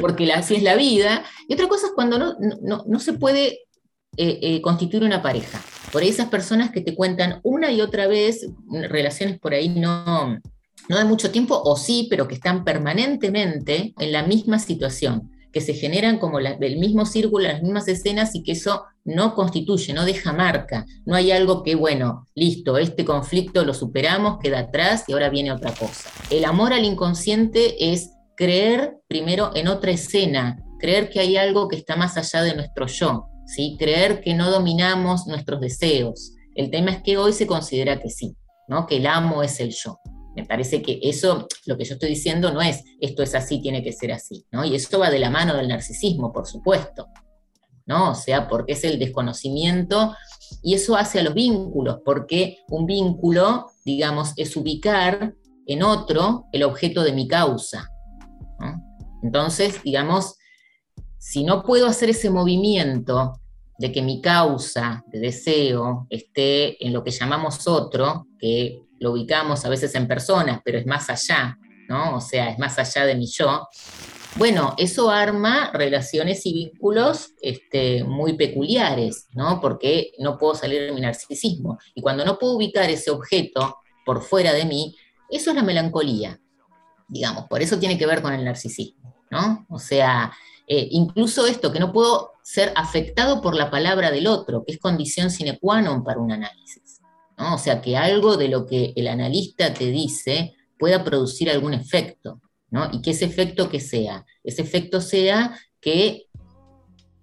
porque 0.00 0.32
así 0.32 0.56
es 0.56 0.62
la 0.62 0.74
vida. 0.74 1.22
Y 1.48 1.54
otra 1.54 1.68
cosa 1.68 1.88
es 1.88 1.92
cuando 1.94 2.18
no, 2.18 2.36
no, 2.86 2.98
se 2.98 3.12
puede 3.12 3.60
eh, 4.16 4.38
eh, 4.42 4.60
constituir 4.60 5.04
una 5.04 5.22
pareja. 5.22 5.60
Por 5.92 6.02
esas 6.02 6.28
personas 6.28 6.70
que 6.70 6.80
te 6.80 6.94
cuentan 6.94 7.40
una 7.42 7.70
y 7.70 7.80
otra 7.80 8.06
vez 8.06 8.46
relaciones 8.68 9.38
por 9.38 9.54
ahí 9.54 9.68
no, 9.68 10.38
no 10.88 10.98
de 10.98 11.04
mucho 11.04 11.30
tiempo, 11.30 11.60
o 11.64 11.76
sí, 11.76 12.06
pero 12.10 12.28
que 12.28 12.34
están 12.34 12.64
permanentemente 12.64 13.94
en 13.98 14.12
la 14.12 14.24
misma 14.24 14.58
situación, 14.58 15.30
que 15.52 15.60
se 15.60 15.74
generan 15.74 16.18
como 16.18 16.38
el 16.38 16.78
mismo 16.78 17.06
círculo, 17.06 17.46
las 17.46 17.62
mismas 17.62 17.88
escenas 17.88 18.34
y 18.34 18.42
que 18.42 18.52
eso 18.52 18.84
no 19.04 19.34
constituye, 19.34 19.92
no 19.92 20.04
deja 20.04 20.32
marca, 20.32 20.84
no 21.06 21.14
hay 21.14 21.32
algo 21.32 21.62
que, 21.62 21.74
bueno, 21.74 22.26
listo, 22.34 22.78
este 22.78 23.04
conflicto 23.04 23.64
lo 23.64 23.74
superamos, 23.74 24.38
queda 24.40 24.60
atrás 24.60 25.04
y 25.08 25.12
ahora 25.12 25.30
viene 25.30 25.52
otra 25.52 25.72
cosa. 25.72 26.10
El 26.30 26.44
amor 26.44 26.72
al 26.72 26.84
inconsciente 26.84 27.92
es 27.92 28.10
creer 28.36 28.96
primero 29.08 29.50
en 29.54 29.68
otra 29.68 29.90
escena, 29.90 30.58
creer 30.78 31.10
que 31.10 31.20
hay 31.20 31.36
algo 31.36 31.68
que 31.68 31.76
está 31.76 31.96
más 31.96 32.16
allá 32.16 32.42
de 32.42 32.54
nuestro 32.54 32.86
yo, 32.86 33.29
creer 33.78 34.20
que 34.20 34.34
no 34.34 34.50
dominamos 34.50 35.26
nuestros 35.26 35.60
deseos. 35.60 36.34
El 36.54 36.70
tema 36.70 36.90
es 36.90 37.02
que 37.02 37.16
hoy 37.16 37.32
se 37.32 37.46
considera 37.46 38.00
que 38.00 38.10
sí, 38.10 38.36
¿no? 38.68 38.86
que 38.86 38.96
el 38.96 39.06
amo 39.06 39.42
es 39.42 39.60
el 39.60 39.70
yo. 39.70 39.98
Me 40.36 40.44
parece 40.44 40.80
que 40.80 41.00
eso, 41.02 41.48
lo 41.66 41.76
que 41.76 41.84
yo 41.84 41.94
estoy 41.94 42.10
diciendo 42.10 42.52
no 42.52 42.62
es 42.62 42.84
esto 43.00 43.22
es 43.22 43.34
así, 43.34 43.60
tiene 43.60 43.82
que 43.82 43.92
ser 43.92 44.12
así, 44.12 44.46
¿no? 44.52 44.64
Y 44.64 44.76
esto 44.76 45.00
va 45.00 45.10
de 45.10 45.18
la 45.18 45.28
mano 45.28 45.56
del 45.56 45.68
narcisismo, 45.68 46.32
por 46.32 46.46
supuesto, 46.46 47.08
¿no? 47.86 48.12
O 48.12 48.14
sea, 48.14 48.46
porque 48.48 48.74
es 48.74 48.84
el 48.84 48.98
desconocimiento 48.98 50.14
y 50.62 50.74
eso 50.74 50.96
hace 50.96 51.18
a 51.18 51.24
los 51.24 51.34
vínculos, 51.34 51.98
porque 52.04 52.58
un 52.68 52.86
vínculo, 52.86 53.66
digamos, 53.84 54.32
es 54.36 54.56
ubicar 54.56 55.34
en 55.66 55.82
otro 55.82 56.46
el 56.52 56.62
objeto 56.62 57.02
de 57.02 57.12
mi 57.12 57.26
causa. 57.26 57.90
Entonces, 59.22 59.82
digamos, 59.82 60.36
si 61.20 61.44
no 61.44 61.62
puedo 61.62 61.86
hacer 61.86 62.08
ese 62.10 62.30
movimiento 62.30 63.38
de 63.78 63.92
que 63.92 64.00
mi 64.00 64.22
causa 64.22 65.04
de 65.06 65.20
deseo 65.20 66.06
esté 66.08 66.84
en 66.84 66.94
lo 66.94 67.04
que 67.04 67.10
llamamos 67.10 67.68
otro, 67.68 68.26
que 68.38 68.80
lo 68.98 69.12
ubicamos 69.12 69.64
a 69.64 69.68
veces 69.68 69.94
en 69.94 70.08
personas, 70.08 70.60
pero 70.64 70.78
es 70.78 70.86
más 70.86 71.10
allá, 71.10 71.58
¿no? 71.88 72.16
O 72.16 72.20
sea, 72.22 72.50
es 72.50 72.58
más 72.58 72.78
allá 72.78 73.04
de 73.04 73.14
mi 73.16 73.26
yo. 73.26 73.68
Bueno, 74.36 74.74
eso 74.78 75.10
arma 75.10 75.70
relaciones 75.74 76.46
y 76.46 76.54
vínculos 76.54 77.34
este, 77.42 78.02
muy 78.02 78.34
peculiares, 78.38 79.26
¿no? 79.34 79.60
Porque 79.60 80.12
no 80.18 80.38
puedo 80.38 80.54
salir 80.54 80.82
de 80.82 80.92
mi 80.92 81.02
narcisismo. 81.02 81.78
Y 81.94 82.00
cuando 82.00 82.24
no 82.24 82.38
puedo 82.38 82.54
ubicar 82.54 82.88
ese 82.88 83.10
objeto 83.10 83.76
por 84.06 84.22
fuera 84.22 84.54
de 84.54 84.64
mí, 84.64 84.96
eso 85.30 85.50
es 85.50 85.56
la 85.56 85.62
melancolía, 85.62 86.40
digamos. 87.08 87.44
Por 87.46 87.60
eso 87.60 87.78
tiene 87.78 87.98
que 87.98 88.06
ver 88.06 88.22
con 88.22 88.32
el 88.32 88.44
narcisismo, 88.44 89.16
¿no? 89.30 89.66
O 89.68 89.78
sea, 89.78 90.32
eh, 90.72 90.86
incluso 90.92 91.46
esto, 91.46 91.72
que 91.72 91.80
no 91.80 91.92
puedo 91.92 92.34
ser 92.44 92.72
afectado 92.76 93.40
por 93.40 93.56
la 93.56 93.72
palabra 93.72 94.12
del 94.12 94.28
otro, 94.28 94.62
que 94.64 94.74
es 94.74 94.78
condición 94.78 95.28
sine 95.28 95.58
qua 95.58 95.82
non 95.82 96.04
para 96.04 96.20
un 96.20 96.30
análisis. 96.30 97.00
O 97.36 97.58
sea, 97.58 97.82
que 97.82 97.96
algo 97.96 98.36
de 98.36 98.46
lo 98.46 98.66
que 98.66 98.92
el 98.94 99.08
analista 99.08 99.74
te 99.74 99.90
dice 99.90 100.54
pueda 100.78 101.02
producir 101.02 101.50
algún 101.50 101.74
efecto, 101.74 102.40
¿no? 102.70 102.88
Y 102.92 103.02
que 103.02 103.10
ese 103.10 103.24
efecto 103.24 103.68
que 103.68 103.80
sea, 103.80 104.24
ese 104.44 104.62
efecto 104.62 105.00
sea 105.00 105.58
que 105.80 106.28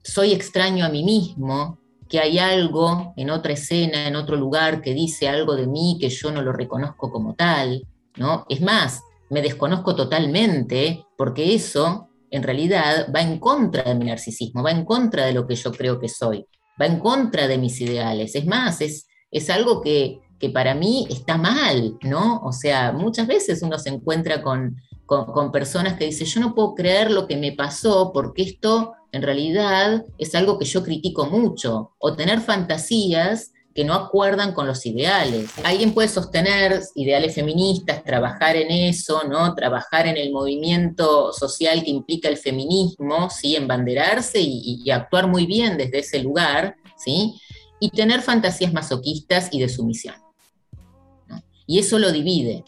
soy 0.03 0.33
extraño 0.33 0.83
a 0.83 0.89
mí 0.89 1.05
mismo, 1.05 1.79
que 2.09 2.19
hay 2.19 2.39
algo 2.39 3.13
en 3.15 3.29
otra 3.29 3.53
escena, 3.53 4.07
en 4.07 4.17
otro 4.17 4.35
lugar, 4.35 4.81
que 4.81 4.93
dice 4.93 5.29
algo 5.29 5.55
de 5.55 5.67
mí 5.67 5.97
que 6.01 6.09
yo 6.09 6.31
no 6.31 6.41
lo 6.41 6.51
reconozco 6.51 7.09
como 7.09 7.33
tal, 7.33 7.87
¿no? 8.17 8.45
Es 8.49 8.59
más, 8.59 9.03
me 9.29 9.41
desconozco 9.41 9.95
totalmente, 9.95 11.05
porque 11.17 11.55
eso 11.55 12.07
en 12.32 12.43
realidad 12.43 13.07
va 13.13 13.21
en 13.21 13.39
contra 13.39 13.84
de 13.84 13.95
mi 13.95 14.05
narcisismo, 14.05 14.63
va 14.63 14.71
en 14.71 14.86
contra 14.86 15.25
de 15.25 15.34
lo 15.34 15.47
que 15.47 15.55
yo 15.55 15.71
creo 15.71 15.99
que 15.99 16.09
soy. 16.09 16.45
va 16.80 16.86
en 16.86 16.99
contra 16.99 17.47
de 17.47 17.57
mis 17.57 17.82
ideales. 17.82 18.36
Es 18.36 18.45
más, 18.45 18.82
es, 18.82 19.07
es 19.32 19.49
algo 19.49 19.82
que, 19.82 20.19
que 20.39 20.49
para 20.49 20.75
mí 20.75 21.07
está 21.09 21.38
mal, 21.38 21.97
¿no? 22.03 22.39
O 22.43 22.51
sea, 22.51 22.91
muchas 22.91 23.28
veces 23.28 23.63
uno 23.63 23.80
se 23.80 23.89
encuentra 23.89 24.43
con, 24.43 24.78
con, 25.07 25.51
personas 25.51 25.93
que 25.93 26.05
dicen, 26.05 26.28
yo 26.28 26.39
no 26.41 26.53
puedo 26.53 26.75
creer 26.75 27.09
lo 27.09 27.28
que 27.28 27.38
me 27.38 27.53
pasó 27.53 28.11
porque 28.13 28.43
esto 28.43 28.93
en 29.11 29.21
realidad 29.21 30.05
es 30.17 30.36
algo 30.36 30.59
que 30.59 30.65
yo 30.65 30.84
critico 30.84 31.25
mucho, 31.25 31.93
o 31.97 32.15
tener 32.15 32.41
fantasías 32.41 33.53
que 33.78 33.86
no 33.86 33.93
acuerdan 33.93 34.53
con 34.53 34.65
los 34.65 34.88
ideales. 34.88 35.51
Alguien 35.63 35.93
puede 35.93 36.07
sostener 36.07 36.82
ideales 36.95 37.36
feministas, 37.36 38.03
trabajar 38.03 38.55
en 38.55 38.71
eso, 38.71 39.21
¿no? 39.30 39.53
Trabajar 39.53 40.07
en 40.07 40.17
el 40.17 40.32
movimiento 40.32 41.32
social 41.32 41.84
que 41.84 41.91
implica 41.91 42.28
el 42.28 42.38
feminismo, 42.38 43.30
¿sí? 43.30 43.55
Embanderarse 43.55 44.41
y, 44.41 44.82
y 44.84 44.89
actuar 44.89 45.28
muy 45.28 45.45
bien 45.45 45.78
desde 45.78 45.99
ese 45.99 46.23
lugar, 46.23 46.75
¿sí? 46.97 47.39
Y 47.80 47.91
tener 47.91 48.23
fantasías 48.23 48.73
masoquistas 48.73 49.49
y 49.51 49.59
de 49.59 49.69
sumisión. 49.69 50.15
Y 51.67 51.78
eso 51.78 51.99
lo 51.99 52.11
divide. 52.11 52.63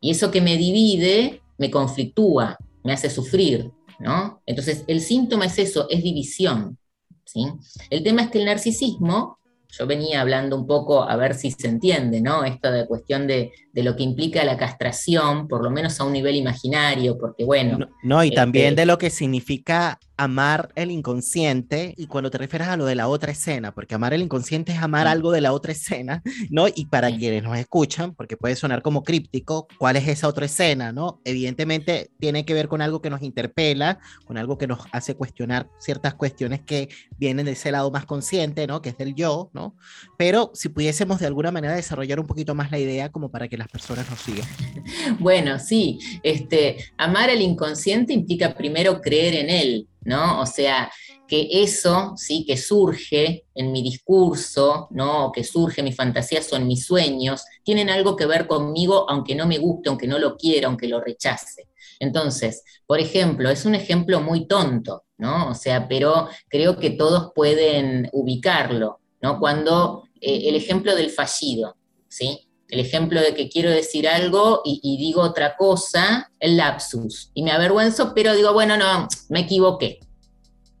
Y 0.00 0.12
eso 0.12 0.30
que 0.30 0.40
me 0.40 0.56
divide 0.56 1.42
me 1.58 1.70
conflictúa, 1.70 2.56
me 2.82 2.94
hace 2.94 3.10
sufrir, 3.10 3.70
¿no? 3.98 4.40
Entonces, 4.46 4.82
el 4.86 5.02
síntoma 5.02 5.44
es 5.44 5.58
eso, 5.58 5.86
es 5.90 6.02
división, 6.02 6.78
¿sí? 7.26 7.44
El 7.90 8.02
tema 8.02 8.22
es 8.22 8.30
que 8.30 8.38
el 8.38 8.46
narcisismo, 8.46 9.38
yo 9.68 9.86
venía 9.86 10.20
hablando 10.20 10.56
un 10.56 10.66
poco 10.66 11.02
a 11.02 11.16
ver 11.16 11.34
si 11.34 11.50
se 11.50 11.68
entiende, 11.68 12.20
¿no? 12.20 12.44
Esta 12.44 12.70
de 12.70 12.86
cuestión 12.86 13.26
de, 13.26 13.52
de 13.72 13.82
lo 13.82 13.96
que 13.96 14.02
implica 14.02 14.44
la 14.44 14.56
castración, 14.56 15.46
por 15.46 15.62
lo 15.62 15.70
menos 15.70 16.00
a 16.00 16.04
un 16.04 16.12
nivel 16.12 16.36
imaginario, 16.36 17.18
porque 17.18 17.44
bueno... 17.44 17.78
No, 18.02 18.24
y 18.24 18.30
también 18.30 18.70
este 18.70 18.82
de 18.82 18.86
lo 18.86 18.98
que 18.98 19.10
significa 19.10 19.98
amar 20.18 20.70
el 20.74 20.90
inconsciente 20.90 21.94
y 21.96 22.08
cuando 22.08 22.30
te 22.30 22.38
refieres 22.38 22.68
a 22.68 22.76
lo 22.76 22.84
de 22.84 22.96
la 22.96 23.08
otra 23.08 23.32
escena, 23.32 23.72
porque 23.72 23.94
amar 23.94 24.12
el 24.12 24.20
inconsciente 24.20 24.72
es 24.72 24.78
amar 24.82 25.06
algo 25.06 25.30
de 25.30 25.40
la 25.40 25.52
otra 25.52 25.72
escena, 25.72 26.22
¿no? 26.50 26.66
Y 26.68 26.86
para 26.86 27.10
quienes 27.16 27.42
nos 27.44 27.56
escuchan, 27.56 28.14
porque 28.14 28.36
puede 28.36 28.56
sonar 28.56 28.82
como 28.82 29.04
críptico, 29.04 29.68
¿cuál 29.78 29.96
es 29.96 30.08
esa 30.08 30.28
otra 30.28 30.46
escena, 30.46 30.92
¿no? 30.92 31.20
Evidentemente 31.24 32.10
tiene 32.18 32.44
que 32.44 32.52
ver 32.52 32.68
con 32.68 32.82
algo 32.82 33.00
que 33.00 33.10
nos 33.10 33.22
interpela, 33.22 34.00
con 34.26 34.36
algo 34.36 34.58
que 34.58 34.66
nos 34.66 34.80
hace 34.92 35.14
cuestionar 35.14 35.70
ciertas 35.78 36.14
cuestiones 36.14 36.60
que 36.60 36.88
vienen 37.16 37.46
de 37.46 37.52
ese 37.52 37.70
lado 37.70 37.90
más 37.92 38.04
consciente, 38.04 38.66
¿no? 38.66 38.82
Que 38.82 38.90
es 38.90 38.98
del 38.98 39.14
yo, 39.14 39.50
¿no? 39.54 39.76
Pero 40.18 40.50
si 40.52 40.68
pudiésemos 40.68 41.20
de 41.20 41.26
alguna 41.26 41.52
manera 41.52 41.74
desarrollar 41.74 42.18
un 42.18 42.26
poquito 42.26 42.56
más 42.56 42.72
la 42.72 42.80
idea 42.80 43.10
como 43.10 43.30
para 43.30 43.46
que 43.46 43.56
las 43.56 43.68
personas 43.68 44.10
nos 44.10 44.20
sigan. 44.20 44.48
Bueno, 45.20 45.58
sí, 45.58 45.98
este, 46.22 46.78
amar 46.96 47.30
el 47.30 47.40
inconsciente 47.40 48.12
implica 48.12 48.54
primero 48.54 49.00
creer 49.00 49.34
en 49.34 49.50
él, 49.50 49.88
¿no? 50.02 50.40
O 50.40 50.46
sea, 50.46 50.90
que 51.26 51.48
eso, 51.50 52.14
¿sí? 52.16 52.44
Que 52.46 52.56
surge 52.56 53.44
en 53.54 53.70
mi 53.70 53.82
discurso, 53.82 54.88
¿no? 54.90 55.26
O 55.26 55.32
que 55.32 55.44
surge 55.44 55.82
en 55.82 55.86
mis 55.86 55.96
fantasías 55.96 56.50
o 56.52 56.56
en 56.56 56.66
mis 56.66 56.86
sueños, 56.86 57.44
tienen 57.62 57.90
algo 57.90 58.16
que 58.16 58.26
ver 58.26 58.46
conmigo, 58.46 59.08
aunque 59.08 59.34
no 59.34 59.46
me 59.46 59.58
guste, 59.58 59.90
aunque 59.90 60.06
no 60.06 60.18
lo 60.18 60.36
quiera, 60.36 60.68
aunque 60.68 60.88
lo 60.88 61.00
rechace. 61.00 61.68
Entonces, 62.00 62.64
por 62.86 62.98
ejemplo, 62.98 63.50
es 63.50 63.64
un 63.64 63.74
ejemplo 63.74 64.20
muy 64.20 64.46
tonto, 64.46 65.04
¿no? 65.18 65.50
O 65.50 65.54
sea, 65.54 65.86
pero 65.86 66.28
creo 66.48 66.78
que 66.78 66.90
todos 66.90 67.32
pueden 67.34 68.08
ubicarlo, 68.12 69.00
¿no? 69.20 69.38
Cuando 69.38 70.04
eh, 70.20 70.48
el 70.48 70.56
ejemplo 70.56 70.94
del 70.96 71.10
fallido, 71.10 71.76
¿sí? 72.08 72.47
El 72.68 72.80
ejemplo 72.80 73.20
de 73.20 73.34
que 73.34 73.48
quiero 73.48 73.70
decir 73.70 74.08
algo 74.08 74.62
y, 74.64 74.96
digo 74.98 75.22
otra 75.22 75.56
cosa, 75.56 76.30
el 76.38 76.56
lapsus. 76.56 77.30
Y 77.34 77.42
me 77.42 77.50
avergüenzo, 77.50 78.12
pero 78.14 78.34
digo, 78.34 78.52
bueno, 78.52 78.76
no, 78.76 79.08
me 79.28 79.40
equivoqué. 79.40 80.00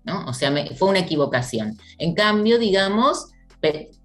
¿no? 0.04 0.26
O 0.26 0.34
sea, 0.34 0.52
fue 0.76 0.88
una 0.88 1.00
equivocación. 1.00 1.78
En 1.98 2.14
cambio, 2.14 2.58
digamos, 2.58 3.28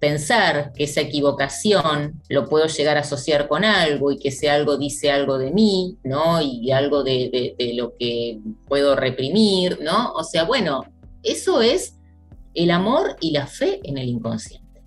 pensar 0.00 0.72
que 0.72 0.84
esa 0.84 1.00
equivocación 1.00 2.20
lo 2.28 2.48
puedo 2.48 2.66
llegar 2.66 2.96
a 2.96 3.00
asociar 3.00 3.48
con 3.48 3.64
algo 3.64 4.10
y 4.10 4.18
que 4.18 4.28
ese 4.28 4.50
algo 4.50 4.76
dice 4.76 5.10
algo 5.10 5.38
de 5.38 5.52
mí, 5.52 5.96
¿no? 6.02 6.42
Y 6.42 6.72
algo 6.72 7.04
de 7.04 7.54
lo 7.74 7.94
que 7.96 8.40
puedo 8.66 8.96
reprimir, 8.96 9.78
¿no? 9.80 10.12
O 10.12 10.24
sea, 10.24 10.44
bueno, 10.44 10.84
eso 11.22 11.62
es 11.62 11.94
el 12.54 12.70
amor 12.70 13.16
y 13.20 13.30
la 13.30 13.46
fe 13.46 13.80
en 13.84 13.98
el 13.98 14.08
inconsciente. 14.08 14.82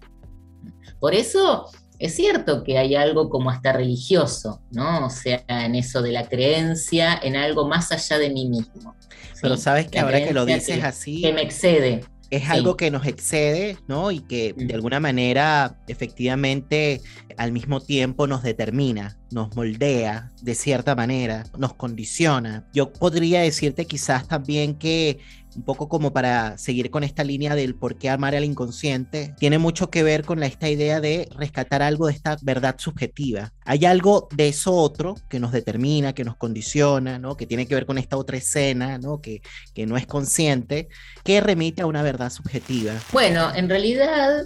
Por 0.99 1.13
eso 1.13 1.69
es 1.99 2.15
cierto 2.15 2.63
que 2.63 2.77
hay 2.77 2.95
algo 2.95 3.29
como 3.29 3.49
hasta 3.49 3.73
religioso, 3.73 4.61
¿no? 4.71 5.07
O 5.07 5.09
sea, 5.09 5.43
en 5.47 5.75
eso 5.75 6.01
de 6.01 6.11
la 6.11 6.27
creencia 6.27 7.19
en 7.21 7.35
algo 7.35 7.67
más 7.67 7.91
allá 7.91 8.17
de 8.19 8.29
mí 8.29 8.47
mismo. 8.47 8.95
Pero 9.41 9.57
sabes 9.57 9.87
que 9.87 9.99
ahora 9.99 10.23
que 10.23 10.33
lo 10.33 10.45
dices 10.45 10.83
así... 10.83 11.21
Que 11.21 11.33
me 11.33 11.41
excede. 11.41 12.03
Es 12.29 12.49
algo 12.49 12.75
que 12.75 12.91
nos 12.91 13.05
excede, 13.05 13.77
¿no? 13.87 14.11
Y 14.11 14.19
que 14.19 14.53
de 14.57 14.73
alguna 14.73 14.99
manera, 14.99 15.77
efectivamente, 15.87 17.01
al 17.37 17.53
mismo 17.53 17.79
tiempo 17.79 18.27
nos 18.27 18.43
determina, 18.43 19.17
nos 19.31 19.55
moldea 19.55 20.31
de 20.41 20.53
cierta 20.53 20.93
manera, 20.93 21.45
nos 21.57 21.73
condiciona. 21.75 22.67
Yo 22.73 22.91
podría 22.91 23.41
decirte 23.41 23.85
quizás 23.85 24.27
también 24.27 24.75
que 24.75 25.19
un 25.57 25.63
poco 25.63 25.89
como 25.89 26.13
para 26.13 26.57
seguir 26.57 26.91
con 26.91 27.03
esta 27.03 27.23
línea 27.23 27.55
del 27.55 27.75
por 27.75 27.97
qué 27.97 28.09
amar 28.09 28.35
al 28.35 28.45
inconsciente, 28.45 29.33
tiene 29.39 29.57
mucho 29.57 29.89
que 29.89 30.03
ver 30.03 30.23
con 30.23 30.43
esta 30.43 30.69
idea 30.69 31.01
de 31.01 31.27
rescatar 31.35 31.81
algo 31.81 32.07
de 32.07 32.13
esta 32.13 32.37
verdad 32.43 32.75
subjetiva. 32.77 33.51
Hay 33.65 33.85
algo 33.85 34.29
de 34.31 34.49
eso 34.49 34.73
otro 34.73 35.15
que 35.29 35.39
nos 35.39 35.51
determina, 35.51 36.13
que 36.13 36.23
nos 36.23 36.37
condiciona, 36.37 37.17
¿no? 37.17 37.35
que 37.35 37.47
tiene 37.47 37.65
que 37.65 37.75
ver 37.75 37.87
con 37.87 37.97
esta 37.97 38.17
otra 38.17 38.37
escena, 38.37 38.99
¿no? 38.99 39.19
Que, 39.19 39.41
no 39.87 39.95
es 39.95 40.05
consciente, 40.05 40.89
que 41.23 41.39
remite 41.39 41.81
a 41.81 41.85
una 41.85 42.03
verdad 42.03 42.29
subjetiva. 42.29 42.93
Bueno, 43.11 43.53
en 43.55 43.69
realidad 43.69 44.43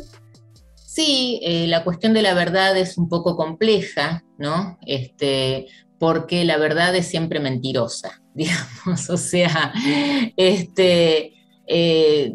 Sí, 0.94 1.40
eh, 1.44 1.68
la 1.68 1.86
cuestión 1.86 2.14
de 2.14 2.22
la 2.22 2.34
verdad 2.34 2.76
es 2.76 2.98
un 2.98 3.08
poco 3.08 3.38
compleja, 3.38 4.26
¿no? 4.38 4.78
Este, 4.86 5.68
porque 5.98 6.44
la 6.44 6.58
verdad 6.58 6.94
es 6.96 7.08
siempre 7.08 7.40
mentirosa, 7.40 8.21
digamos, 8.34 9.10
o 9.10 9.18
sea, 9.18 9.74
este, 10.38 11.34
eh, 11.68 12.34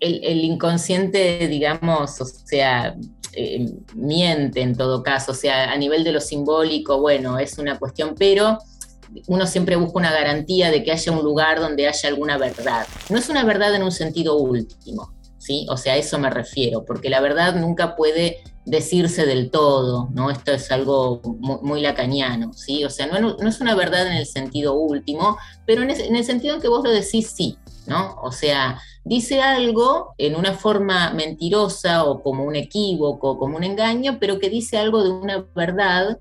el, 0.00 0.44
inconsciente, 0.44 1.48
digamos, 1.48 2.20
o 2.20 2.24
sea, 2.24 2.94
eh, 3.32 3.72
miente 3.94 4.60
en 4.60 4.76
todo 4.76 5.02
caso, 5.02 5.32
o 5.32 5.34
sea, 5.34 5.72
a 5.72 5.76
nivel 5.76 6.04
de 6.04 6.12
lo 6.12 6.20
simbólico, 6.20 7.00
bueno, 7.00 7.38
es 7.38 7.58
una 7.58 7.78
cuestión, 7.78 8.14
pero 8.18 8.58
uno 9.26 9.46
siempre 9.46 9.76
busca 9.76 9.98
una 9.98 10.12
garantía 10.12 10.70
de 10.70 10.82
que 10.82 10.92
haya 10.92 11.12
un 11.12 11.22
lugar 11.22 11.60
donde 11.60 11.86
haya 11.86 12.08
alguna 12.08 12.38
verdad. 12.38 12.86
No 13.10 13.18
es 13.18 13.28
una 13.28 13.44
verdad 13.44 13.74
en 13.74 13.82
un 13.82 13.92
sentido 13.92 14.36
último, 14.36 15.14
¿sí? 15.42 15.66
O 15.68 15.76
sea, 15.76 15.94
a 15.94 15.96
eso 15.96 16.18
me 16.18 16.30
refiero, 16.30 16.84
porque 16.84 17.10
la 17.10 17.20
verdad 17.20 17.56
nunca 17.56 17.96
puede 17.96 18.42
decirse 18.64 19.26
del 19.26 19.50
todo, 19.50 20.08
¿no? 20.12 20.30
Esto 20.30 20.52
es 20.52 20.70
algo 20.70 21.20
muy, 21.24 21.80
lacaniano, 21.80 22.52
¿sí? 22.52 22.84
O 22.84 22.90
sea, 22.90 23.06
no, 23.06 23.36
es 23.36 23.60
una 23.60 23.74
verdad 23.74 24.06
en 24.06 24.12
el 24.12 24.26
sentido 24.26 24.74
último, 24.74 25.36
pero 25.66 25.82
en, 25.82 25.90
el 25.90 26.24
sentido 26.24 26.54
en 26.54 26.60
que 26.60 26.68
vos 26.68 26.84
lo 26.84 26.90
decís 26.90 27.32
sí, 27.34 27.58
¿no? 27.86 28.14
O 28.22 28.30
sea, 28.30 28.80
dice 29.04 29.42
algo 29.42 30.14
en 30.16 30.36
una 30.36 30.54
forma 30.54 31.12
mentirosa 31.12 32.04
o 32.04 32.22
como 32.22 32.44
un 32.44 32.54
equívoco, 32.54 33.36
como 33.36 33.56
un 33.56 33.64
engaño, 33.64 34.18
pero 34.20 34.38
que 34.38 34.48
dice 34.48 34.78
algo 34.78 35.02
de 35.02 35.10
una 35.10 35.44
verdad 35.56 36.20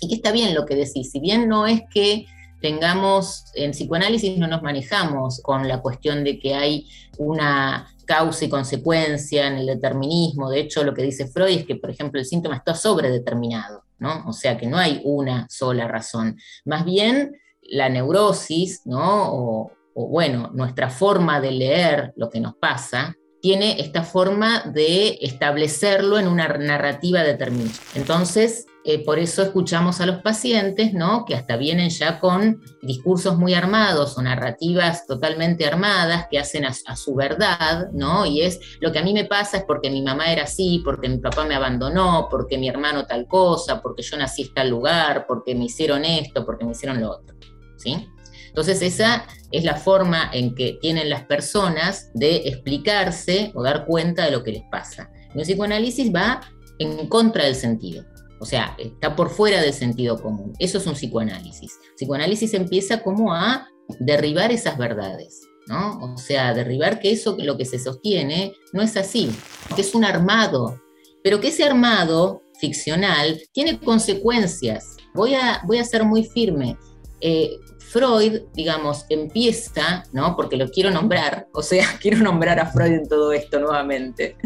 y 0.00 0.08
que 0.08 0.14
está 0.16 0.32
bien 0.32 0.54
lo 0.54 0.66
que 0.66 0.74
decís, 0.76 1.10
si 1.10 1.18
bien 1.18 1.48
no 1.48 1.66
es 1.66 1.80
que 1.92 2.26
tengamos, 2.60 3.44
en 3.54 3.72
psicoanálisis 3.72 4.38
no 4.38 4.46
nos 4.46 4.62
manejamos 4.62 5.40
con 5.42 5.66
la 5.66 5.80
cuestión 5.80 6.24
de 6.24 6.38
que 6.38 6.54
hay 6.54 6.88
una 7.18 7.88
causa 8.04 8.44
y 8.44 8.48
consecuencia 8.48 9.46
en 9.46 9.58
el 9.58 9.66
determinismo. 9.66 10.50
De 10.50 10.60
hecho, 10.60 10.82
lo 10.82 10.94
que 10.94 11.02
dice 11.02 11.28
Freud 11.28 11.58
es 11.58 11.64
que, 11.64 11.76
por 11.76 11.90
ejemplo, 11.90 12.18
el 12.18 12.26
síntoma 12.26 12.56
está 12.56 12.74
sobredeterminado, 12.74 13.84
¿no? 13.98 14.24
O 14.26 14.32
sea, 14.32 14.58
que 14.58 14.66
no 14.66 14.78
hay 14.78 15.00
una 15.04 15.46
sola 15.48 15.86
razón. 15.86 16.36
Más 16.64 16.84
bien, 16.84 17.36
la 17.62 17.88
neurosis, 17.88 18.82
¿no? 18.84 19.32
O, 19.32 19.72
bueno, 19.94 20.50
nuestra 20.54 20.90
forma 20.90 21.40
de 21.40 21.52
leer 21.52 22.12
lo 22.16 22.30
que 22.30 22.40
nos 22.40 22.54
pasa, 22.56 23.14
tiene 23.40 23.80
esta 23.80 24.02
forma 24.02 24.60
de 24.62 25.18
establecerlo 25.20 26.18
en 26.18 26.26
una 26.26 26.48
narrativa 26.48 27.22
determinada. 27.22 27.78
Entonces, 27.94 28.66
eh, 28.90 29.04
por 29.04 29.20
eso 29.20 29.42
escuchamos 29.42 30.00
a 30.00 30.06
los 30.06 30.22
pacientes, 30.22 30.92
¿no? 30.92 31.24
Que 31.24 31.36
hasta 31.36 31.56
vienen 31.56 31.90
ya 31.90 32.18
con 32.18 32.60
discursos 32.82 33.38
muy 33.38 33.54
armados 33.54 34.18
o 34.18 34.22
narrativas 34.22 35.06
totalmente 35.06 35.64
armadas 35.64 36.26
que 36.28 36.40
hacen 36.40 36.64
a, 36.64 36.72
su 36.72 37.14
verdad, 37.14 37.88
¿no? 37.92 38.26
Y 38.26 38.40
es 38.40 38.58
lo 38.80 38.90
que 38.90 38.98
a 38.98 39.04
mí 39.04 39.12
me 39.12 39.26
pasa 39.26 39.58
es 39.58 39.64
porque 39.64 39.90
mi 39.90 40.02
mamá 40.02 40.32
era 40.32 40.42
así, 40.42 40.82
porque 40.84 41.08
mi 41.08 41.18
papá 41.18 41.44
me 41.44 41.54
abandonó, 41.54 42.26
porque 42.28 42.58
mi 42.58 42.68
hermano 42.68 43.06
tal 43.06 43.28
cosa, 43.28 43.80
porque 43.80 44.02
yo 44.02 44.16
nací 44.16 44.42
en 44.42 44.54
tal 44.54 44.70
lugar, 44.70 45.24
porque 45.28 45.54
me 45.54 45.66
hicieron 45.66 46.04
esto, 46.04 46.44
porque 46.44 46.64
me 46.64 46.72
hicieron 46.72 47.00
lo 47.00 47.12
otro, 47.12 47.36
¿sí? 47.76 48.08
Entonces 48.48 48.82
esa 48.82 49.24
es 49.52 49.62
la 49.62 49.76
forma 49.76 50.30
en 50.32 50.56
que 50.56 50.78
tienen 50.80 51.08
las 51.08 51.24
personas 51.24 52.10
de 52.14 52.48
explicarse 52.48 53.52
o 53.54 53.62
dar 53.62 53.86
cuenta 53.86 54.24
de 54.24 54.32
lo 54.32 54.42
que 54.42 54.52
les 54.52 54.64
pasa. 54.70 55.10
El 55.34 55.42
psicoanálisis 55.42 56.12
va 56.12 56.40
en 56.80 57.06
contra 57.06 57.44
del 57.44 57.54
sentido. 57.54 58.04
O 58.40 58.46
sea, 58.46 58.74
está 58.78 59.14
por 59.14 59.30
fuera 59.30 59.60
del 59.60 59.72
sentido 59.72 60.20
común. 60.20 60.54
Eso 60.58 60.78
es 60.78 60.86
un 60.86 60.94
psicoanálisis. 60.94 61.78
psicoanálisis 61.96 62.54
empieza 62.54 63.02
como 63.02 63.32
a 63.32 63.68
derribar 64.00 64.50
esas 64.50 64.76
verdades. 64.78 65.42
¿no? 65.66 65.98
O 66.00 66.18
sea, 66.18 66.52
derribar 66.52 66.98
que 66.98 67.12
eso, 67.12 67.36
lo 67.38 67.56
que 67.56 67.64
se 67.64 67.78
sostiene, 67.78 68.54
no 68.72 68.82
es 68.82 68.96
así, 68.96 69.30
que 69.76 69.82
es 69.82 69.94
un 69.94 70.04
armado, 70.04 70.80
pero 71.22 71.40
que 71.40 71.48
ese 71.48 71.64
armado 71.64 72.42
ficcional 72.58 73.40
tiene 73.52 73.78
consecuencias. 73.78 74.96
Voy 75.14 75.34
a, 75.34 75.62
voy 75.66 75.78
a 75.78 75.84
ser 75.84 76.04
muy 76.04 76.24
firme. 76.24 76.76
Eh, 77.20 77.58
Freud, 77.78 78.42
digamos, 78.54 79.04
empieza, 79.08 80.04
¿no? 80.12 80.36
Porque 80.36 80.56
lo 80.56 80.68
quiero 80.70 80.90
nombrar, 80.90 81.48
o 81.52 81.62
sea, 81.62 81.86
quiero 82.00 82.18
nombrar 82.18 82.58
a 82.58 82.66
Freud 82.66 82.92
en 82.92 83.08
todo 83.08 83.32
esto 83.32 83.60
nuevamente. 83.60 84.36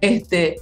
Este, 0.00 0.56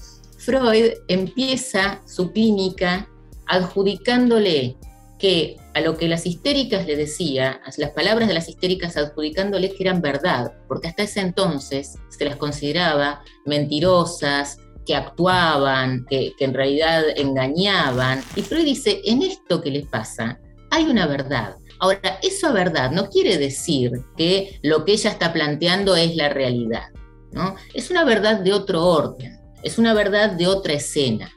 Freud 0.48 0.92
empieza 1.08 2.00
su 2.06 2.32
clínica 2.32 3.06
adjudicándole 3.48 4.78
que 5.18 5.58
a 5.74 5.82
lo 5.82 5.98
que 5.98 6.08
las 6.08 6.24
histéricas 6.24 6.86
le 6.86 6.96
decía, 6.96 7.60
las 7.76 7.90
palabras 7.90 8.28
de 8.28 8.32
las 8.32 8.48
histéricas 8.48 8.96
adjudicándole 8.96 9.74
que 9.74 9.82
eran 9.82 10.00
verdad, 10.00 10.54
porque 10.66 10.88
hasta 10.88 11.02
ese 11.02 11.20
entonces 11.20 11.98
se 12.08 12.24
las 12.24 12.36
consideraba 12.36 13.22
mentirosas, 13.44 14.56
que 14.86 14.94
actuaban, 14.94 16.06
que, 16.08 16.32
en 16.38 16.54
realidad 16.54 17.04
engañaban. 17.16 18.22
Y 18.34 18.40
Freud 18.40 18.64
dice, 18.64 19.02
en 19.04 19.20
esto 19.20 19.60
que 19.60 19.70
les 19.70 19.86
pasa, 19.86 20.40
hay 20.70 20.84
una 20.84 21.06
verdad. 21.06 21.56
Ahora, 21.78 22.18
eso 22.22 22.54
verdad 22.54 22.90
no 22.90 23.10
quiere 23.10 23.36
decir 23.36 23.92
que 24.16 24.58
lo 24.62 24.86
que 24.86 24.92
ella 24.92 25.10
está 25.10 25.30
planteando 25.30 25.94
es 25.94 26.16
la 26.16 26.30
realidad, 26.30 26.88
¿no? 27.32 27.54
Es 27.74 27.90
una 27.90 28.02
verdad 28.04 28.40
de 28.40 28.54
otro 28.54 28.82
orden, 28.82 29.37
es 29.62 29.78
una 29.78 29.94
verdad 29.94 30.30
de 30.30 30.46
otra 30.46 30.74
escena. 30.74 31.32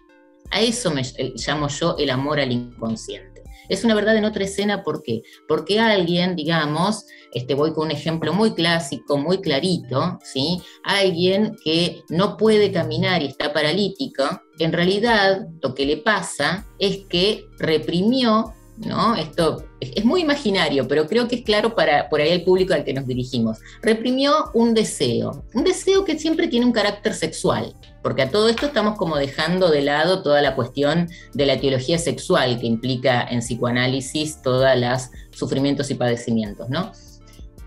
A 0.51 0.61
eso 0.61 0.91
me 0.91 1.03
llamo 1.35 1.67
yo 1.69 1.95
el 1.97 2.09
amor 2.09 2.39
al 2.39 2.51
inconsciente. 2.51 3.31
Es 3.69 3.85
una 3.85 3.95
verdad 3.95 4.17
en 4.17 4.25
otra 4.25 4.43
escena, 4.43 4.83
¿por 4.83 5.01
qué? 5.01 5.21
Porque 5.47 5.79
alguien, 5.79 6.35
digamos, 6.35 7.05
este, 7.33 7.53
voy 7.53 7.71
con 7.73 7.85
un 7.85 7.91
ejemplo 7.91 8.33
muy 8.33 8.51
clásico, 8.53 9.17
muy 9.17 9.39
clarito, 9.39 10.19
¿sí? 10.23 10.61
Alguien 10.83 11.55
que 11.63 12.03
no 12.09 12.35
puede 12.35 12.73
caminar 12.73 13.21
y 13.21 13.27
está 13.27 13.53
paralítico, 13.53 14.23
en 14.59 14.73
realidad 14.73 15.47
lo 15.61 15.73
que 15.73 15.85
le 15.85 15.97
pasa 15.97 16.67
es 16.79 17.05
que 17.05 17.45
reprimió 17.59 18.53
¿no? 18.85 19.15
Esto 19.15 19.65
es 19.79 20.05
muy 20.05 20.21
imaginario, 20.21 20.87
pero 20.87 21.07
creo 21.07 21.27
que 21.27 21.37
es 21.37 21.41
claro 21.43 21.75
para 21.75 22.09
por 22.09 22.21
ahí 22.21 22.29
el 22.29 22.43
público 22.43 22.73
al 22.73 22.83
que 22.83 22.93
nos 22.93 23.07
dirigimos. 23.07 23.59
Reprimió 23.81 24.51
un 24.53 24.73
deseo, 24.73 25.43
un 25.53 25.63
deseo 25.63 26.05
que 26.05 26.17
siempre 26.17 26.47
tiene 26.47 26.65
un 26.65 26.71
carácter 26.71 27.13
sexual, 27.13 27.73
porque 28.01 28.23
a 28.23 28.29
todo 28.29 28.49
esto 28.49 28.67
estamos 28.67 28.97
como 28.97 29.17
dejando 29.17 29.69
de 29.69 29.81
lado 29.81 30.23
toda 30.23 30.41
la 30.41 30.55
cuestión 30.55 31.09
de 31.33 31.45
la 31.45 31.53
etiología 31.53 31.97
sexual 31.97 32.59
que 32.59 32.67
implica 32.67 33.27
en 33.29 33.39
psicoanálisis 33.39 34.41
todos 34.41 34.67
los 34.77 35.09
sufrimientos 35.31 35.89
y 35.91 35.95
padecimientos, 35.95 36.69
¿no? 36.69 36.91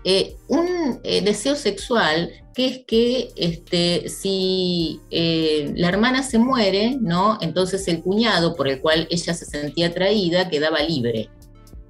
Eh, 0.03 0.37
un 0.47 0.99
eh, 1.03 1.21
deseo 1.21 1.55
sexual 1.55 2.29
que 2.55 2.67
es 2.67 2.79
que 2.87 3.33
este, 3.35 4.07
si 4.07 5.01
eh, 5.11 5.73
la 5.75 5.89
hermana 5.89 6.23
se 6.23 6.39
muere, 6.39 6.97
¿no? 6.99 7.37
entonces 7.41 7.87
el 7.89 8.01
cuñado 8.01 8.55
por 8.55 8.69
el 8.69 8.79
cual 8.79 9.07
ella 9.11 9.33
se 9.33 9.45
sentía 9.45 9.87
atraída 9.87 10.49
quedaba 10.49 10.79
libre. 10.79 11.29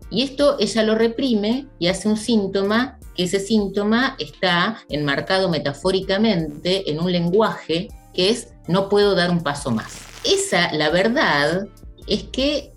Y 0.10 0.24
esto 0.24 0.58
ella 0.60 0.84
lo 0.84 0.96
reprime 0.96 1.68
y 1.78 1.88
hace 1.88 2.08
un 2.08 2.18
síntoma, 2.18 3.00
que 3.16 3.24
ese 3.24 3.40
síntoma 3.40 4.16
está 4.20 4.84
enmarcado 4.90 5.50
metafóricamente 5.50 6.90
en 6.90 7.00
un 7.00 7.12
lenguaje 7.12 7.90
que 8.14 8.30
es 8.30 8.50
no 8.68 8.90
puedo 8.90 9.14
dar 9.14 9.30
un 9.30 9.44
paso 9.44 9.72
más. 9.72 9.98
Esa, 10.24 10.74
la 10.74 10.90
verdad, 10.90 11.68
es 12.08 12.24
que 12.24 12.74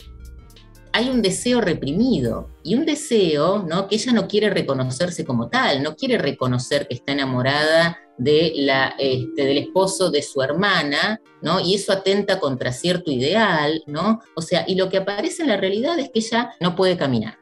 hay 0.92 1.08
un 1.08 1.22
deseo 1.22 1.60
reprimido 1.60 2.48
y 2.62 2.74
un 2.74 2.84
deseo 2.84 3.64
¿no? 3.68 3.88
que 3.88 3.96
ella 3.96 4.12
no 4.12 4.28
quiere 4.28 4.50
reconocerse 4.50 5.24
como 5.24 5.48
tal, 5.48 5.82
no 5.82 5.96
quiere 5.96 6.18
reconocer 6.18 6.88
que 6.88 6.94
está 6.94 7.12
enamorada 7.12 7.98
de 8.18 8.52
la, 8.56 8.94
este, 8.98 9.44
del 9.44 9.58
esposo 9.58 10.10
de 10.10 10.22
su 10.22 10.42
hermana, 10.42 11.20
¿no? 11.40 11.60
Y 11.60 11.76
eso 11.76 11.92
atenta 11.92 12.40
contra 12.40 12.72
cierto 12.72 13.12
ideal, 13.12 13.82
¿no? 13.86 14.20
O 14.34 14.42
sea, 14.42 14.64
y 14.66 14.74
lo 14.74 14.88
que 14.88 14.98
aparece 14.98 15.42
en 15.42 15.48
la 15.48 15.56
realidad 15.56 15.98
es 15.98 16.10
que 16.10 16.18
ella 16.18 16.52
no 16.60 16.74
puede 16.74 16.96
caminar. 16.96 17.38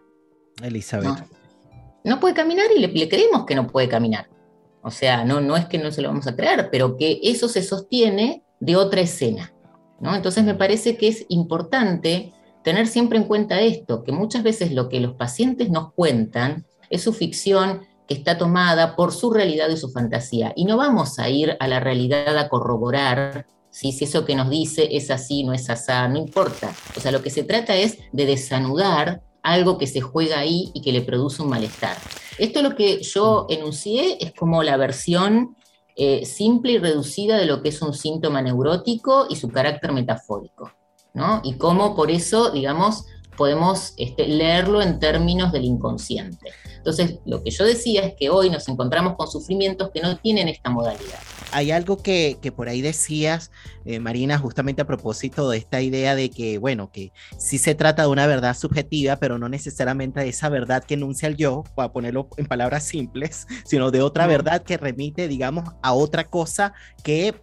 Elizabeth. 0.63 1.25
No, 2.05 2.21
puede 2.21 2.35
caminar 2.35 2.67
y 2.77 2.79
le, 2.79 3.09
creemos 3.09 3.47
que 3.47 3.55
no 3.55 3.67
puede 3.67 3.89
caminar. 3.89 4.29
O 4.83 4.91
sea, 4.91 5.25
no, 5.25 5.41
no 5.41 5.57
es 5.57 5.65
que 5.67 5.79
no 5.79 5.91
se 5.91 6.03
lo 6.03 6.09
vamos 6.09 6.27
a 6.27 6.37
creer, 6.37 6.69
pero 6.71 6.97
que 6.97 7.21
eso 7.23 7.49
se 7.49 7.63
sostiene 7.63 8.45
de 8.61 8.77
otra 8.77 9.01
escena, 9.01 9.53
¿no? 9.99 10.15
Entonces 10.15 10.45
me 10.45 10.55
parece 10.55 10.97
que 10.97 11.09
es 11.09 11.25
importante 11.29 12.33
tener 12.67 12.89
siempre 12.89 13.17
en 13.17 13.27
cuenta 13.27 13.61
esto, 13.61 14.03
que 14.03 14.11
muchas 14.11 14.43
veces 14.43 14.73
lo 14.73 14.89
que 14.89 14.99
los 14.99 15.15
pacientes 15.15 15.71
nos 15.71 15.93
cuentan 15.93 16.67
es 16.91 17.01
su 17.01 17.13
ficción 17.13 17.83
que 18.09 18.15
está 18.15 18.39
tomada 18.39 18.97
por 18.97 19.13
su 19.13 19.33
realidad 19.33 19.69
y 19.69 19.77
su 19.77 19.89
fantasía. 19.89 20.53
Y 20.57 20.65
no 20.65 20.77
vamos 20.77 21.21
a 21.21 21.29
ir 21.29 21.57
a 21.61 21.69
la 21.69 21.79
realidad 21.79 22.37
a 22.37 22.49
corroborar 22.49 23.47
si 23.71 23.91
eso 23.91 24.25
que 24.25 24.35
nos 24.35 24.51
dice 24.51 24.89
es 24.91 25.13
así, 25.13 25.45
no 25.45 25.53
es 25.53 25.71
así, 25.71 25.93
no 26.11 26.19
importa. 26.19 26.75
O 26.97 27.01
sea, 27.01 27.13
lo 27.13 27.23
que 27.23 27.31
se 27.31 27.45
trata 27.45 27.77
es 27.77 27.99
de 28.11 28.27
desanudar 28.27 29.23
algo 29.45 29.79
que 29.79 29.87
se 29.87 30.01
juega 30.01 30.41
ahí 30.41 30.73
y 30.75 30.83
que 30.83 30.91
le 30.91 31.03
produce 31.03 31.43
un 31.43 31.51
malestar. 31.51 31.97
Esto 32.37 32.63
lo 32.63 32.75
que 32.75 33.01
yo 33.01 33.47
enuncié 33.49 34.19
es 34.19 34.33
como 34.33 34.65
la 34.65 34.77
versión 34.77 35.55
eh, 35.95 36.27
simple 36.27 36.73
y 36.73 36.79
reducida 36.79 37.37
de 37.37 37.47
lo 37.47 37.63
que 37.63 37.69
es 37.69 37.81
un 37.81 37.95
síntoma 37.95 38.43
neurótico 38.43 39.29
y 39.31 39.37
su 39.37 39.51
carácter 39.51 39.93
metafórico. 39.93 40.73
Y 41.43 41.55
cómo 41.55 41.95
por 41.97 42.11
eso, 42.11 42.51
digamos, 42.51 43.07
podemos 43.37 43.95
este, 43.97 44.27
leerlo 44.27 44.83
en 44.83 44.99
términos 44.99 45.53
del 45.53 45.65
inconsciente. 45.65 46.53
Entonces, 46.77 47.19
lo 47.25 47.43
que 47.43 47.51
yo 47.51 47.65
decía 47.65 48.03
es 48.07 48.15
que 48.19 48.31
hoy 48.31 48.49
nos 48.49 48.69
encontramos 48.69 49.17
con 49.17 49.29
sufrimientos 49.29 49.91
que 49.93 50.01
no 50.01 50.17
tienen 50.19 50.49
esta 50.49 50.71
modalidad. 50.71 51.19
Hay 51.53 51.71
algo 51.71 51.97
que, 51.97 52.39
por 52.55 52.69
ahí 52.69 52.81
decías, 52.81 53.51
eh, 53.85 53.99
Marina, 53.99 54.39
justamente 54.39 54.83
a 54.83 54.87
propósito 54.87 55.51
de 55.51 55.59
esta 55.59 55.81
idea 55.81 56.15
de 56.15 56.31
que, 56.31 56.59
bueno, 56.59 56.91
que 56.93 57.13
sí 57.39 57.59
se 57.59 57.75
trata 57.75 58.03
de 58.03 58.09
una 58.09 58.27
verdad 58.27 58.57
subjetiva, 58.57 59.17
pero 59.17 59.39
no 59.39 59.49
necesariamente 59.49 60.21
de 60.21 60.29
esa 60.29 60.49
verdad 60.49 60.85
que 60.85 60.95
enuncia 60.95 61.29
el 61.29 61.37
yo, 61.37 61.65
para 61.75 61.93
ponerlo 61.93 62.29
en 62.37 62.47
palabras 62.47 62.85
simples, 62.85 63.47
sino 63.65 63.91
de 63.91 64.03
otra 64.03 64.27
verdad 64.27 64.63
que 64.63 64.77
remite, 64.77 65.29
digamos, 65.29 65.65
a 65.83 65.93
otra 65.93 66.25
cosa 66.25 66.73
que 67.03 67.35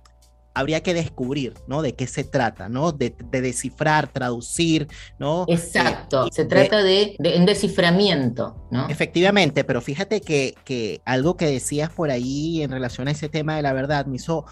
habría 0.54 0.82
que 0.82 0.94
descubrir, 0.94 1.54
¿no? 1.68 1.82
De 1.82 1.96
qué 1.96 2.08
se 2.08 2.24
trata, 2.24 2.70
¿no? 2.70 2.92
De, 2.92 3.16
descifrar, 3.32 4.08
traducir, 4.08 4.88
¿no? 5.20 5.46
Exacto, 5.48 6.28
se 6.32 6.46
trata 6.46 6.84
de, 6.84 7.16
un 7.38 7.46
desciframiento, 7.46 8.68
¿no? 8.72 8.88
Efectivamente, 8.90 9.64
pero 9.64 9.82
fíjate 9.82 10.22
que, 10.22 10.56
que 10.64 11.02
algo 11.06 11.38
que 11.38 11.48
decías 11.48 11.90
por 11.90 12.12
ahí 12.12 12.62
en 12.62 12.72
relación 12.72 13.08
a 13.08 13.12
ese 13.12 13.30
tema 13.30 13.56
de 13.56 13.62
la 13.62 13.74
verdad 13.74 14.06
me 14.06 14.18
hizo 14.18 14.46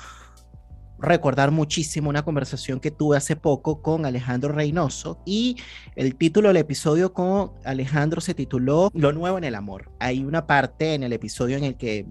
recordar 1.01 1.51
muchísimo 1.51 2.09
una 2.09 2.23
conversación 2.23 2.79
que 2.79 2.91
tuve 2.91 3.17
hace 3.17 3.35
poco 3.35 3.81
con 3.81 4.05
Alejandro 4.05 4.53
Reynoso 4.53 5.19
y 5.25 5.57
el 5.95 6.15
título 6.15 6.49
del 6.49 6.57
episodio 6.57 7.11
con 7.13 7.53
Alejandro 7.65 8.21
se 8.21 8.35
tituló 8.35 8.91
Lo 8.93 9.11
nuevo 9.11 9.37
en 9.37 9.43
el 9.43 9.55
amor. 9.55 9.91
Hay 9.99 10.23
una 10.23 10.45
parte 10.45 10.93
en 10.93 11.03
el 11.03 11.11
episodio 11.11 11.57
en 11.57 11.63
el 11.63 11.75
que 11.75 12.05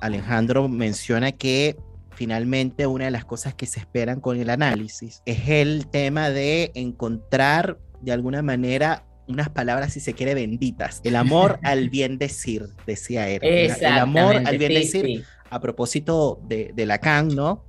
Alejandro 0.00 0.68
menciona 0.68 1.32
que 1.32 1.76
finalmente 2.22 2.86
una 2.86 3.06
de 3.06 3.10
las 3.10 3.24
cosas 3.24 3.52
que 3.52 3.66
se 3.66 3.80
esperan 3.80 4.20
con 4.20 4.38
el 4.38 4.48
análisis 4.48 5.22
es 5.26 5.48
el 5.48 5.88
tema 5.88 6.30
de 6.30 6.70
encontrar 6.76 7.80
de 8.00 8.12
alguna 8.12 8.42
manera 8.42 9.04
unas 9.26 9.48
palabras, 9.48 9.94
si 9.94 9.98
se 9.98 10.14
quiere, 10.14 10.32
benditas. 10.34 11.00
El 11.02 11.16
amor 11.16 11.58
al 11.64 11.90
bien 11.90 12.18
decir, 12.18 12.68
decía 12.86 13.28
él. 13.28 13.40
El 13.42 13.98
amor 13.98 14.36
al 14.36 14.56
bien 14.56 14.72
decir, 14.72 15.24
a 15.50 15.58
propósito 15.58 16.40
de, 16.46 16.70
de 16.72 16.86
Lacan, 16.86 17.26
¿no? 17.26 17.64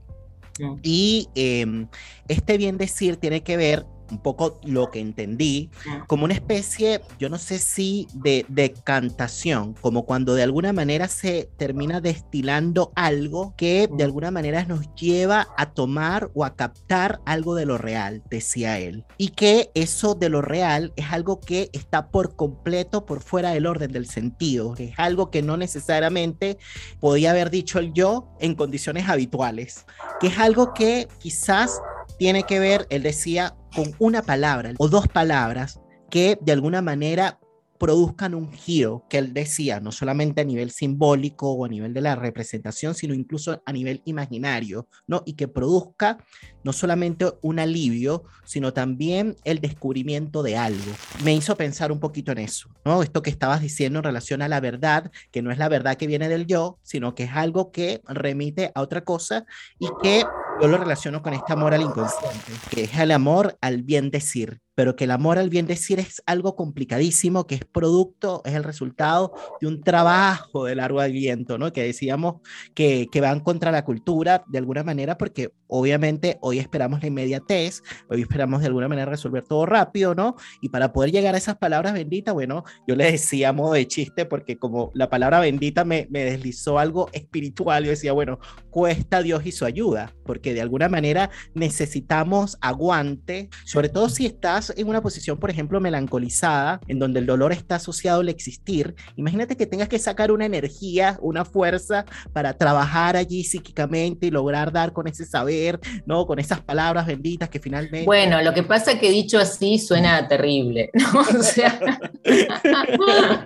Mm. 0.60 0.76
Y 0.84 1.30
em, 1.34 1.88
este 2.28 2.60
bien 2.60 2.78
decir 2.78 3.18
tiene 3.18 3.42
que 3.42 3.58
ver 3.58 3.88
un 4.12 4.20
poco 4.20 4.60
lo 4.64 4.90
que 4.92 5.00
entendí, 5.00 5.70
como 6.08 6.26
una 6.26 6.34
especie, 6.34 7.02
yo 7.20 7.30
no 7.30 7.38
sé 7.38 7.60
si 7.60 8.08
de 8.14 8.46
decantación, 8.50 9.74
como 9.82 10.06
cuando 10.06 10.36
de 10.36 10.44
alguna 10.44 10.74
manera 10.74 11.08
se 11.08 11.50
termina 11.58 12.02
destilando 12.02 12.92
algo 12.96 13.54
que 13.58 13.90
de 13.92 14.04
alguna 14.04 14.32
manera 14.32 14.66
nos 14.66 14.94
lleva 14.96 15.48
a 15.58 15.72
tomar 15.72 16.30
o 16.34 16.46
a 16.46 16.56
captar 16.56 17.22
algo 17.26 17.56
de 17.56 17.66
lo 17.66 17.78
real, 17.78 18.24
decía 18.30 18.80
él. 18.80 19.06
Y 19.18 19.30
que 19.30 19.72
eso 19.74 20.16
de 20.16 20.30
lo 20.30 20.42
real 20.42 20.94
es 20.96 21.12
algo 21.12 21.40
que 21.40 21.70
está 21.74 22.10
por 22.10 22.36
completo 22.36 23.06
por 23.06 23.22
fuera 23.22 23.52
del 23.52 23.66
orden 23.66 23.92
del 23.92 24.08
sentido, 24.08 24.74
que 24.74 24.86
es 24.86 25.00
algo 25.00 25.32
que 25.32 25.42
no 25.42 25.58
necesariamente 25.58 26.58
podía 27.00 27.32
haber 27.32 27.50
dicho 27.50 27.80
el 27.80 27.94
yo 27.94 28.28
en 28.40 28.56
condiciones 28.56 29.10
habituales, 29.10 29.86
que 30.20 30.28
es 30.28 30.38
algo 30.38 30.74
que 30.74 31.08
quizás 31.20 31.82
tiene 32.18 32.44
que 32.44 32.60
ver, 32.60 32.88
él 32.90 33.04
decía, 33.04 33.56
con 33.76 33.94
una 34.00 34.22
palabra 34.22 34.74
o 34.78 34.88
dos 34.88 35.08
palabras 35.08 35.80
que 36.10 36.38
de 36.42 36.52
alguna 36.52 36.82
manera 36.82 37.40
produzcan 37.80 38.34
un 38.34 38.52
giro 38.52 39.06
que 39.10 39.18
él 39.18 39.34
decía, 39.34 39.80
no 39.82 39.92
solamente 39.92 40.42
a 40.42 40.46
nivel 40.46 40.72
simbólico 40.72 41.52
o 41.52 41.66
a 41.66 41.68
nivel 41.68 41.94
de 41.94 42.02
la 42.02 42.16
representación, 42.16 42.96
sino 42.96 43.14
incluso 43.14 43.62
a 43.66 43.74
nivel 43.74 44.02
imaginario, 44.06 44.88
¿no? 45.06 45.24
Y 45.26 45.34
que 45.34 45.50
produzca 45.50 46.18
no 46.64 46.74
solamente 46.74 47.32
un 47.42 47.60
alivio, 47.60 48.24
sino 48.46 48.74
también 48.74 49.36
el 49.44 49.60
descubrimiento 49.60 50.44
de 50.44 50.58
algo. 50.58 50.92
Me 51.24 51.34
hizo 51.34 51.56
pensar 51.56 51.92
un 51.92 52.00
poquito 52.00 52.32
en 52.32 52.40
eso, 52.40 52.70
¿no? 52.86 53.04
Esto 53.04 53.22
que 53.22 53.30
estabas 53.30 53.62
diciendo 53.62 54.00
en 54.00 54.04
relación 54.04 54.42
a 54.42 54.48
la 54.48 54.60
verdad, 54.60 55.12
que 55.32 55.42
no 55.42 55.52
es 55.52 55.58
la 55.58 55.70
verdad 55.70 55.98
que 55.98 56.08
viene 56.08 56.30
del 56.30 56.46
yo, 56.46 56.78
sino 56.84 57.16
que 57.16 57.24
es 57.24 57.32
algo 57.34 57.72
que 57.72 58.02
remite 58.08 58.72
a 58.76 58.82
otra 58.82 59.04
cosa 59.04 59.46
y 59.80 59.88
que 60.02 60.24
yo 60.62 60.68
lo 60.68 60.78
relaciono 60.78 61.22
con 61.22 61.34
este 61.34 61.54
amor 61.54 61.74
al 61.74 61.82
inconsciente, 61.82 62.52
que 62.70 62.84
es 62.84 62.98
el 62.98 63.12
amor 63.12 63.58
al 63.62 63.82
bien 63.82 64.12
decir, 64.12 64.62
pero 64.76 64.96
que 64.96 65.06
el 65.06 65.12
amor 65.12 65.38
al 65.38 65.50
bien 65.50 65.66
decir 65.66 66.00
es 66.00 66.22
algo 66.26 66.56
complicadísimo, 66.56 67.48
que 67.48 67.56
es 67.56 67.66
producto, 67.66 68.42
es 68.46 68.54
el 68.54 68.64
resultado 68.64 69.34
de 69.60 69.68
un 69.68 69.82
trabajo 69.82 70.66
de 70.66 70.76
largo 70.76 71.00
aliento, 71.00 71.58
¿no? 71.58 71.74
Que 71.74 71.84
decíamos 71.84 72.36
que, 72.74 73.08
que 73.12 73.22
van 73.22 73.40
contra 73.40 73.72
la 73.72 73.84
cultura 73.84 74.44
de 74.48 74.60
alguna 74.60 74.84
manera, 74.84 75.18
porque 75.18 75.52
obviamente 75.68 76.38
hoy 76.42 76.53
esperamos 76.60 77.02
la 77.02 77.08
inmediatez, 77.08 77.84
hoy 78.10 78.22
esperamos 78.22 78.62
de 78.62 78.68
alguna 78.68 78.88
manera 78.88 79.10
resolver 79.12 79.44
todo 79.44 79.66
rápido, 79.66 80.16
¿no? 80.16 80.36
Y 80.62 80.70
para 80.70 80.94
poder 80.94 81.12
llegar 81.12 81.36
a 81.36 81.38
esas 81.38 81.58
palabras 81.58 81.94
benditas, 81.94 82.34
bueno, 82.34 82.64
yo 82.88 82.96
le 82.96 83.12
decía 83.12 83.50
a 83.50 83.54
modo 83.54 83.74
de 83.74 83.88
chiste, 83.88 84.26
porque 84.26 84.58
como 84.58 84.92
la 84.94 85.10
palabra 85.10 85.40
bendita 85.40 85.86
me, 85.86 86.08
me 86.10 86.24
deslizó 86.24 86.80
algo 86.80 87.10
espiritual, 87.14 87.84
yo 87.84 87.92
decía, 87.92 88.14
bueno, 88.14 88.40
cuesta 88.70 89.22
Dios 89.22 89.46
y 89.46 89.52
su 89.52 89.66
ayuda, 89.66 90.14
porque 90.26 90.54
de 90.54 90.62
alguna 90.62 90.90
manera 90.90 91.30
necesitamos 91.54 92.58
aguante, 92.62 93.50
sobre 93.66 93.90
todo 93.90 94.10
si 94.10 94.26
estás 94.26 94.74
en 94.76 94.88
una 94.88 95.02
posición, 95.02 95.38
por 95.38 95.50
ejemplo, 95.50 95.80
melancolizada, 95.80 96.80
en 96.88 97.00
donde 97.00 97.20
el 97.20 97.26
dolor 97.26 97.52
está 97.52 97.76
asociado 97.76 98.22
al 98.22 98.30
existir, 98.30 98.96
imagínate 99.16 99.58
que 99.58 99.66
tengas 99.66 99.90
que 99.90 100.00
sacar 100.00 100.32
una 100.32 100.46
energía, 100.46 101.18
una 101.22 101.46
fuerza 101.46 102.06
para 102.34 102.58
trabajar 102.58 103.16
allí 103.16 103.44
psíquicamente 103.44 104.28
y 104.28 104.32
lograr 104.32 104.72
dar 104.72 104.94
con 104.94 105.08
ese 105.08 105.26
saber, 105.26 105.80
¿no? 106.06 106.26
Con 106.26 106.40
esas 106.44 106.62
palabras 106.62 107.06
benditas 107.06 107.50
que 107.50 107.60
finalmente... 107.60 108.06
Bueno, 108.06 108.42
lo 108.42 108.54
que 108.54 108.64
pasa 108.64 108.94
es 108.94 109.00
que 109.00 109.10
dicho 109.10 109.40
así 109.40 109.80
suena 109.80 110.28
terrible, 110.28 110.90
¿no? 110.94 111.22
O 111.22 111.44
sea, 111.44 111.80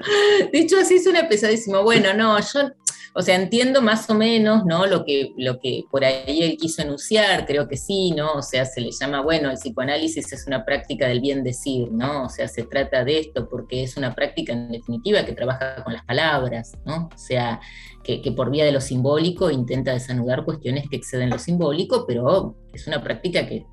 dicho 0.53 0.77
así 0.79 0.99
suena 0.99 1.27
pesadísimo. 1.27 1.83
Bueno, 1.83 2.13
no, 2.13 2.39
yo 2.39 2.71
o 3.19 3.23
sea, 3.23 3.35
entiendo 3.35 3.81
más 3.81 4.07
o 4.11 4.13
menos, 4.13 4.63
¿no? 4.63 4.85
Lo 4.85 5.03
que, 5.03 5.33
lo 5.37 5.59
que 5.59 5.85
por 5.89 6.05
ahí 6.05 6.43
él 6.43 6.55
quiso 6.55 6.83
enunciar, 6.83 7.47
creo 7.47 7.67
que 7.67 7.75
sí, 7.75 8.11
¿no? 8.11 8.33
O 8.33 8.43
sea, 8.43 8.63
se 8.63 8.79
le 8.79 8.91
llama, 8.91 9.21
bueno, 9.21 9.49
el 9.49 9.57
psicoanálisis 9.57 10.31
es 10.33 10.45
una 10.45 10.63
práctica 10.63 11.07
del 11.07 11.19
bien 11.19 11.43
decir, 11.43 11.91
¿no? 11.91 12.25
O 12.25 12.29
sea, 12.29 12.47
se 12.47 12.61
trata 12.61 13.03
de 13.03 13.21
esto 13.21 13.49
porque 13.49 13.81
es 13.81 13.97
una 13.97 14.13
práctica 14.13 14.53
en 14.53 14.71
definitiva 14.71 15.25
que 15.25 15.33
trabaja 15.33 15.83
con 15.83 15.93
las 15.93 16.05
palabras, 16.05 16.73
¿no? 16.85 17.09
O 17.11 17.17
sea, 17.17 17.59
que, 18.07 18.31
por 18.31 18.49
vía 18.49 18.63
de 18.63 18.71
lo 18.71 18.79
simbólico 18.79 19.51
intenta 19.51 19.91
desanudar 19.91 20.45
cuestiones 20.45 20.89
que 20.89 20.95
exceden 20.95 21.29
lo 21.29 21.37
simbólico, 21.37 22.05
pero 22.07 22.55
es 22.73 22.87
una 22.87 23.03
práctica 23.03 23.45
que, 23.45 23.65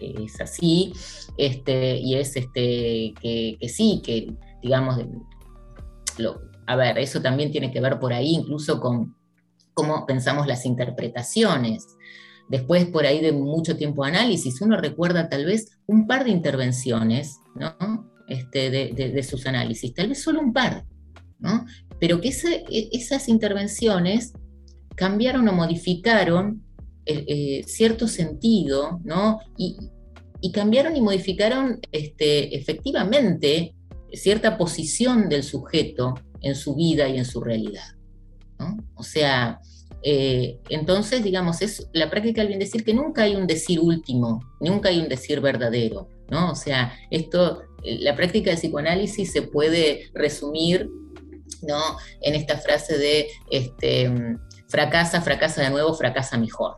es 0.00 0.40
así, 0.40 0.92
este, 1.36 1.96
y 1.96 2.16
es 2.16 2.34
este, 2.36 3.14
que, 3.20 3.56
sí, 3.68 4.02
que 4.04 4.34
digamos, 4.62 4.98
a 6.66 6.76
ver, 6.76 6.98
eso 6.98 7.22
también 7.22 7.52
tiene 7.52 7.70
que 7.70 7.80
ver 7.80 8.00
por 8.00 8.12
ahí 8.12 8.34
incluso 8.34 8.80
con 8.80 9.14
cómo 9.74 10.06
pensamos 10.06 10.46
las 10.48 10.66
interpretaciones. 10.66 11.86
Después, 12.48 12.86
por 12.86 13.06
ahí 13.06 13.20
de 13.20 13.32
mucho 13.32 13.76
tiempo 13.76 14.04
de 14.04 14.10
análisis, 14.10 14.60
uno 14.60 14.76
recuerda 14.76 15.28
tal 15.28 15.46
vez 15.46 15.78
un 15.86 16.08
par 16.08 16.24
de 16.24 16.30
intervenciones 16.30 17.38
¿no? 17.54 18.10
este, 18.28 18.70
de, 18.70 19.22
sus 19.22 19.46
análisis, 19.46 19.94
tal 19.94 20.08
vez 20.08 20.20
solo 20.20 20.40
un 20.40 20.52
par, 20.52 20.84
¿no? 21.38 21.64
Pero 22.02 22.20
que 22.20 22.30
e, 22.30 22.88
esas 22.90 23.28
intervenciones 23.28 24.32
cambiaron 24.96 25.48
o 25.48 25.52
modificaron 25.52 26.60
eh, 27.06 27.24
eh, 27.28 27.62
cierto 27.64 28.08
sentido, 28.08 29.00
¿no? 29.04 29.38
Y, 29.56 29.76
cambiaron 30.50 30.96
y 30.96 31.00
modificaron 31.00 31.78
este, 31.92 32.56
efectivamente 32.56 33.76
cierta 34.12 34.58
posición 34.58 35.28
del 35.28 35.44
sujeto 35.44 36.14
en 36.40 36.56
su 36.56 36.74
vida 36.74 37.08
y 37.08 37.18
en 37.18 37.24
su 37.24 37.40
realidad. 37.40 37.94
O 38.96 39.04
sea, 39.04 39.60
eh, 40.02 40.58
entonces, 40.70 41.22
digamos, 41.22 41.62
es 41.62 41.88
la 41.92 42.10
práctica 42.10 42.40
del 42.40 42.48
bien 42.48 42.58
decir 42.58 42.82
que 42.82 42.94
nunca 42.94 43.22
hay 43.22 43.36
un 43.36 43.46
decir 43.46 43.78
último, 43.78 44.40
nunca 44.60 44.88
hay 44.88 44.98
un 44.98 45.08
decir 45.08 45.40
verdadero, 45.40 46.08
¿no? 46.28 46.50
O 46.50 46.56
sea, 46.56 46.92
esto, 47.12 47.62
la 47.84 48.16
práctica 48.16 48.50
del 48.50 48.58
psicoanálisis 48.58 49.30
se 49.30 49.42
puede 49.42 50.10
resumir, 50.14 50.90
¿no? 51.62 51.98
En 52.20 52.34
esta 52.34 52.58
frase 52.58 52.98
de, 52.98 53.28
este, 53.50 54.10
fracasa, 54.68 55.20
fracasa 55.20 55.62
de 55.62 55.70
nuevo, 55.70 55.94
fracasa 55.94 56.38
mejor, 56.38 56.76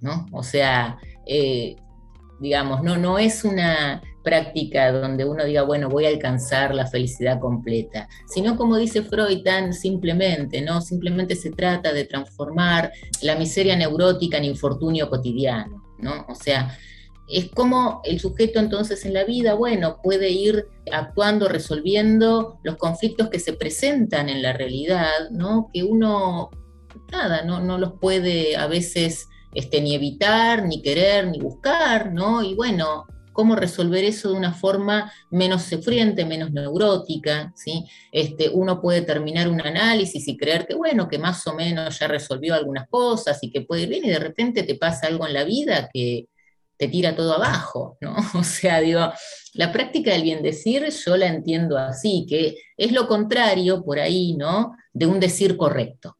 ¿no? 0.00 0.26
O 0.32 0.42
sea, 0.42 0.98
eh, 1.26 1.76
digamos, 2.40 2.82
no, 2.82 2.96
no 2.96 3.18
es 3.18 3.44
una 3.44 4.02
práctica 4.26 4.90
donde 4.90 5.24
uno 5.24 5.44
diga, 5.44 5.62
bueno, 5.62 5.88
voy 5.88 6.04
a 6.04 6.08
alcanzar 6.08 6.74
la 6.74 6.86
felicidad 6.86 7.38
completa, 7.38 8.08
sino 8.26 8.56
como 8.56 8.76
dice 8.76 9.02
Freud 9.02 9.44
tan 9.44 9.72
simplemente, 9.72 10.60
¿no? 10.60 10.80
Simplemente 10.80 11.36
se 11.36 11.50
trata 11.50 11.92
de 11.92 12.04
transformar 12.04 12.90
la 13.22 13.36
miseria 13.36 13.76
neurótica 13.76 14.38
en 14.38 14.44
infortunio 14.44 15.08
cotidiano, 15.08 15.84
¿no? 15.98 16.26
O 16.28 16.34
sea, 16.34 16.76
es 17.28 17.50
como 17.50 18.00
el 18.04 18.20
sujeto 18.20 18.60
entonces 18.60 19.04
en 19.04 19.14
la 19.14 19.24
vida, 19.24 19.54
bueno, 19.54 20.00
puede 20.02 20.30
ir 20.30 20.68
actuando, 20.92 21.48
resolviendo 21.48 22.58
los 22.62 22.76
conflictos 22.76 23.28
que 23.30 23.40
se 23.40 23.52
presentan 23.52 24.28
en 24.28 24.42
la 24.42 24.52
realidad, 24.52 25.30
¿no? 25.30 25.68
Que 25.72 25.82
uno, 25.82 26.50
nada, 27.10 27.42
no, 27.42 27.60
no 27.60 27.78
los 27.78 27.94
puede 28.00 28.56
a 28.56 28.66
veces 28.66 29.28
este, 29.54 29.80
ni 29.80 29.94
evitar, 29.94 30.64
ni 30.64 30.82
querer, 30.82 31.26
ni 31.26 31.40
buscar, 31.40 32.12
¿no? 32.12 32.42
Y 32.42 32.54
bueno, 32.54 33.06
cómo 33.32 33.54
resolver 33.54 34.02
eso 34.04 34.30
de 34.30 34.38
una 34.38 34.54
forma 34.54 35.12
menos 35.30 35.62
sufriente, 35.62 36.24
menos 36.24 36.52
neurótica, 36.52 37.52
¿sí? 37.54 37.84
Este, 38.10 38.48
uno 38.48 38.80
puede 38.80 39.02
terminar 39.02 39.48
un 39.48 39.60
análisis 39.60 40.26
y 40.26 40.36
creer 40.36 40.66
que, 40.66 40.74
bueno, 40.74 41.06
que 41.06 41.18
más 41.18 41.46
o 41.46 41.54
menos 41.54 41.98
ya 41.98 42.08
resolvió 42.08 42.54
algunas 42.54 42.88
cosas 42.88 43.38
y 43.42 43.50
que 43.50 43.60
puede 43.60 43.82
ir 43.82 43.88
bien 43.90 44.04
y 44.04 44.08
de 44.08 44.18
repente 44.18 44.62
te 44.62 44.76
pasa 44.76 45.08
algo 45.08 45.26
en 45.26 45.34
la 45.34 45.44
vida 45.44 45.90
que 45.92 46.28
te 46.76 46.88
tira 46.88 47.14
todo 47.14 47.34
abajo, 47.34 47.96
¿no? 48.00 48.16
O 48.34 48.44
sea, 48.44 48.80
digo, 48.80 49.12
la 49.54 49.72
práctica 49.72 50.12
del 50.12 50.22
bien 50.22 50.42
decir 50.42 50.86
yo 50.88 51.16
la 51.16 51.26
entiendo 51.26 51.78
así, 51.78 52.26
que 52.28 52.56
es 52.76 52.92
lo 52.92 53.06
contrario 53.06 53.82
por 53.84 53.98
ahí, 53.98 54.34
¿no? 54.34 54.76
De 54.92 55.06
un 55.06 55.20
decir 55.20 55.56
correcto. 55.56 56.16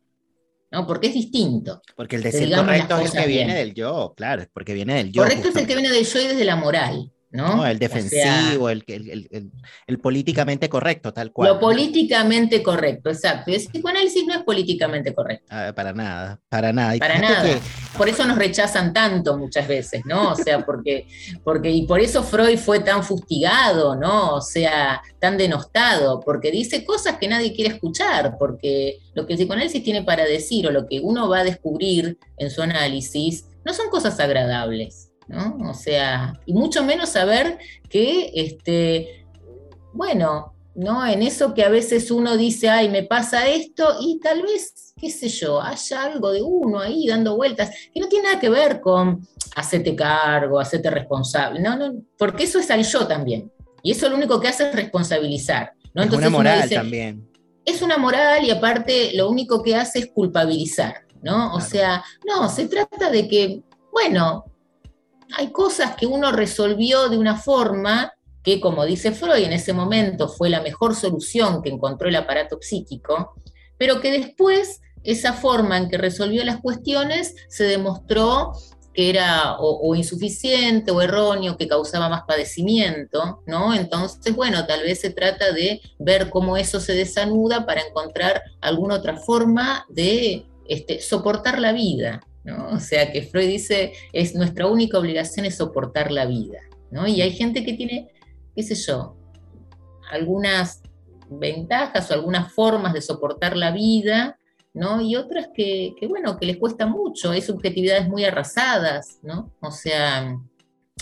¿no? 0.71 0.87
Porque 0.87 1.09
es 1.09 1.15
distinto. 1.15 1.81
Porque 1.95 2.17
el 2.17 2.23
decir 2.23 2.55
correcto 2.55 2.99
es 2.99 3.15
el 3.15 3.23
que 3.23 3.29
viene 3.29 3.55
del 3.55 3.75
yo, 3.75 4.15
claro, 4.17 4.43
es 4.43 4.49
porque 4.53 4.75
viene 4.75 4.95
del 4.95 5.13
yo. 5.13 5.23
Correcto 5.23 5.49
es 5.49 5.57
el 5.57 5.67
que 5.67 5.75
viene 5.75 5.91
del 5.91 6.05
yo 6.05 6.21
y 6.21 6.27
desde 6.27 6.45
la 6.45 6.57
moral. 6.57 7.11
¿No? 7.37 7.67
el 7.67 7.79
defensivo, 7.79 8.71
el, 8.71 8.83
el, 8.87 9.51
el, 9.87 9.99
políticamente 9.99 10.69
correcto, 10.69 11.13
tal 11.13 11.33
cual. 11.33 11.51
Lo 11.53 11.61
políticamente 11.61 12.63
correcto, 12.63 13.11
exacto. 13.11 13.51
El 13.51 13.59
psicoanálisis 13.59 14.27
no 14.27 14.35
es 14.35 14.43
políticamente 14.43 15.15
correcto. 15.15 15.47
Ah, 15.51 15.73
para 15.75 15.93
nada, 15.93 16.41
para 16.49 16.73
nada. 16.73 16.99
para 16.99 17.19
nada. 17.19 17.61
Por 17.97 18.09
eso 18.09 18.25
nos 18.25 18.39
rechazan 18.39 18.93
tanto 18.93 19.37
muchas 19.37 19.69
veces, 19.69 20.03
¿no? 20.05 20.33
O 20.33 20.35
sea, 20.37 20.65
porque, 20.65 21.07
porque, 21.45 21.71
y 21.71 21.87
por 21.87 22.01
eso 22.01 22.23
Freud 22.23 22.59
fue 22.59 22.81
tan 22.81 23.05
fustigado, 23.05 23.95
¿no? 23.95 24.35
O 24.35 24.41
sea, 24.41 25.03
tan 25.19 25.37
denostado, 25.37 26.21
porque 26.21 26.51
dice 26.51 26.85
cosas 26.85 27.19
que 27.19 27.29
nadie 27.29 27.55
quiere 27.55 27.75
escuchar, 27.75 28.37
porque 28.39 28.99
lo 29.15 29.27
que 29.27 29.35
el 29.35 29.39
psicoanálisis 29.39 29.83
tiene 29.83 30.03
para 30.03 30.25
decir 30.25 30.67
o 30.67 30.71
lo 30.71 30.87
que 30.87 31.01
uno 31.01 31.29
va 31.29 31.41
a 31.41 31.45
descubrir 31.45 32.19
en 32.39 32.51
su 32.51 32.63
análisis 32.63 33.45
no 33.65 33.75
son 33.75 33.89
cosas 33.91 34.19
agradables 34.21 35.06
¿no? 35.29 35.57
O 35.69 35.75
sea, 35.75 36.33
y 36.47 36.53
mucho 36.55 36.85
menos 36.85 37.11
saber 37.11 37.59
que, 37.89 38.31
este, 38.35 39.27
bueno, 39.93 40.55
¿no? 40.75 41.07
En 41.07 41.23
eso 41.23 41.55
que 41.55 41.65
a 41.65 41.69
veces 41.69 42.11
uno 42.11 42.37
dice, 42.37 42.69
ay, 42.69 42.89
me 42.89 43.03
pasa 43.03 43.49
esto, 43.49 43.97
y 44.01 44.21
tal 44.21 44.43
vez, 44.43 44.93
qué 45.01 45.11
sé 45.11 45.29
yo, 45.29 45.61
haya 45.61 46.05
algo 46.05 46.31
de 46.33 46.43
uno 46.43 46.81
ahí 46.81 47.07
dando 47.07 47.37
vueltas, 47.37 47.71
que 47.93 48.01
no 48.01 48.09
tiene 48.09 48.29
nada 48.29 48.41
que 48.41 48.51
ver 48.51 48.81
con 48.81 49.27
hacerte 49.55 49.97
cargo, 49.97 50.61
hacerte 50.61 50.91
responsable, 50.91 51.61
no, 51.61 51.77
no, 51.77 51.95
porque 52.19 52.45
eso 52.45 52.59
es 52.59 52.71
al 52.71 52.85
yo 52.85 53.07
también. 53.07 53.51
Y 53.83 53.93
eso 53.93 54.09
lo 54.09 54.17
único 54.17 54.41
que 54.41 54.49
hace 54.49 54.69
es 54.69 54.75
responsabilizar. 54.75 55.73
¿no? 55.95 56.03
Es 56.03 56.13
una 56.13 56.29
moral 56.29 56.69
también. 56.69 57.27
Es 57.65 57.83
una 57.83 57.97
moral 57.97 58.45
y 58.45 58.51
aparte 58.51 59.13
lo 59.15 59.31
único 59.31 59.63
que 59.63 59.75
hace 59.75 60.01
es 60.01 60.07
culpabilizar, 60.09 61.07
¿no? 61.23 61.55
O 61.55 61.61
sea, 61.61 62.05
no, 62.27 62.49
se 62.49 62.69
trata 62.69 63.11
de 63.11 63.27
que, 63.27 63.63
bueno, 63.93 64.45
hay 65.37 65.53
cosas 65.53 65.97
que 65.97 66.07
uno 66.07 66.33
resolvió 66.33 67.11
de 67.11 67.19
una 67.19 67.37
forma 67.37 68.15
que, 68.43 68.59
como 68.59 68.87
dice 68.87 69.13
Freud, 69.13 69.45
en 69.45 69.53
ese 69.53 69.75
momento 69.75 70.29
fue 70.29 70.49
la 70.49 70.63
mejor 70.63 70.95
solución 70.95 71.63
que 71.63 71.69
encontró 71.69 72.09
el 72.09 72.17
aparato 72.17 72.59
psíquico, 72.61 73.35
pero 73.77 74.01
que 74.01 74.11
después 74.11 74.81
esa 75.05 75.35
forma 75.35 75.77
en 75.77 75.91
que 75.91 75.99
resolvió 75.99 76.43
las 76.43 76.61
cuestiones 76.61 77.35
se 77.49 77.65
demostró 77.65 78.53
que 78.95 79.11
era 79.11 79.57
o, 79.59 79.95
insuficiente 79.95 80.91
o 80.91 81.03
erróneo, 81.03 81.59
que 81.59 81.69
causaba 81.69 82.09
más 82.09 82.23
padecimiento, 82.23 83.43
¿no? 83.47 83.75
Entonces, 83.75 84.35
bueno, 84.35 84.65
tal 84.67 84.85
vez 84.85 85.03
se 85.03 85.11
trata 85.11 85.53
de 85.53 85.83
ver 85.99 86.31
cómo 86.31 86.57
eso 86.57 86.81
se 86.81 86.95
desanuda 86.95 87.67
para 87.67 87.83
encontrar 87.83 88.43
alguna 88.63 88.95
otra 88.95 89.19
forma 89.19 89.85
de 89.91 90.47
este, 90.67 91.03
soportar 91.03 91.59
la 91.59 91.73
vida, 91.73 92.23
¿no? 92.47 92.69
O 92.71 92.79
sea, 92.79 93.11
que 93.13 93.23
Freud 93.23 93.49
dice, 93.49 93.93
es 94.13 94.35
nuestra 94.35 94.69
única 94.69 94.99
obligación 94.99 95.45
es 95.47 95.57
soportar 95.57 96.13
la 96.13 96.27
vida, 96.27 96.61
¿no? 96.93 97.07
Y 97.07 97.21
hay 97.21 97.33
gente 97.33 97.65
que 97.65 97.75
tiene, 97.75 98.13
qué 98.55 98.63
sé 98.63 98.77
yo, 98.77 99.17
algunas 100.11 100.81
ventajas 101.29 102.09
o 102.09 102.15
algunas 102.15 102.53
formas 102.53 102.95
de 102.95 103.03
soportar 103.03 103.57
la 103.57 103.73
vida, 103.73 104.39
¿no? 104.73 105.01
Y 105.01 105.17
otras 105.17 105.49
que, 105.53 105.95
bueno, 106.09 106.39
que 106.39 106.47
les 106.47 106.59
cuesta 106.59 106.87
mucho, 106.87 107.33
hay 107.33 107.43
subjetividades 107.43 108.09
muy 108.09 108.25
arrasadas, 108.25 109.19
¿no? 109.23 109.53
O 109.61 109.73
sea, 109.73 110.39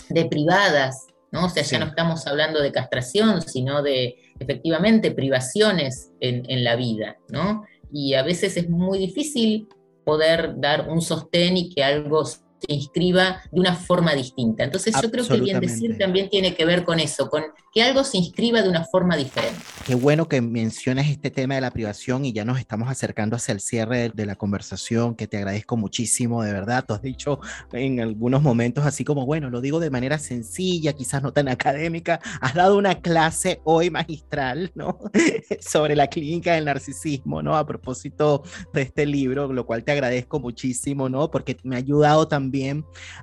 deprivadas, 0.09 1.05
¿no? 1.31 1.45
O 1.45 1.49
sea, 1.49 1.61
ya 1.61 1.77
no 1.77 1.85
estamos 1.85 2.25
hablando 2.25 2.59
de 2.59 2.71
castración, 2.71 3.43
sino 3.43 3.83
de 3.83 4.15
efectivamente 4.39 5.11
privaciones 5.11 6.11
en, 6.19 6.49
en, 6.49 6.63
la 6.63 6.75
vida, 6.75 7.17
¿no? 7.29 7.65
Y 7.93 8.15
a 8.15 8.23
veces 8.23 8.57
es 8.57 8.67
muy 8.67 8.97
difícil 8.97 9.67
poder 10.05 10.53
dar 10.57 10.87
un 10.89 11.01
sostén 11.01 11.57
y 11.57 11.69
que 11.69 11.83
algo 11.83 12.23
se 12.67 12.73
inscriba 12.73 13.41
de 13.51 13.59
una 13.59 13.75
forma 13.75 14.13
distinta. 14.13 14.63
Entonces 14.63 14.95
yo 15.01 15.11
creo 15.11 15.27
que 15.27 15.33
el 15.33 15.41
bien 15.41 15.59
decir 15.59 15.97
también 15.97 16.29
tiene 16.29 16.55
que 16.55 16.65
ver 16.65 16.83
con 16.83 16.99
eso, 16.99 17.29
con 17.29 17.43
que 17.73 17.83
algo 17.83 18.03
se 18.03 18.17
inscriba 18.17 18.61
de 18.61 18.69
una 18.69 18.85
forma 18.85 19.17
diferente. 19.17 19.59
Qué 19.85 19.95
bueno 19.95 20.27
que 20.27 20.41
mencionas 20.41 21.09
este 21.09 21.29
tema 21.29 21.55
de 21.55 21.61
la 21.61 21.71
privación 21.71 22.25
y 22.25 22.33
ya 22.33 22.45
nos 22.45 22.59
estamos 22.59 22.89
acercando 22.89 23.35
hacia 23.35 23.51
el 23.51 23.59
cierre 23.59 24.09
de, 24.13 24.25
la 24.25 24.35
conversación, 24.35 25.15
que 25.15 25.27
te 25.27 25.37
agradezco 25.37 25.77
muchísimo, 25.77 26.41
de 26.41 26.53
verdad. 26.53 26.85
Tú 26.87 26.93
has 26.93 27.01
dicho 27.01 27.39
en 27.73 27.99
algunos 27.99 28.41
momentos 28.41 28.85
así 28.85 29.03
como, 29.03 29.25
bueno, 29.25 29.49
lo 29.49 29.61
digo 29.61 29.79
de 29.79 29.89
manera 29.89 30.17
sencilla, 30.17 30.93
quizás 30.93 31.21
no 31.21 31.33
tan 31.33 31.49
académica. 31.49 32.19
Has 32.41 32.53
dado 32.53 32.77
una 32.77 33.01
clase 33.01 33.59
hoy 33.65 33.89
magistral, 33.89 34.71
¿no? 34.73 34.97
Sobre 35.59 35.95
la 35.95 36.07
clínica 36.07 36.53
del 36.53 36.65
narcisismo, 36.65 37.41
¿no? 37.41 37.55
A 37.57 37.65
propósito 37.67 38.43
de 38.73 38.83
este 38.83 39.05
libro, 39.05 39.51
lo 39.51 39.65
cual 39.65 39.83
te 39.83 39.91
agradezco 39.91 40.39
muchísimo, 40.39 41.09
¿no? 41.09 41.29
Porque 41.29 41.57
me 41.63 41.75
ha 41.75 41.79
ayudado 41.79 42.27
también 42.27 42.54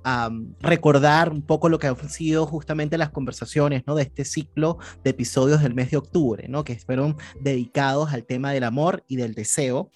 a 0.04 0.30
recordar 0.60 1.30
un 1.30 1.42
poco 1.42 1.68
lo 1.68 1.78
que 1.78 1.86
han 1.86 2.08
sido 2.08 2.46
justamente 2.46 2.98
las 2.98 3.10
conversaciones, 3.10 3.82
¿no? 3.86 3.94
De 3.94 4.02
este 4.02 4.24
ciclo 4.24 4.78
de 5.04 5.10
episodios 5.10 5.62
del 5.62 5.74
mes 5.74 5.90
de 5.90 5.96
octubre, 5.96 6.48
¿no? 6.48 6.64
Que 6.64 6.78
fueron 6.78 7.16
dedicados 7.40 8.12
al 8.12 8.24
tema 8.24 8.52
del 8.52 8.64
amor 8.64 9.04
y 9.08 9.16
del 9.16 9.34
deseo. 9.34 9.90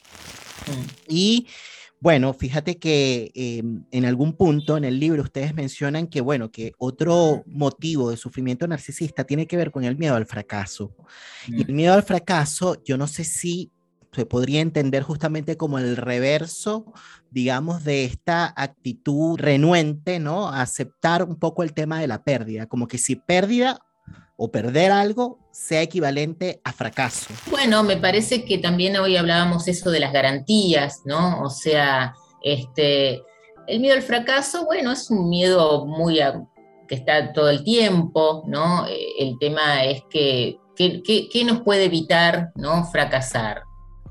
Mm. 0.66 0.86
Y 1.08 1.46
bueno, 1.98 2.34
fíjate 2.34 2.78
que 2.78 3.32
em, 3.34 3.84
en 3.90 4.04
algún 4.04 4.34
punto 4.34 4.76
en 4.76 4.84
el 4.84 5.00
libro 5.00 5.22
ustedes 5.22 5.54
mencionan 5.54 6.08
que, 6.08 6.20
bueno, 6.20 6.50
que 6.50 6.72
otro 6.78 7.42
motivo 7.46 8.10
de 8.10 8.16
sufrimiento 8.16 8.68
narcisista 8.68 9.24
tiene 9.24 9.46
que 9.46 9.56
ver 9.56 9.70
con 9.70 9.84
el 9.84 9.96
miedo 9.96 10.14
al 10.14 10.26
fracaso. 10.26 10.94
Y 11.48 11.62
el 11.62 11.72
mm. 11.72 11.76
miedo 11.76 11.94
al 11.94 12.02
fracaso, 12.02 12.82
yo 12.84 12.98
no 12.98 13.06
sé 13.06 13.24
si 13.24 13.72
se 14.16 14.24
podría 14.24 14.62
entender 14.62 15.02
justamente 15.02 15.58
como 15.58 15.78
el 15.78 15.94
reverso, 15.94 16.86
digamos, 17.30 17.84
de 17.84 18.06
esta 18.06 18.50
actitud 18.56 19.38
renuente, 19.38 20.18
¿no? 20.18 20.48
Aceptar 20.48 21.22
un 21.22 21.36
poco 21.36 21.62
el 21.62 21.74
tema 21.74 22.00
de 22.00 22.06
la 22.06 22.24
pérdida, 22.24 22.66
como 22.66 22.88
que 22.88 22.96
si 22.96 23.16
pérdida 23.16 23.78
o 24.38 24.50
perder 24.50 24.90
algo 24.90 25.38
sea 25.52 25.82
equivalente 25.82 26.62
a 26.64 26.72
fracaso. 26.72 27.26
Bueno, 27.50 27.82
me 27.82 27.98
parece 27.98 28.46
que 28.46 28.56
también 28.56 28.96
hoy 28.96 29.18
hablábamos 29.18 29.68
eso 29.68 29.90
de 29.90 30.00
las 30.00 30.14
garantías, 30.14 31.02
¿no? 31.04 31.42
O 31.42 31.50
sea, 31.50 32.14
este, 32.42 33.22
el 33.66 33.80
miedo 33.80 33.96
al 33.96 34.02
fracaso, 34.02 34.64
bueno, 34.64 34.92
es 34.92 35.10
un 35.10 35.28
miedo 35.28 35.84
muy 35.84 36.20
que 36.88 36.94
está 36.94 37.34
todo 37.34 37.50
el 37.50 37.64
tiempo, 37.64 38.44
¿no? 38.46 38.86
Eh, 38.86 39.08
el 39.18 39.38
tema 39.38 39.84
es 39.84 40.02
que, 40.08 40.56
¿qué 40.74 41.42
nos 41.44 41.60
puede 41.60 41.84
evitar, 41.84 42.52
¿no? 42.54 42.84
Fracasar? 42.84 43.65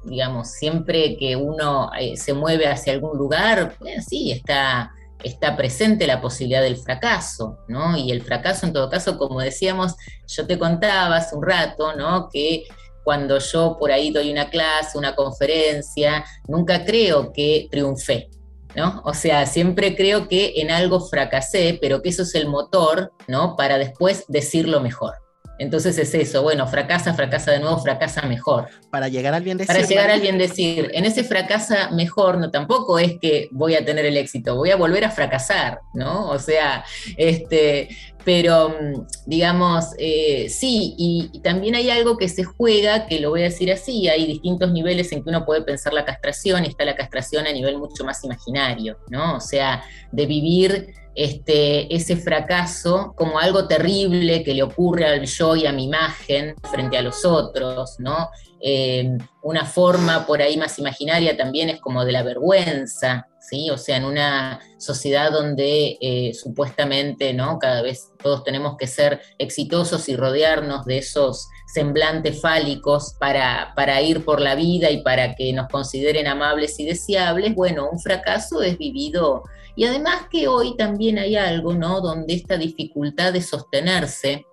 Digamos, 0.06 0.52
siempre 0.52 1.18
que 1.18 1.36
uno 1.36 1.92
eh, 2.00 2.16
se 2.16 2.34
mueve 2.34 2.68
hacia 2.68 2.94
algún 2.94 3.18
lugar, 3.18 3.76
pues 3.80 4.06
sí, 4.06 4.32
está 4.32 4.92
está 5.24 5.58
presente 5.58 6.06
la 6.06 6.22
posibilidad 6.22 6.62
del 6.62 6.78
fracaso, 6.78 7.58
¿no? 7.68 7.98
Y 7.98 8.12
el 8.12 8.22
fracaso, 8.22 8.66
en 8.66 8.74
todo 8.74 8.90
caso, 8.90 9.18
como 9.18 9.42
decíamos, 9.42 9.96
yo 10.28 10.46
te 10.46 10.60
contaba 10.60 11.18
hace 11.18 11.36
un 11.36 11.44
rato, 11.44 11.96
¿no? 11.96 12.30
Que 12.32 12.66
cuando 13.04 13.40
yo 13.40 13.78
por 13.80 13.92
ahí 13.92 14.12
doy 14.12 14.32
una 14.32 14.50
clase, 14.50 14.98
una 14.98 15.16
conferencia, 15.16 16.26
nunca 16.48 16.86
creo 16.86 17.34
que 17.34 17.68
triunfé, 17.72 18.30
¿no? 18.76 19.02
O 19.04 19.14
sea, 19.14 19.46
siempre 19.48 19.96
creo 19.96 20.28
que 20.28 20.54
en 20.58 20.70
algo 20.70 21.00
fracasé, 21.00 21.78
pero 21.82 22.02
que 22.02 22.10
eso 22.10 22.24
es 22.24 22.36
el 22.36 22.48
motor, 22.48 23.12
¿no? 23.28 23.56
Para 23.56 23.78
después 23.78 24.26
decirlo 24.28 24.80
mejor. 24.80 25.25
Entonces 25.58 25.98
es 25.98 26.14
eso, 26.14 26.42
bueno, 26.44 26.68
fracasa, 26.68 27.14
fracasa 27.14 27.52
de 27.52 27.60
nuevo, 27.60 27.80
fracasa 27.80 28.24
mejor. 28.24 28.68
Para 28.90 29.08
llegar 29.08 29.34
al 29.34 29.44
bien 29.44 29.58
decir. 29.58 29.74
Para 29.74 29.88
llegar 29.88 30.10
al 30.10 30.22
bien 30.22 30.38
decir. 30.38 30.92
En 30.94 31.06
ese 31.06 31.24
fracasa 31.24 31.92
mejor, 31.92 32.38
no 32.38 32.52
tampoco 32.52 33.00
es 33.00 33.18
que 33.22 33.48
voy 33.52 33.76
a 33.76 33.86
tener 33.86 34.06
el 34.06 34.18
éxito, 34.18 34.56
voy 34.56 34.72
a 34.72 34.76
volver 34.76 35.06
a 35.06 35.12
fracasar, 35.12 35.80
¿no? 35.94 36.30
O 36.30 36.40
sea, 36.40 36.84
este, 37.16 37.90
pero 38.26 38.70
mm, 38.70 39.08
digamos, 39.28 39.86
eh, 39.98 40.48
sí, 40.50 40.96
y, 40.98 41.30
y, 41.32 41.40
también 41.40 41.76
hay 41.76 41.90
algo 41.90 42.18
que 42.18 42.28
se 42.28 42.44
juega, 42.44 43.06
que 43.06 43.20
lo 43.20 43.30
voy 43.30 43.42
a 43.42 43.46
decir 43.46 43.72
así, 43.72 44.10
hay 44.10 44.26
distintos 44.26 44.72
niveles 44.74 45.12
en 45.12 45.24
que 45.24 45.30
uno 45.30 45.46
puede 45.46 45.62
pensar 45.62 45.94
la 45.94 46.04
castración, 46.04 46.66
y 46.66 46.70
está 46.70 46.84
la 46.84 46.96
castración 46.96 47.48
a 47.48 47.54
nivel 47.54 47.78
mucho 47.78 48.04
más 48.04 48.24
imaginario, 48.24 48.98
¿no? 49.10 49.38
O 49.38 49.40
sea, 49.40 49.84
de 50.12 50.26
vivir 50.26 50.94
este, 51.16 51.94
ese 51.96 52.18
fracaso 52.18 53.14
como 53.16 53.40
algo 53.40 53.68
terrible 53.68 54.44
que 54.44 54.54
le 54.54 54.64
ocurre 54.64 55.06
al 55.06 55.26
yo 55.26 55.56
y 55.56 55.66
a 55.66 55.72
mi 55.72 55.86
imagen 55.86 56.56
frente 56.70 56.98
a 56.98 57.02
los 57.02 57.24
otros, 57.24 57.96
¿no? 58.00 58.30
Eh, 58.62 59.18
una 59.44 59.66
forma 59.66 60.26
por 60.26 60.42
ahí 60.42 60.58
más 60.58 60.78
imaginaria 60.80 61.38
también 61.38 61.70
es 61.70 61.80
como 61.80 62.04
de 62.04 62.12
la 62.12 62.24
vergüenza, 62.24 63.28
¿sí? 63.40 63.70
O 63.70 63.78
sea, 63.78 63.98
en 63.98 64.06
una 64.06 64.60
sociedad 64.78 65.32
donde 65.32 65.98
eh, 66.02 66.34
supuestamente, 66.34 67.34
¿no? 67.34 67.60
Cada 67.60 67.82
vez 67.82 68.12
todos 68.22 68.44
tenemos 68.44 68.76
que 68.78 68.88
ser 68.88 69.22
exitosos 69.38 70.10
y 70.10 70.16
rodearnos 70.16 70.86
de 70.86 70.98
esos 70.98 71.48
semblantes 71.74 72.42
fálicos 72.42 73.16
para, 73.20 73.74
para 73.76 74.02
ir 74.02 74.26
por 74.26 74.42
la 74.42 74.56
vida 74.56 74.90
y 74.90 75.02
para 75.02 75.36
que 75.36 75.54
nos 75.54 75.68
consideren 75.70 76.28
amables 76.28 76.80
y 76.80 76.86
deseables, 76.86 77.54
bueno, 77.54 77.90
un 77.90 78.00
fracaso 78.00 78.62
es 78.62 78.78
vivido 78.78 79.44
y 79.76 79.86
además 79.86 80.28
que 80.32 80.48
hoy 80.48 80.78
también 80.78 81.20
hay 81.20 81.36
algo, 81.36 81.74
¿no? 81.74 82.02
Donde 82.02 82.34
esta 82.34 82.58
dificultad 82.58 83.34
de 83.34 83.42
sostenerse 83.42 84.46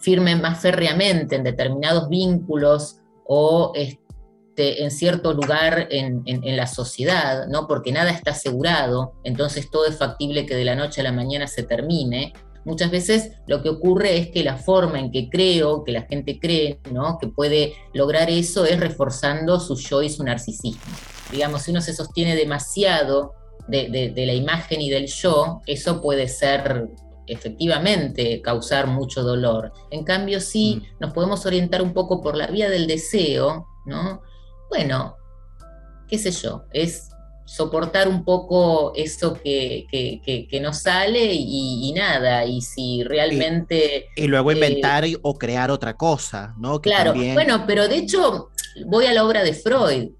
firme 0.00 0.36
más 0.36 0.60
férreamente 0.60 1.36
en 1.36 1.44
determinados 1.44 2.08
vínculos 2.08 2.96
o 3.26 3.72
este, 3.74 4.82
en 4.82 4.90
cierto 4.90 5.34
lugar 5.34 5.88
en, 5.90 6.22
en, 6.24 6.56
la 6.56 6.66
sociedad, 6.66 7.46
¿no? 7.48 7.66
Porque 7.66 7.92
nada 7.92 8.10
está 8.10 8.30
asegurado, 8.30 9.12
entonces 9.24 9.70
todo 9.70 9.86
es 9.86 9.98
factible 9.98 10.46
que 10.46 10.54
de 10.54 10.64
la 10.64 10.74
noche 10.74 11.00
a 11.00 11.04
la 11.04 11.12
mañana 11.12 11.46
se 11.46 11.62
termine. 11.62 12.32
Muchas 12.64 12.90
veces 12.90 13.32
lo 13.46 13.62
que 13.62 13.70
ocurre 13.70 14.18
es 14.18 14.28
que 14.28 14.44
la 14.44 14.56
forma 14.56 15.00
en 15.00 15.10
que 15.10 15.28
creo, 15.30 15.82
que 15.82 15.92
la 15.92 16.02
gente 16.02 16.38
cree, 16.38 16.78
¿no? 16.92 17.18
que 17.18 17.26
puede 17.26 17.74
lograr 17.94 18.28
eso 18.30 18.66
es 18.66 18.78
reforzando 18.78 19.58
su 19.60 19.76
yo 19.76 20.02
y 20.02 20.10
su 20.10 20.22
narcisismo. 20.22 20.80
Digamos, 21.32 21.62
si 21.62 21.70
uno 21.70 21.80
se 21.80 21.94
sostiene 21.94 22.36
demasiado 22.36 23.32
de, 23.70 24.12
la 24.26 24.34
imagen 24.34 24.80
y 24.80 24.90
del 24.90 25.06
yo, 25.06 25.60
eso 25.66 26.00
puede 26.00 26.28
ser 26.28 26.88
efectivamente 27.26 28.42
causar 28.42 28.88
mucho 28.88 29.22
dolor. 29.22 29.72
En 29.90 30.04
cambio, 30.04 30.40
si 30.40 30.76
mm. 30.76 30.82
nos 31.00 31.12
podemos 31.12 31.46
orientar 31.46 31.82
un 31.82 31.92
poco 31.92 32.20
por 32.20 32.36
la 32.36 32.48
vía 32.48 32.68
del 32.68 32.86
deseo, 32.86 33.66
¿no? 33.86 34.22
Bueno, 34.68 35.16
qué 36.08 36.18
sé 36.18 36.32
yo, 36.32 36.64
es 36.72 37.10
soportar 37.50 38.08
un 38.08 38.24
poco 38.24 38.92
eso 38.94 39.34
que, 39.34 39.86
que, 39.90 40.60
nos 40.60 40.78
sale 40.82 41.32
y, 41.34 41.92
nada, 41.96 42.44
y 42.44 42.60
si 42.60 43.02
realmente... 43.02 44.06
Y, 44.14 44.28
luego 44.28 44.52
eh, 44.52 44.54
inventar 44.54 45.04
o 45.22 45.36
crear 45.36 45.72
otra 45.72 45.96
cosa, 45.96 46.54
¿no? 46.58 46.80
claro, 46.80 47.12
bueno, 47.12 47.64
pero 47.66 47.88
de 47.88 47.96
hecho 47.96 48.50
voy 48.86 49.06
a 49.06 49.12
la 49.12 49.24
obra 49.24 49.42
de 49.42 49.54
Freud. 49.54 50.10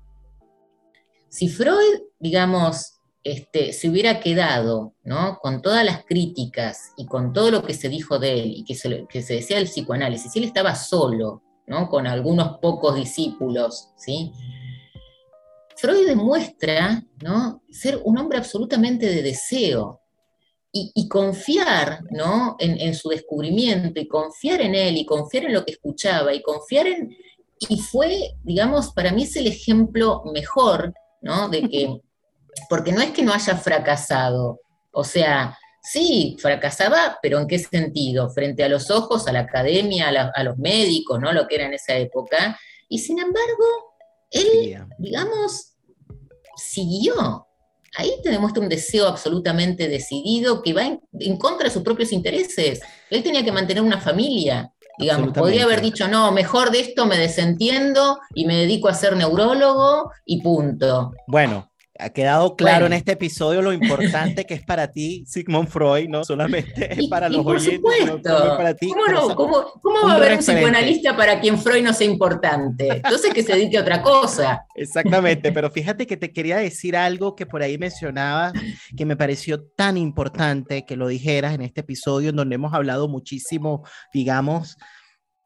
Si 1.29 1.49
Freud, 1.49 2.01
digamos, 2.19 3.00
este, 3.23 3.73
se 3.73 3.89
hubiera 3.89 4.21
quedado 4.21 4.95
¿no? 5.05 5.39
con 5.41 5.61
todas 5.61 5.85
las 5.85 6.05
críticas 6.05 6.93
y 6.97 7.07
con 7.07 7.33
todo 7.33 7.51
lo 7.51 7.63
que 7.63 7.75
se 7.75 7.89
dijo 7.89 8.19
de 8.19 8.41
él 8.41 8.53
y 8.57 8.65
que 8.65 8.75
se, 8.75 9.07
que 9.09 9.23
se 9.23 9.35
decía 9.35 9.57
del 9.57 9.67
psicoanálisis, 9.67 10.33
si 10.33 10.39
él 10.39 10.47
estaba 10.47 10.75
solo, 10.75 11.43
¿no? 11.67 11.89
con 11.89 12.07
algunos 12.07 12.59
pocos 12.59 12.95
discípulos, 12.95 13.91
¿sí? 13.97 14.33
Freud 15.77 16.07
demuestra 16.07 17.03
¿no? 17.23 17.63
ser 17.71 18.01
un 18.05 18.19
hombre 18.19 18.39
absolutamente 18.39 19.07
de 19.07 19.23
deseo 19.23 20.01
y, 20.73 21.09
confiar 21.09 22.05
¿no? 22.11 22.55
En, 22.61 22.95
su 22.95 23.09
descubrimiento 23.09 23.99
y 23.99 24.07
confiar 24.07 24.61
en 24.61 24.77
él 24.77 24.99
y 24.99 25.05
confiar 25.05 25.47
en 25.47 25.55
lo 25.55 25.65
que 25.65 25.73
escuchaba 25.73 26.33
y 26.33 26.43
confiar 26.43 26.87
en... 26.87 27.17
Y 27.69 27.79
fue, 27.79 28.35
digamos, 28.45 28.93
para 28.93 29.11
mí 29.11 29.25
es 29.25 29.35
el 29.37 29.49
ejemplo 29.49 30.23
mejor 30.33 30.95
¿no? 31.23 31.49
de 31.49 31.69
que 31.69 32.01
porque 32.69 32.93
no 32.93 33.01
es 33.01 33.11
que 33.11 33.23
no 33.23 33.33
haya 33.33 33.57
fracasado, 33.57 34.61
o 34.93 35.05
sea, 35.05 35.57
sí, 35.83 36.37
fracasaba, 36.41 37.19
pero 37.23 37.39
¿en 37.39 37.47
qué 37.47 37.59
sentido? 37.59 38.31
Frente 38.31 38.65
a 38.65 38.69
los 38.69 38.91
ojos, 38.91 39.27
a 39.29 39.33
la 39.33 39.41
academia, 39.41 40.09
a, 40.09 40.43
los 40.43 40.59
médicos, 40.59 41.21
¿no? 41.21 41.33
Lo 41.33 41.47
que 41.47 41.57
era 41.57 41.67
en 41.67 41.75
esa 41.75 41.97
época, 41.97 42.59
y 42.89 42.99
sin 42.99 43.19
embargo, 43.19 43.95
él, 44.31 44.79
digamos, 44.99 45.75
siguió. 46.57 47.47
Ahí 47.97 48.21
te 48.23 48.31
demuestra 48.31 48.63
un 48.63 48.69
deseo 48.69 49.09
absolutamente 49.09 49.89
decidido 49.89 50.63
que 50.63 50.73
va 50.73 50.83
en 50.85 51.37
contra 51.39 51.65
de 51.65 51.75
sus 51.75 51.83
propios 51.83 52.13
intereses. 52.13 52.81
Él 53.11 53.23
tenía 53.23 53.45
que 53.45 53.51
mantener 53.51 53.83
una 53.83 54.01
familia, 54.01 54.73
Digamos, 55.01 55.33
podría 55.33 55.65
haber 55.65 55.81
dicho, 55.81 56.09
no, 56.09 56.31
mejor 56.31 56.71
de 56.71 56.81
esto 56.81 57.07
me 57.07 57.17
desentiendo 57.17 58.21
y 58.35 58.45
me 58.45 58.55
dedico 58.57 58.87
a 58.87 58.95
ser 58.95 59.17
neurólogo 59.17 60.13
y 60.27 60.43
punto. 60.43 61.13
Bueno, 61.27 61.70
ha 62.01 62.11
quedado 62.11 62.57
claro 62.57 62.87
en 62.87 62.93
este 62.93 63.13
episodio 63.13 63.63
lo 63.63 63.73
importante 63.73 64.45
que 64.45 64.55
es 64.55 64.63
para 64.63 64.91
ti 64.91 65.25
Sigmund 65.27 65.69
Freud, 65.69 66.09
no 66.09 66.25
solamente 66.25 66.97
para 67.11 67.29
los 67.29 67.45
oyentes, 67.47 67.93
sino 67.99 68.23
para 68.23 68.75
ti. 68.75 68.91
¿Cómo, 69.35 69.35
cómo, 69.83 70.07
va 70.07 70.13
a 70.13 70.17
haber 70.17 70.33
un 70.33 70.39
psicoanalista 70.39 71.17
para 71.17 71.41
quien 71.41 71.59
Freud 71.59 71.83
no 71.83 71.93
sea 71.93 72.07
importante? 72.07 72.89
Entonces 72.89 73.33
que 73.33 73.43
se 73.43 73.55
dedique 73.55 73.79
a 73.79 73.83
otra 73.83 74.03
cosa. 74.03 74.65
Exactamente, 74.75 75.53
pero 75.53 75.71
fíjate 75.71 76.07
que 76.07 76.17
te 76.17 76.33
quería 76.33 76.59
decir 76.59 76.97
algo 76.97 77.35
que 77.37 77.47
por 77.47 77.63
ahí 77.63 77.79
mencionaba 77.79 78.53
que 78.97 79.07
me 79.07 79.17
pareció 79.17 79.63
tan 79.63 79.97
importante 79.97 80.85
que 80.87 80.97
lo 80.97 81.09
dijeras 81.09 81.55
en 81.55 81.63
este 81.63 81.81
episodio 81.81 82.31
en 82.31 82.37
donde 82.37 82.55
hemos 82.55 82.75
hablado 82.75 83.09
muchísimo, 83.09 83.85
digamos, 84.13 84.77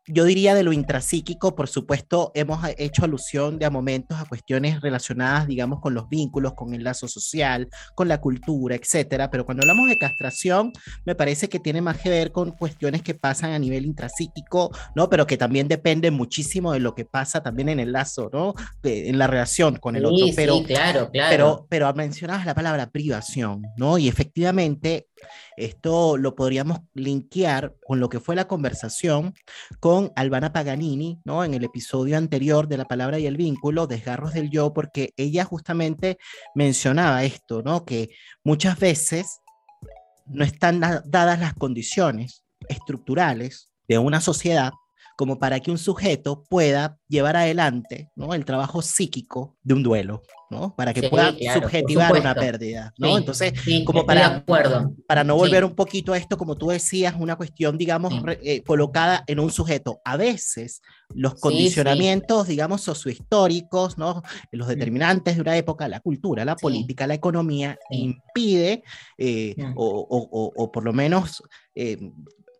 yo 0.07 0.25
diría 0.25 0.55
de 0.55 0.63
lo 0.63 0.73
intrapsíquico, 0.73 1.55
por 1.55 1.69
supuesto, 1.69 2.31
hemos 2.35 2.61
hecho 2.77 3.05
alusión 3.05 3.59
de 3.59 3.65
a 3.65 3.71
momentos 3.71 4.19
a 4.19 4.27
cuestiones 4.27 4.81
relacionadas, 4.81 5.47
digamos, 5.47 5.81
con 5.81 5.95
los 5.95 6.09
vínculos, 6.09 6.55
con 6.55 6.75
el 6.75 6.85
lazo 6.85 7.09
social, 7.09 7.69
con 7.95 8.09
la 8.09 8.21
cultura, 8.21 8.77
etcétera. 8.77 9.31
Pero 9.31 9.47
cuando 9.47 9.63
hablamos 9.63 9.89
de 9.89 9.97
castración, 9.97 10.73
me 11.07 11.15
parece 11.15 11.49
que 11.49 11.59
tiene 11.59 11.81
más 11.81 11.99
que 11.99 12.11
ver 12.11 12.33
con 12.33 12.53
cuestiones 12.53 13.03
que 13.03 13.15
pasan 13.15 13.53
a 13.53 13.59
nivel 13.59 13.87
intrapsíquico, 13.87 14.71
¿no? 14.95 15.09
Pero 15.09 15.27
que 15.27 15.39
también 15.39 15.69
depende 15.69 16.11
muchísimo 16.11 16.73
de 16.73 16.81
lo 16.81 16.95
que 16.95 17.05
pasa 17.05 17.43
también 17.43 17.71
en 17.71 17.81
el 17.81 17.93
lazo, 17.93 18.29
¿no? 18.33 18.55
en 18.83 19.19
la 19.19 19.27
relación 19.27 19.77
con 19.77 19.97
el 19.97 20.05
otro. 20.05 20.27
Pero, 20.37 20.59
sí, 20.59 20.65
claro, 20.65 21.11
claro. 21.11 21.31
Pero, 21.31 21.67
pero 21.69 21.95
mencionabas 21.95 22.45
la 22.45 22.55
palabra 22.55 22.91
privación, 22.91 23.63
¿no? 23.77 23.99
Y 23.99 24.09
efectivamente, 24.09 25.09
esto 25.57 26.17
lo 26.17 26.35
podríamos 26.35 26.81
linkear 26.95 27.75
con 27.87 28.01
lo 28.01 28.09
que 28.09 28.21
fue 28.21 28.35
la 28.35 28.47
conversación 28.47 29.35
con 29.81 30.13
Albana 30.17 30.53
Paganini, 30.53 31.21
¿no? 31.25 31.45
En 31.45 31.55
el 31.55 31.65
episodio 31.65 32.17
anterior 32.17 32.69
de 32.69 32.79
La 32.79 32.85
Palabra 32.85 33.19
y 33.19 33.27
el 33.27 33.37
Vínculo, 33.37 33.87
Desgarros 33.87 34.35
del 34.35 34.51
Yo, 34.51 34.73
porque 34.73 35.13
ella 35.17 35.45
justamente 35.45 36.19
mencionaba 36.55 37.25
esto, 37.25 37.63
¿no? 37.63 37.85
Que 37.85 38.11
muchas 38.43 38.79
veces 38.79 39.41
no 40.27 40.45
están 40.45 40.81
dadas 40.81 41.39
las 41.39 41.55
condiciones 41.55 42.45
estructurales 42.69 43.71
de 43.89 43.99
una 43.99 44.21
sociedad 44.21 44.73
como 45.17 45.39
para 45.39 45.61
que 45.61 45.71
un 45.71 45.79
sujeto 45.79 46.45
pueda 46.49 46.99
llevar 47.09 47.37
adelante 47.37 48.11
¿no? 48.17 48.35
el 48.35 48.45
trabajo 48.45 48.83
psíquico 48.83 49.57
de 49.63 49.75
un 49.75 49.83
duelo, 49.83 50.23
¿no? 50.51 50.75
Para 50.75 50.93
que 50.93 51.09
pueda 51.09 51.33
subjetivar 51.55 52.13
una 52.13 52.35
pérdida, 52.35 52.93
¿no? 52.99 53.17
Entonces, 53.17 53.53
como 53.85 54.05
para, 54.05 54.45
para 55.07 55.25
no 55.25 55.37
volver 55.37 55.65
un 55.65 55.75
poquito 55.75 56.13
a 56.13 56.19
esto, 56.19 56.37
como 56.37 56.57
tú 56.57 56.69
decías, 56.69 57.15
una 57.19 57.37
cuestión, 57.37 57.79
digamos, 57.79 58.13
eh, 58.43 58.63
colocada 58.63 59.23
en 59.27 59.39
un 59.39 59.51
sujeto. 59.51 60.01
A 60.05 60.17
veces 60.17 60.83
los 61.11 61.35
condicionamientos, 61.35 62.49
digamos, 62.49 62.81
sociohistóricos, 62.81 63.97
¿no? 63.99 64.23
Los 64.51 64.67
determinantes 64.67 65.37
de 65.37 65.43
una 65.43 65.57
época, 65.57 65.87
la 65.87 66.01
cultura, 66.01 66.45
la 66.45 66.57
política, 66.57 67.07
la 67.07 67.15
economía, 67.15 67.79
impide, 67.91 68.83
eh, 69.19 69.55
o, 69.77 70.53
o, 70.57 70.73
por 70.73 70.85
lo 70.85 70.93
menos 70.93 71.43
eh, 71.75 71.99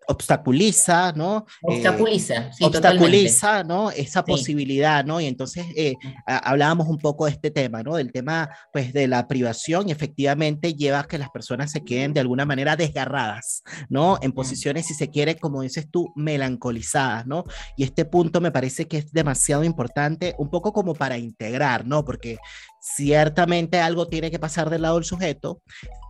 obstaculiza, 0.07 1.13
¿no? 1.13 1.47
Eh, 1.63 1.75
obstaculiza, 1.75 2.53
sí, 2.53 2.65
obstaculiza, 2.65 3.65
¿no? 3.65 3.91
Esa 3.91 4.25
posibilidad, 4.25 5.05
¿no? 5.05 5.21
Y 5.21 5.27
entonces 5.27 5.67
eh, 5.77 5.95
hablábamos 6.27 6.89
un 6.89 6.99
poco 6.99 7.27
de 7.27 7.33
este 7.33 7.51
tema, 7.51 7.83
¿no? 7.83 7.97
Del 7.97 8.13
tema, 8.13 8.51
pues, 8.73 8.93
de 8.93 9.09
la 9.09 9.27
privación 9.27 9.89
y 9.89 9.93
efectivamente 9.93 10.75
lleva 10.75 11.01
a 11.01 11.05
que 11.05 11.19
las 11.19 11.31
personas 11.31 11.71
se 11.71 11.85
queden 11.85 12.13
de 12.13 12.21
alguna 12.21 12.45
manera 12.45 12.77
desgarradas, 12.77 13.63
¿no? 13.89 14.19
En 14.23 14.33
posiciones, 14.33 14.87
si 14.87 14.95
se 14.95 15.11
quiere, 15.11 15.37
como 15.37 15.63
dices 15.63 15.89
tú, 15.91 16.13
melancolizadas, 16.17 17.27
¿no? 17.27 17.45
Y 17.77 17.85
este 17.85 18.05
punto 18.05 18.41
me 18.41 18.53
parece 18.53 18.87
que 18.87 18.99
es 18.99 19.13
demasiado 19.13 19.65
importante, 19.65 20.35
un 20.39 20.51
poco 20.51 20.73
como 20.73 20.95
para 20.95 21.19
integrar, 21.19 21.87
¿no? 21.87 22.05
Porque 22.05 22.39
ciertamente 22.85 23.81
algo 23.81 24.07
tiene 24.09 24.31
que 24.31 24.39
pasar 24.39 24.69
del 24.69 24.83
lado 24.83 24.97
del 24.97 25.05
sujeto, 25.05 25.63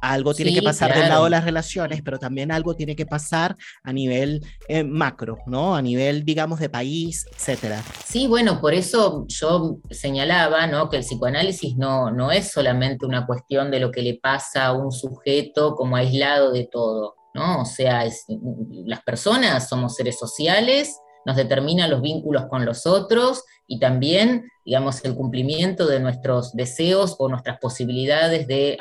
algo 0.02 0.34
tiene 0.34 0.52
que 0.52 0.60
pasar 0.60 0.92
del 0.92 1.08
lado 1.08 1.24
de 1.24 1.30
las 1.30 1.44
relaciones, 1.44 2.02
pero 2.04 2.18
también 2.18 2.50
algo 2.50 2.74
tiene 2.74 2.96
que 2.96 3.06
pasar 3.06 3.56
a 3.84 3.92
nivel 3.92 4.44
eh, 4.66 4.82
macro, 4.82 5.38
¿no? 5.46 5.76
A 5.76 5.80
nivel, 5.80 6.24
digamos, 6.24 6.58
de 6.58 6.68
país, 6.68 7.26
etcétera. 7.32 7.80
Sí, 8.04 8.26
bueno, 8.26 8.60
por 8.60 8.74
eso 8.74 9.24
yo 9.28 9.78
señalaba, 9.88 10.66
¿no? 10.66 10.90
Que 10.90 10.96
el 10.96 11.04
psicoanálisis 11.04 11.76
no, 11.76 12.10
no 12.10 12.32
es 12.32 12.50
solamente 12.50 13.06
una 13.06 13.24
cuestión 13.24 13.70
de 13.70 13.78
lo 13.78 13.92
que 13.92 14.02
le 14.02 14.18
pasa 14.20 14.66
a 14.66 14.72
un 14.72 14.90
sujeto 14.90 15.76
como 15.76 15.94
aislado 15.94 16.50
de 16.50 16.68
todo, 16.70 17.14
¿no? 17.34 17.62
O 17.62 17.64
sea, 17.64 18.04
las 18.84 19.02
personas 19.02 19.68
somos 19.68 19.94
seres 19.94 20.18
sociales, 20.18 20.98
nos 21.24 21.36
determinan 21.36 21.90
los 21.90 22.02
vínculos 22.02 22.46
con 22.50 22.64
los 22.64 22.84
otros 22.84 23.44
y 23.66 23.78
también, 23.78 24.50
digamos, 24.64 25.04
el 25.04 25.14
cumplimiento 25.14 25.86
de 25.86 26.00
nuestros 26.00 26.52
deseos 26.52 27.16
o 27.18 27.28
nuestras 27.28 27.58
posibilidades 27.58 28.46
de, 28.46 28.78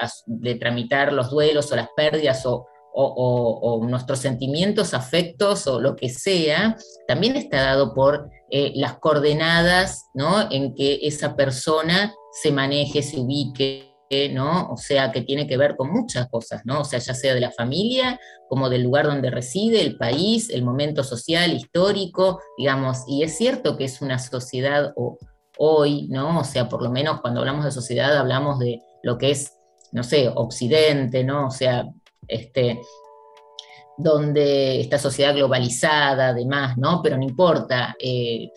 tramitar 0.59 1.13
los 1.13 1.29
duelos 1.29 1.71
o 1.71 1.75
las 1.75 1.89
pérdidas 1.95 2.43
o, 2.45 2.67
nuestros 3.87 4.19
sentimientos, 4.19 4.93
afectos 4.93 5.65
o 5.65 5.79
lo 5.79 5.95
que 5.95 6.09
sea, 6.09 6.77
también 7.07 7.35
está 7.35 7.61
dado 7.61 7.93
por 7.93 8.29
eh, 8.51 8.71
las 8.75 8.99
coordenadas 8.99 10.09
¿no? 10.13 10.51
en 10.51 10.75
que 10.75 10.99
esa 11.01 11.35
persona 11.35 12.13
se 12.31 12.51
maneje, 12.51 13.01
se 13.01 13.19
ubique, 13.19 13.92
¿no? 14.31 14.69
O 14.71 14.77
sea, 14.77 15.11
que 15.11 15.21
tiene 15.21 15.47
que 15.47 15.57
ver 15.57 15.75
con 15.75 15.91
muchas 15.91 16.27
cosas, 16.29 16.61
¿no? 16.65 16.81
O 16.81 16.85
sea, 16.85 16.99
ya 16.99 17.13
sea 17.13 17.33
de 17.33 17.41
la 17.41 17.51
familia, 17.51 18.19
como 18.49 18.69
del 18.69 18.83
lugar 18.83 19.05
donde 19.05 19.31
reside, 19.31 19.81
el 19.81 19.97
país, 19.97 20.49
el 20.49 20.63
momento 20.63 21.03
social, 21.03 21.53
histórico, 21.53 22.39
digamos, 22.57 23.03
y 23.07 23.23
es 23.23 23.37
cierto 23.37 23.77
que 23.77 23.85
es 23.85 24.01
una 24.01 24.19
sociedad 24.19 24.93
hoy, 25.57 26.07
¿no? 26.09 26.39
O 26.39 26.43
sea, 26.43 26.69
por 26.69 26.81
lo 26.81 26.91
menos 26.91 27.21
cuando 27.21 27.39
hablamos 27.39 27.65
de 27.65 27.71
sociedad 27.71 28.17
hablamos 28.17 28.59
de 28.59 28.81
lo 29.03 29.17
que 29.17 29.31
es, 29.31 29.53
no 29.91 30.03
sé, 30.03 30.29
Occidente, 30.33 31.23
¿no? 31.23 31.47
O 31.47 31.51
sea, 31.51 31.85
este, 32.27 32.79
donde 33.97 34.81
esta 34.81 34.97
sociedad 34.97 35.35
globalizada, 35.35 36.29
además, 36.29 36.77
¿no? 36.77 37.01
Pero 37.03 37.17
no 37.17 37.23
importa, 37.23 37.95
eh, 37.99 38.49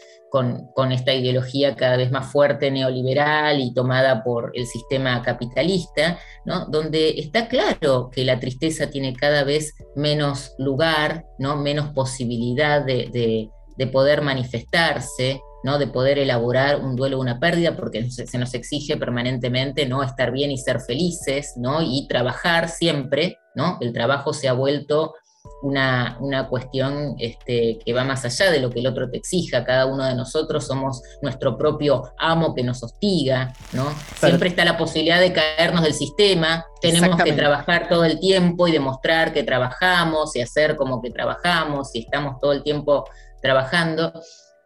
con, 0.75 0.93
esta 0.93 1.15
ideología 1.15 1.75
cada 1.75 1.97
vez 1.97 2.11
más 2.11 2.31
fuerte 2.31 2.71
neoliberal 2.71 3.61
y 3.61 3.73
tomada 3.73 4.23
por 4.23 4.53
el 4.55 4.67
sistema 4.67 5.23
capitalista, 5.23 6.19
¿no? 6.45 6.67
donde 6.67 7.19
está 7.19 7.49
claro 7.49 8.11
que 8.11 8.25
la 8.25 8.39
tristeza 8.39 8.91
tiene 8.91 9.15
cada 9.15 9.45
vez 9.45 9.75
menos 9.95 10.55
lugar, 10.59 11.25
¿no? 11.39 11.57
menos 11.57 11.93
posibilidad 11.93 12.85
de, 12.85 13.51
poder 13.93 14.23
manifestarse, 14.23 15.41
¿no? 15.65 15.79
de 15.79 15.87
poder 15.87 16.19
elaborar 16.19 16.81
un 16.81 16.97
duelo 16.97 17.19
o 17.19 17.21
una 17.21 17.41
pérdida, 17.41 17.77
porque 17.77 18.11
se 18.11 18.39
nos 18.39 18.53
exige 18.55 18.97
permanentemente 18.97 19.87
¿no? 19.87 20.03
estar 20.03 20.33
bien 20.33 20.51
y 20.51 20.59
ser 20.59 20.81
felices, 20.81 21.55
¿no? 21.57 21.81
y 21.83 22.07
trabajar 22.09 22.69
siempre, 22.69 23.39
¿no? 23.55 23.79
el 23.81 23.93
trabajo 23.93 24.33
se 24.33 24.49
ha 24.49 24.53
vuelto 24.53 25.15
una, 25.63 26.47
cuestión 26.49 27.15
este, 27.19 27.79
que 27.85 27.93
va 27.93 28.05
más 28.05 28.25
allá 28.25 28.51
de 28.51 28.61
lo 28.61 28.71
que 28.71 28.81
el 28.81 28.87
otro 28.87 29.11
te 29.11 29.17
exija. 29.17 29.65
Cada 29.65 29.87
uno 29.87 30.05
de 30.05 30.15
nosotros 30.15 30.67
somos 30.67 31.03
nuestro 31.23 31.57
propio 31.57 32.13
amo 32.19 32.55
que 32.55 32.63
nos 32.63 32.83
hostiga, 32.83 33.53
¿no? 33.73 33.87
Siempre 34.19 34.49
está 34.49 34.65
la 34.65 34.77
posibilidad 34.77 35.21
de 35.21 35.33
caernos 35.33 35.83
del 35.83 35.95
sistema, 35.95 36.65
tenemos 36.81 37.23
que 37.23 37.33
trabajar 37.33 37.89
todo 37.89 38.05
el 38.05 38.21
tiempo 38.21 38.69
y 38.69 38.73
demostrar 38.73 39.33
que 39.33 39.43
trabajamos 39.43 40.37
y 40.37 40.41
hacer 40.41 40.77
como 40.77 41.01
que 41.01 41.11
trabajamos 41.11 41.95
y 41.95 42.01
estamos 42.01 42.39
todo 42.41 42.53
el 42.53 42.63
tiempo 42.63 43.05
trabajando, 43.43 44.13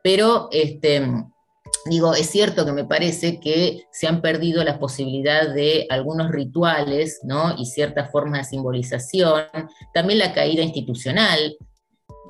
pero 0.03 0.49
este, 0.51 1.03
digo, 1.87 2.15
es 2.15 2.31
cierto 2.31 2.65
que 2.65 2.73
me 2.73 2.85
parece 2.85 3.41
que 3.41 3.85
se 3.91 4.07
han 4.07 4.21
perdido 4.21 4.63
la 4.65 4.79
posibilidad 4.79 5.53
de 5.53 5.87
algunos 5.91 6.31
rituales, 6.31 7.21
¿no? 7.23 7.55
Y 7.57 7.67
ciertas 7.67 8.11
formas 8.11 8.41
de 8.41 8.51
simbolización, 8.57 9.45
también 9.95 10.19
la 10.19 10.33
caída 10.33 10.63
institucional, 10.63 11.57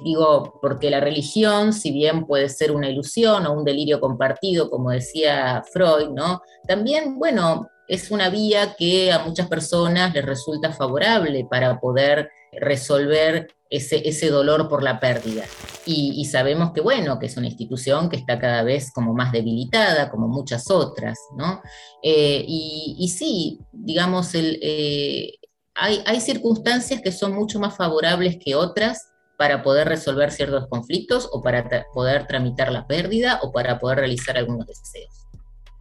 digo, 0.04 0.58
porque 0.60 0.90
la 0.90 1.00
religión, 1.00 1.72
si 1.72 1.92
bien 1.92 2.26
puede 2.26 2.48
ser 2.48 2.72
una 2.72 2.88
ilusión 2.88 3.46
o 3.46 3.52
un 3.52 3.64
delirio 3.64 4.00
compartido, 4.00 4.70
como 4.70 4.90
decía 4.90 5.62
Freud, 5.72 6.10
¿no? 6.10 6.42
También, 6.66 7.18
bueno, 7.18 7.68
es 7.88 8.10
una 8.10 8.30
vía 8.30 8.76
que 8.78 9.12
a 9.12 9.18
muchas 9.18 9.48
personas 9.48 10.14
les 10.14 10.24
resulta 10.24 10.72
favorable 10.72 11.46
para 11.50 11.80
poder 11.80 12.30
resolver 12.52 13.48
ese, 13.70 14.06
ese 14.08 14.28
dolor 14.28 14.68
por 14.68 14.82
la 14.82 15.00
pérdida. 15.00 15.44
Y, 15.86 16.24
sabemos 16.26 16.72
que, 16.72 16.80
bueno, 16.80 17.18
que 17.18 17.26
es 17.26 17.36
una 17.36 17.46
institución 17.46 18.08
que 18.08 18.16
está 18.16 18.38
cada 18.38 18.62
vez 18.62 18.92
como 18.92 19.14
más 19.14 19.32
debilitada, 19.32 20.10
como 20.10 20.28
muchas 20.28 20.70
otras, 20.70 21.18
¿no? 21.36 21.62
Eh, 22.02 22.44
y, 22.46 23.08
sí, 23.08 23.58
digamos, 23.72 24.34
el, 24.34 24.58
eh, 24.62 25.32
hay, 25.74 26.02
hay 26.06 26.20
circunstancias 26.20 27.00
que 27.00 27.10
son 27.10 27.32
mucho 27.32 27.58
más 27.58 27.76
favorables 27.76 28.36
que 28.44 28.54
otras 28.54 29.08
para 29.36 29.62
poder 29.62 29.88
resolver 29.88 30.30
ciertos 30.30 30.68
conflictos 30.68 31.28
o 31.32 31.42
para 31.42 31.86
poder 31.94 32.26
tramitar 32.26 32.70
la 32.70 32.86
pérdida 32.86 33.40
o 33.42 33.50
para 33.52 33.78
poder 33.78 33.98
realizar 33.98 34.36
algunos 34.36 34.66
deseos. 34.66 35.26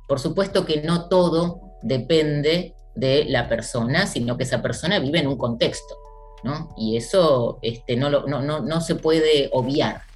Por 0.07 0.19
supuesto 0.19 0.65
que 0.65 0.81
no 0.81 1.07
todo 1.09 1.59
depende 1.83 2.73
de 2.95 3.25
la 3.25 3.47
persona, 3.47 4.07
sino 4.07 4.37
que 4.37 4.43
esa 4.43 4.61
persona 4.61 4.97
vive 4.99 5.19
en 5.19 5.27
un 5.27 5.37
contexto. 5.37 5.95
Y 6.77 6.97
eso 6.97 7.59
este, 7.61 7.95
no, 7.95 8.09
no, 8.09 8.61
no 8.61 8.81
se 8.81 8.95
puede 8.95 9.49
obviar. 9.51 10.08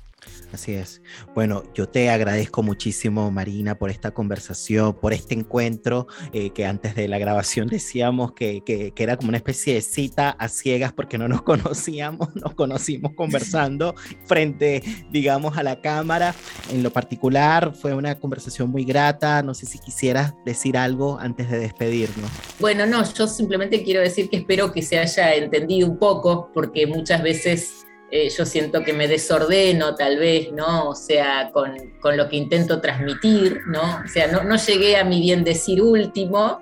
Así 0.54 0.74
es. 0.74 1.02
Bueno, 1.34 1.64
yo 1.74 1.90
te 1.90 2.12
agradezco 2.12 2.62
muchísimo, 2.62 3.32
Marina, 3.32 3.74
por 3.74 3.90
esta 3.90 4.12
conversación, 4.12 4.94
por 4.94 5.12
este 5.12 5.34
encuentro, 5.34 6.06
eh, 6.32 6.52
que 6.52 6.68
antes 6.68 6.94
de 6.94 7.08
la 7.08 7.18
grabación 7.18 7.68
decíamos 7.68 8.34
que, 8.34 8.62
que, 8.64 8.94
era 8.96 9.18
como 9.18 9.30
una 9.30 9.38
especie 9.38 9.74
de 9.74 9.82
cita 9.82 10.30
a 10.30 10.48
ciegas 10.50 10.94
porque 10.94 11.18
no 11.18 11.28
nos 11.28 11.42
conocíamos, 11.44 12.36
nos 12.36 12.54
conocimos 12.54 13.14
conversando 13.16 13.96
frente, 14.28 14.84
digamos, 15.10 15.58
a 15.58 15.64
la 15.64 15.82
cámara. 15.82 16.36
En 16.72 16.84
lo 16.84 16.92
particular, 16.92 17.74
fue 17.74 17.96
una 17.96 18.20
conversación 18.20 18.70
muy 18.70 18.86
grata. 18.86 19.42
No 19.42 19.56
sé 19.56 19.66
si 19.66 19.80
quisieras 19.80 20.36
decir 20.46 20.78
algo 20.78 21.18
antes 21.20 21.50
de 21.50 21.58
despedirnos. 21.58 22.30
Bueno, 22.60 22.86
no, 22.86 23.04
yo 23.12 23.26
simplemente 23.26 23.84
quiero 23.84 24.02
decir 24.02 24.30
que 24.30 24.38
espero 24.38 24.72
que 24.72 24.84
se 24.84 25.00
haya 25.00 25.34
entendido 25.34 25.90
un 25.90 25.98
poco, 25.98 26.52
porque 26.54 26.86
muchas 26.86 27.24
veces 27.24 27.88
eh, 28.16 28.30
yo 28.30 28.46
siento 28.46 28.84
que 28.84 28.94
me 28.94 29.08
desordeno 29.08 29.96
tal 29.96 30.20
vez, 30.20 30.52
¿no? 30.52 30.90
O 30.90 30.94
sea, 30.94 31.50
con, 31.52 31.94
con 32.00 32.16
lo 32.16 32.30
que 32.30 32.36
intento 32.36 32.80
transmitir, 32.80 33.62
¿no? 33.66 34.04
O 34.06 34.08
sea, 34.08 34.28
no, 34.28 34.44
no 34.44 34.56
llegué 34.56 34.98
a 34.98 35.04
mi 35.04 35.20
bien 35.20 35.44
decir 35.44 35.82
último, 35.82 36.60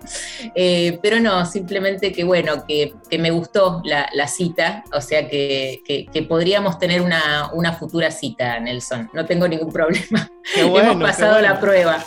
eh, 0.55 0.97
pero 1.03 1.19
no, 1.19 1.45
simplemente 1.45 2.13
que 2.13 2.23
bueno, 2.23 2.65
que, 2.65 2.93
que 3.09 3.17
me 3.17 3.31
gustó 3.31 3.81
la, 3.83 4.07
la, 4.13 4.29
cita, 4.29 4.85
o 4.93 5.01
sea, 5.01 5.27
que, 5.27 5.81
que, 5.85 6.23
podríamos 6.23 6.79
tener 6.79 7.01
una, 7.01 7.51
una, 7.51 7.73
futura 7.73 8.11
cita, 8.11 8.57
Nelson, 8.61 9.09
no 9.11 9.25
tengo 9.25 9.45
ningún 9.45 9.73
problema. 9.73 10.31
Hemos 10.55 11.03
pasado 11.03 11.41
la 11.41 11.59
prueba. 11.59 12.01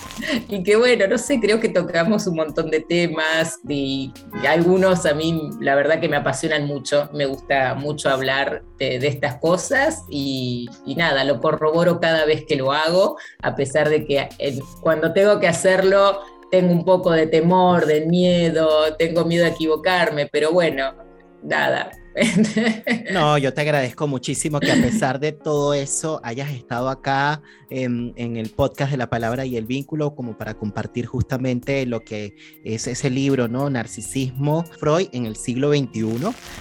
Y 0.48 0.62
que 0.62 0.76
bueno, 0.76 1.06
no 1.06 1.18
sé, 1.18 1.38
creo 1.38 1.60
que 1.60 1.68
tocamos 1.68 2.26
un 2.26 2.36
montón 2.36 2.70
de 2.70 2.80
temas 2.80 3.58
y, 3.68 4.10
algunos 4.48 5.04
a 5.04 5.12
mí, 5.12 5.50
la 5.60 5.74
verdad 5.74 6.00
que 6.00 6.08
me 6.08 6.16
apasionan 6.16 6.66
mucho, 6.66 7.10
me 7.12 7.26
gusta 7.26 7.74
mucho 7.74 8.08
hablar 8.08 8.62
de, 8.78 8.98
de 8.98 9.08
estas 9.08 9.33
cosas 9.40 10.04
y, 10.08 10.68
nada, 10.96 11.24
lo 11.24 11.40
corroboro 11.40 12.00
cada 12.00 12.24
vez 12.24 12.44
que 12.44 12.56
lo 12.56 12.72
hago, 12.72 13.16
a 13.42 13.54
pesar 13.54 13.88
de 13.88 14.04
que 14.04 14.28
eh, 14.38 14.60
cuando 14.80 15.12
tengo 15.12 15.40
que 15.40 15.48
hacerlo 15.48 16.20
tengo 16.50 16.72
un 16.72 16.84
poco 16.84 17.10
de 17.10 17.26
temor, 17.26 17.86
de 17.86 18.06
miedo, 18.06 18.94
tengo 18.96 19.24
miedo 19.24 19.44
a 19.44 19.48
equivocarme, 19.48 20.28
pero 20.30 20.52
bueno, 20.52 20.94
nada, 21.42 21.90
no, 23.12 23.38
yo 23.38 23.52
te 23.52 23.60
agradezco 23.62 24.06
muchísimo 24.06 24.60
que 24.60 24.70
a 24.70 24.76
pesar 24.76 25.18
de 25.18 25.32
todo 25.32 25.74
eso 25.74 26.20
hayas 26.22 26.50
estado 26.50 26.88
acá 26.88 27.42
en, 27.70 28.14
el 28.16 28.50
podcast 28.50 28.92
de 28.92 28.96
la 28.96 29.10
palabra 29.10 29.44
y 29.44 29.56
el 29.56 29.66
vínculo 29.66 30.14
como 30.14 30.38
para 30.38 30.54
compartir 30.54 31.06
justamente 31.06 31.86
lo 31.86 32.04
que 32.04 32.36
es 32.62 32.86
ese 32.86 33.10
libro, 33.10 33.48
¿no? 33.48 33.68
Narcisismo, 33.68 34.64
Freud 34.78 35.08
en 35.12 35.26
el 35.26 35.36
siglo 35.36 35.70
XXI. 35.70 36.04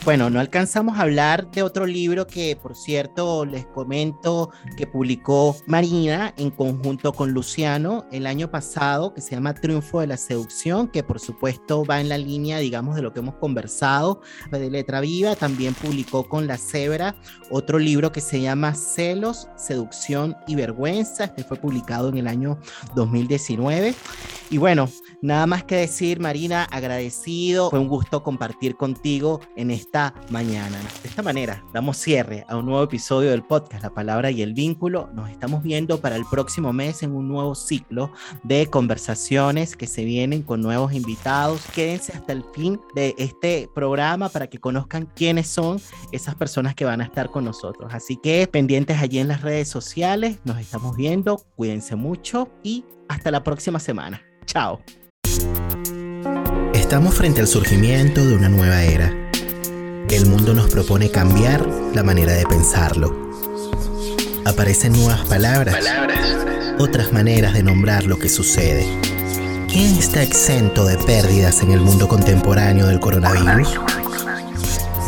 Bueno, 0.06 0.30
no 0.30 0.40
alcanzamos 0.40 0.98
a 0.98 1.02
hablar 1.02 1.52
de 1.52 1.62
otro 1.62 1.86
libro 1.86 2.26
que, 2.26 2.56
por 2.56 2.76
cierto, 2.76 3.46
les 3.46 3.66
comento 3.68 4.50
que 4.76 4.88
publicó 4.88 5.56
Marina 5.68 6.34
en 6.38 6.50
conjunto 6.50 7.14
con 7.14 7.32
Luciano 7.32 8.06
el 8.12 8.26
año 8.26 8.50
pasado, 8.50 9.14
que 9.14 9.22
se 9.22 9.36
llama 9.36 9.54
Triunfo 9.54 10.02
de 10.02 10.08
la 10.08 10.18
Seducción, 10.18 10.88
que 10.88 11.04
por 11.04 11.20
supuesto 11.20 11.86
va 11.86 12.02
en 12.02 12.10
la 12.10 12.18
línea, 12.18 12.58
digamos, 12.58 12.96
de 12.96 13.04
lo 13.04 13.14
que 13.14 13.20
hemos 13.20 13.36
conversado 13.36 14.22
de 14.52 14.70
letra 14.70 15.02
viva 15.02 15.36
también 15.44 15.74
publicó 15.74 16.30
con 16.30 16.48
La 16.48 16.58
Cebra 16.58 17.18
otro 17.50 17.78
libro 17.78 18.14
que 18.14 18.22
se 18.22 18.40
llama 18.40 18.74
Celos, 18.76 19.50
Seducción 19.58 20.38
y 20.48 20.56
Vergüenza. 20.56 21.26
Este 21.26 21.44
fue 21.44 21.58
publicado 21.58 22.08
en 22.08 22.16
el 22.16 22.28
año 22.28 22.58
2019. 22.96 23.94
Y 24.50 24.58
bueno, 24.58 24.88
nada 25.24 25.48
más 25.48 25.64
que 25.64 25.78
decir, 25.78 26.20
Marina, 26.20 26.66
agradecido. 26.66 27.70
Fue 27.70 27.80
un 27.80 27.88
gusto 27.88 28.22
compartir 28.22 28.76
contigo 28.76 29.40
en 29.56 29.72
esta 29.72 30.14
mañana. 30.30 30.78
De 31.02 31.10
esta 31.10 31.24
manera, 31.24 31.64
damos 31.74 31.98
cierre 31.98 32.46
a 32.48 32.58
un 32.58 32.66
nuevo 32.66 32.84
episodio 32.84 33.32
del 33.32 33.44
podcast 33.44 33.84
La 33.84 33.94
Palabra 33.94 34.30
y 34.30 34.42
el 34.42 34.54
Vínculo. 34.54 35.10
Nos 35.14 35.30
estamos 35.30 35.64
viendo 35.64 36.00
para 36.00 36.18
el 36.18 36.26
próximo 36.30 36.74
mes 36.74 37.02
en 37.04 37.14
un 37.14 37.28
nuevo 37.28 37.56
ciclo 37.56 38.12
de 38.44 38.68
conversaciones 38.68 39.76
que 39.76 39.88
se 39.88 40.04
vienen 40.04 40.44
con 40.44 40.62
nuevos 40.62 40.94
invitados. 40.94 41.62
Quédense 41.74 42.12
hasta 42.14 42.34
el 42.34 42.44
fin 42.54 42.80
de 42.94 43.16
este 43.18 43.70
programa 43.74 44.30
para 44.30 44.48
que 44.48 44.60
conozcan 44.60 45.10
quién 45.16 45.42
son 45.44 45.80
esas 46.12 46.36
personas 46.36 46.76
que 46.76 46.86
van 46.86 47.02
a 47.02 47.06
estar 47.06 47.30
con 47.30 47.46
nosotros. 47.46 47.94
Así 47.94 48.18
que 48.18 48.46
pendientes 48.48 49.02
allí 49.02 49.20
en 49.20 49.30
las 49.30 49.42
redes 49.42 49.70
sociales, 49.70 50.40
nos 50.44 50.60
estamos 50.60 50.98
viendo, 50.98 51.38
cuídense 51.56 51.96
mucho 51.96 52.50
y 52.62 52.84
hasta 53.08 53.32
la 53.32 53.44
próxima 53.44 53.80
semana. 53.80 54.22
Chao. 54.46 54.82
Estamos 56.94 57.16
frente 57.16 57.42
al 57.42 57.48
surgimiento 57.48 58.24
de 58.24 58.36
una 58.36 58.50
nueva 58.50 58.84
era. 58.84 59.12
El 60.12 60.28
mundo 60.28 60.54
nos 60.54 60.70
propone 60.70 61.10
cambiar 61.10 61.68
la 61.96 62.04
manera 62.04 62.34
de 62.34 62.46
pensarlo. 62.46 63.32
Aparecen 64.46 64.94
nuevas 64.94 65.22
palabras, 65.28 65.84
otras 66.78 67.12
maneras 67.12 67.56
de 67.56 67.64
nombrar 67.64 68.04
lo 68.04 68.20
que 68.20 68.30
sucede. 68.30 68.86
¿Quién 69.72 69.98
está 69.98 70.22
exento 70.22 70.86
de 70.86 71.00
pérdidas 71.00 71.64
en 71.64 71.72
el 71.72 71.82
mundo 71.82 72.08
contemporáneo 72.08 72.86
del 72.86 73.00
coronavirus? 73.00 73.80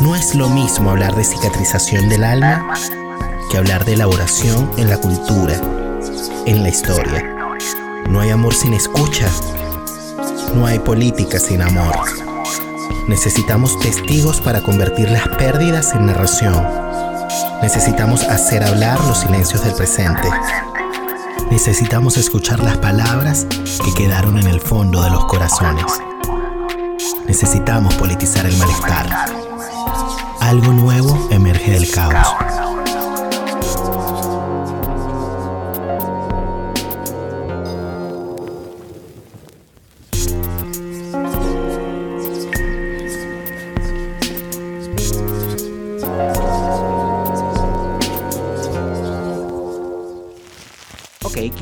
No 0.00 0.16
es 0.16 0.34
lo 0.34 0.48
mismo 0.48 0.90
hablar 0.90 1.14
de 1.14 1.22
cicatrización 1.22 2.08
del 2.08 2.24
alma 2.24 2.66
que 3.48 3.58
hablar 3.58 3.84
de 3.84 3.92
elaboración 3.92 4.72
en 4.76 4.90
la 4.90 4.98
cultura, 4.98 5.54
en 6.46 6.64
la 6.64 6.68
historia. 6.68 7.32
No 8.10 8.18
hay 8.18 8.30
amor 8.30 8.54
sin 8.54 8.74
escucha. 8.74 9.28
No 10.56 10.66
hay 10.66 10.78
política 10.78 11.38
sin 11.38 11.60
amor. 11.60 11.94
Necesitamos 13.06 13.78
testigos 13.78 14.40
para 14.40 14.62
convertir 14.62 15.10
las 15.10 15.28
pérdidas 15.28 15.94
en 15.94 16.06
narración. 16.06 16.66
Necesitamos 17.62 18.24
hacer 18.24 18.64
hablar 18.64 18.98
los 19.04 19.18
silencios 19.18 19.62
del 19.62 19.74
presente. 19.74 20.28
Necesitamos 21.50 22.16
escuchar 22.16 22.60
las 22.60 22.78
palabras 22.78 23.46
que 23.84 23.92
quedaron 23.94 24.38
en 24.38 24.46
el 24.46 24.60
fondo 24.60 25.02
de 25.02 25.10
los 25.10 25.26
corazones. 25.26 25.84
Necesitamos 27.28 27.94
politizar 27.94 28.46
el 28.46 28.56
malestar 28.56 29.36
algo 30.46 30.72
nuevo 30.72 31.28
emerge 31.32 31.72
del 31.72 31.90
caos. 31.90 32.65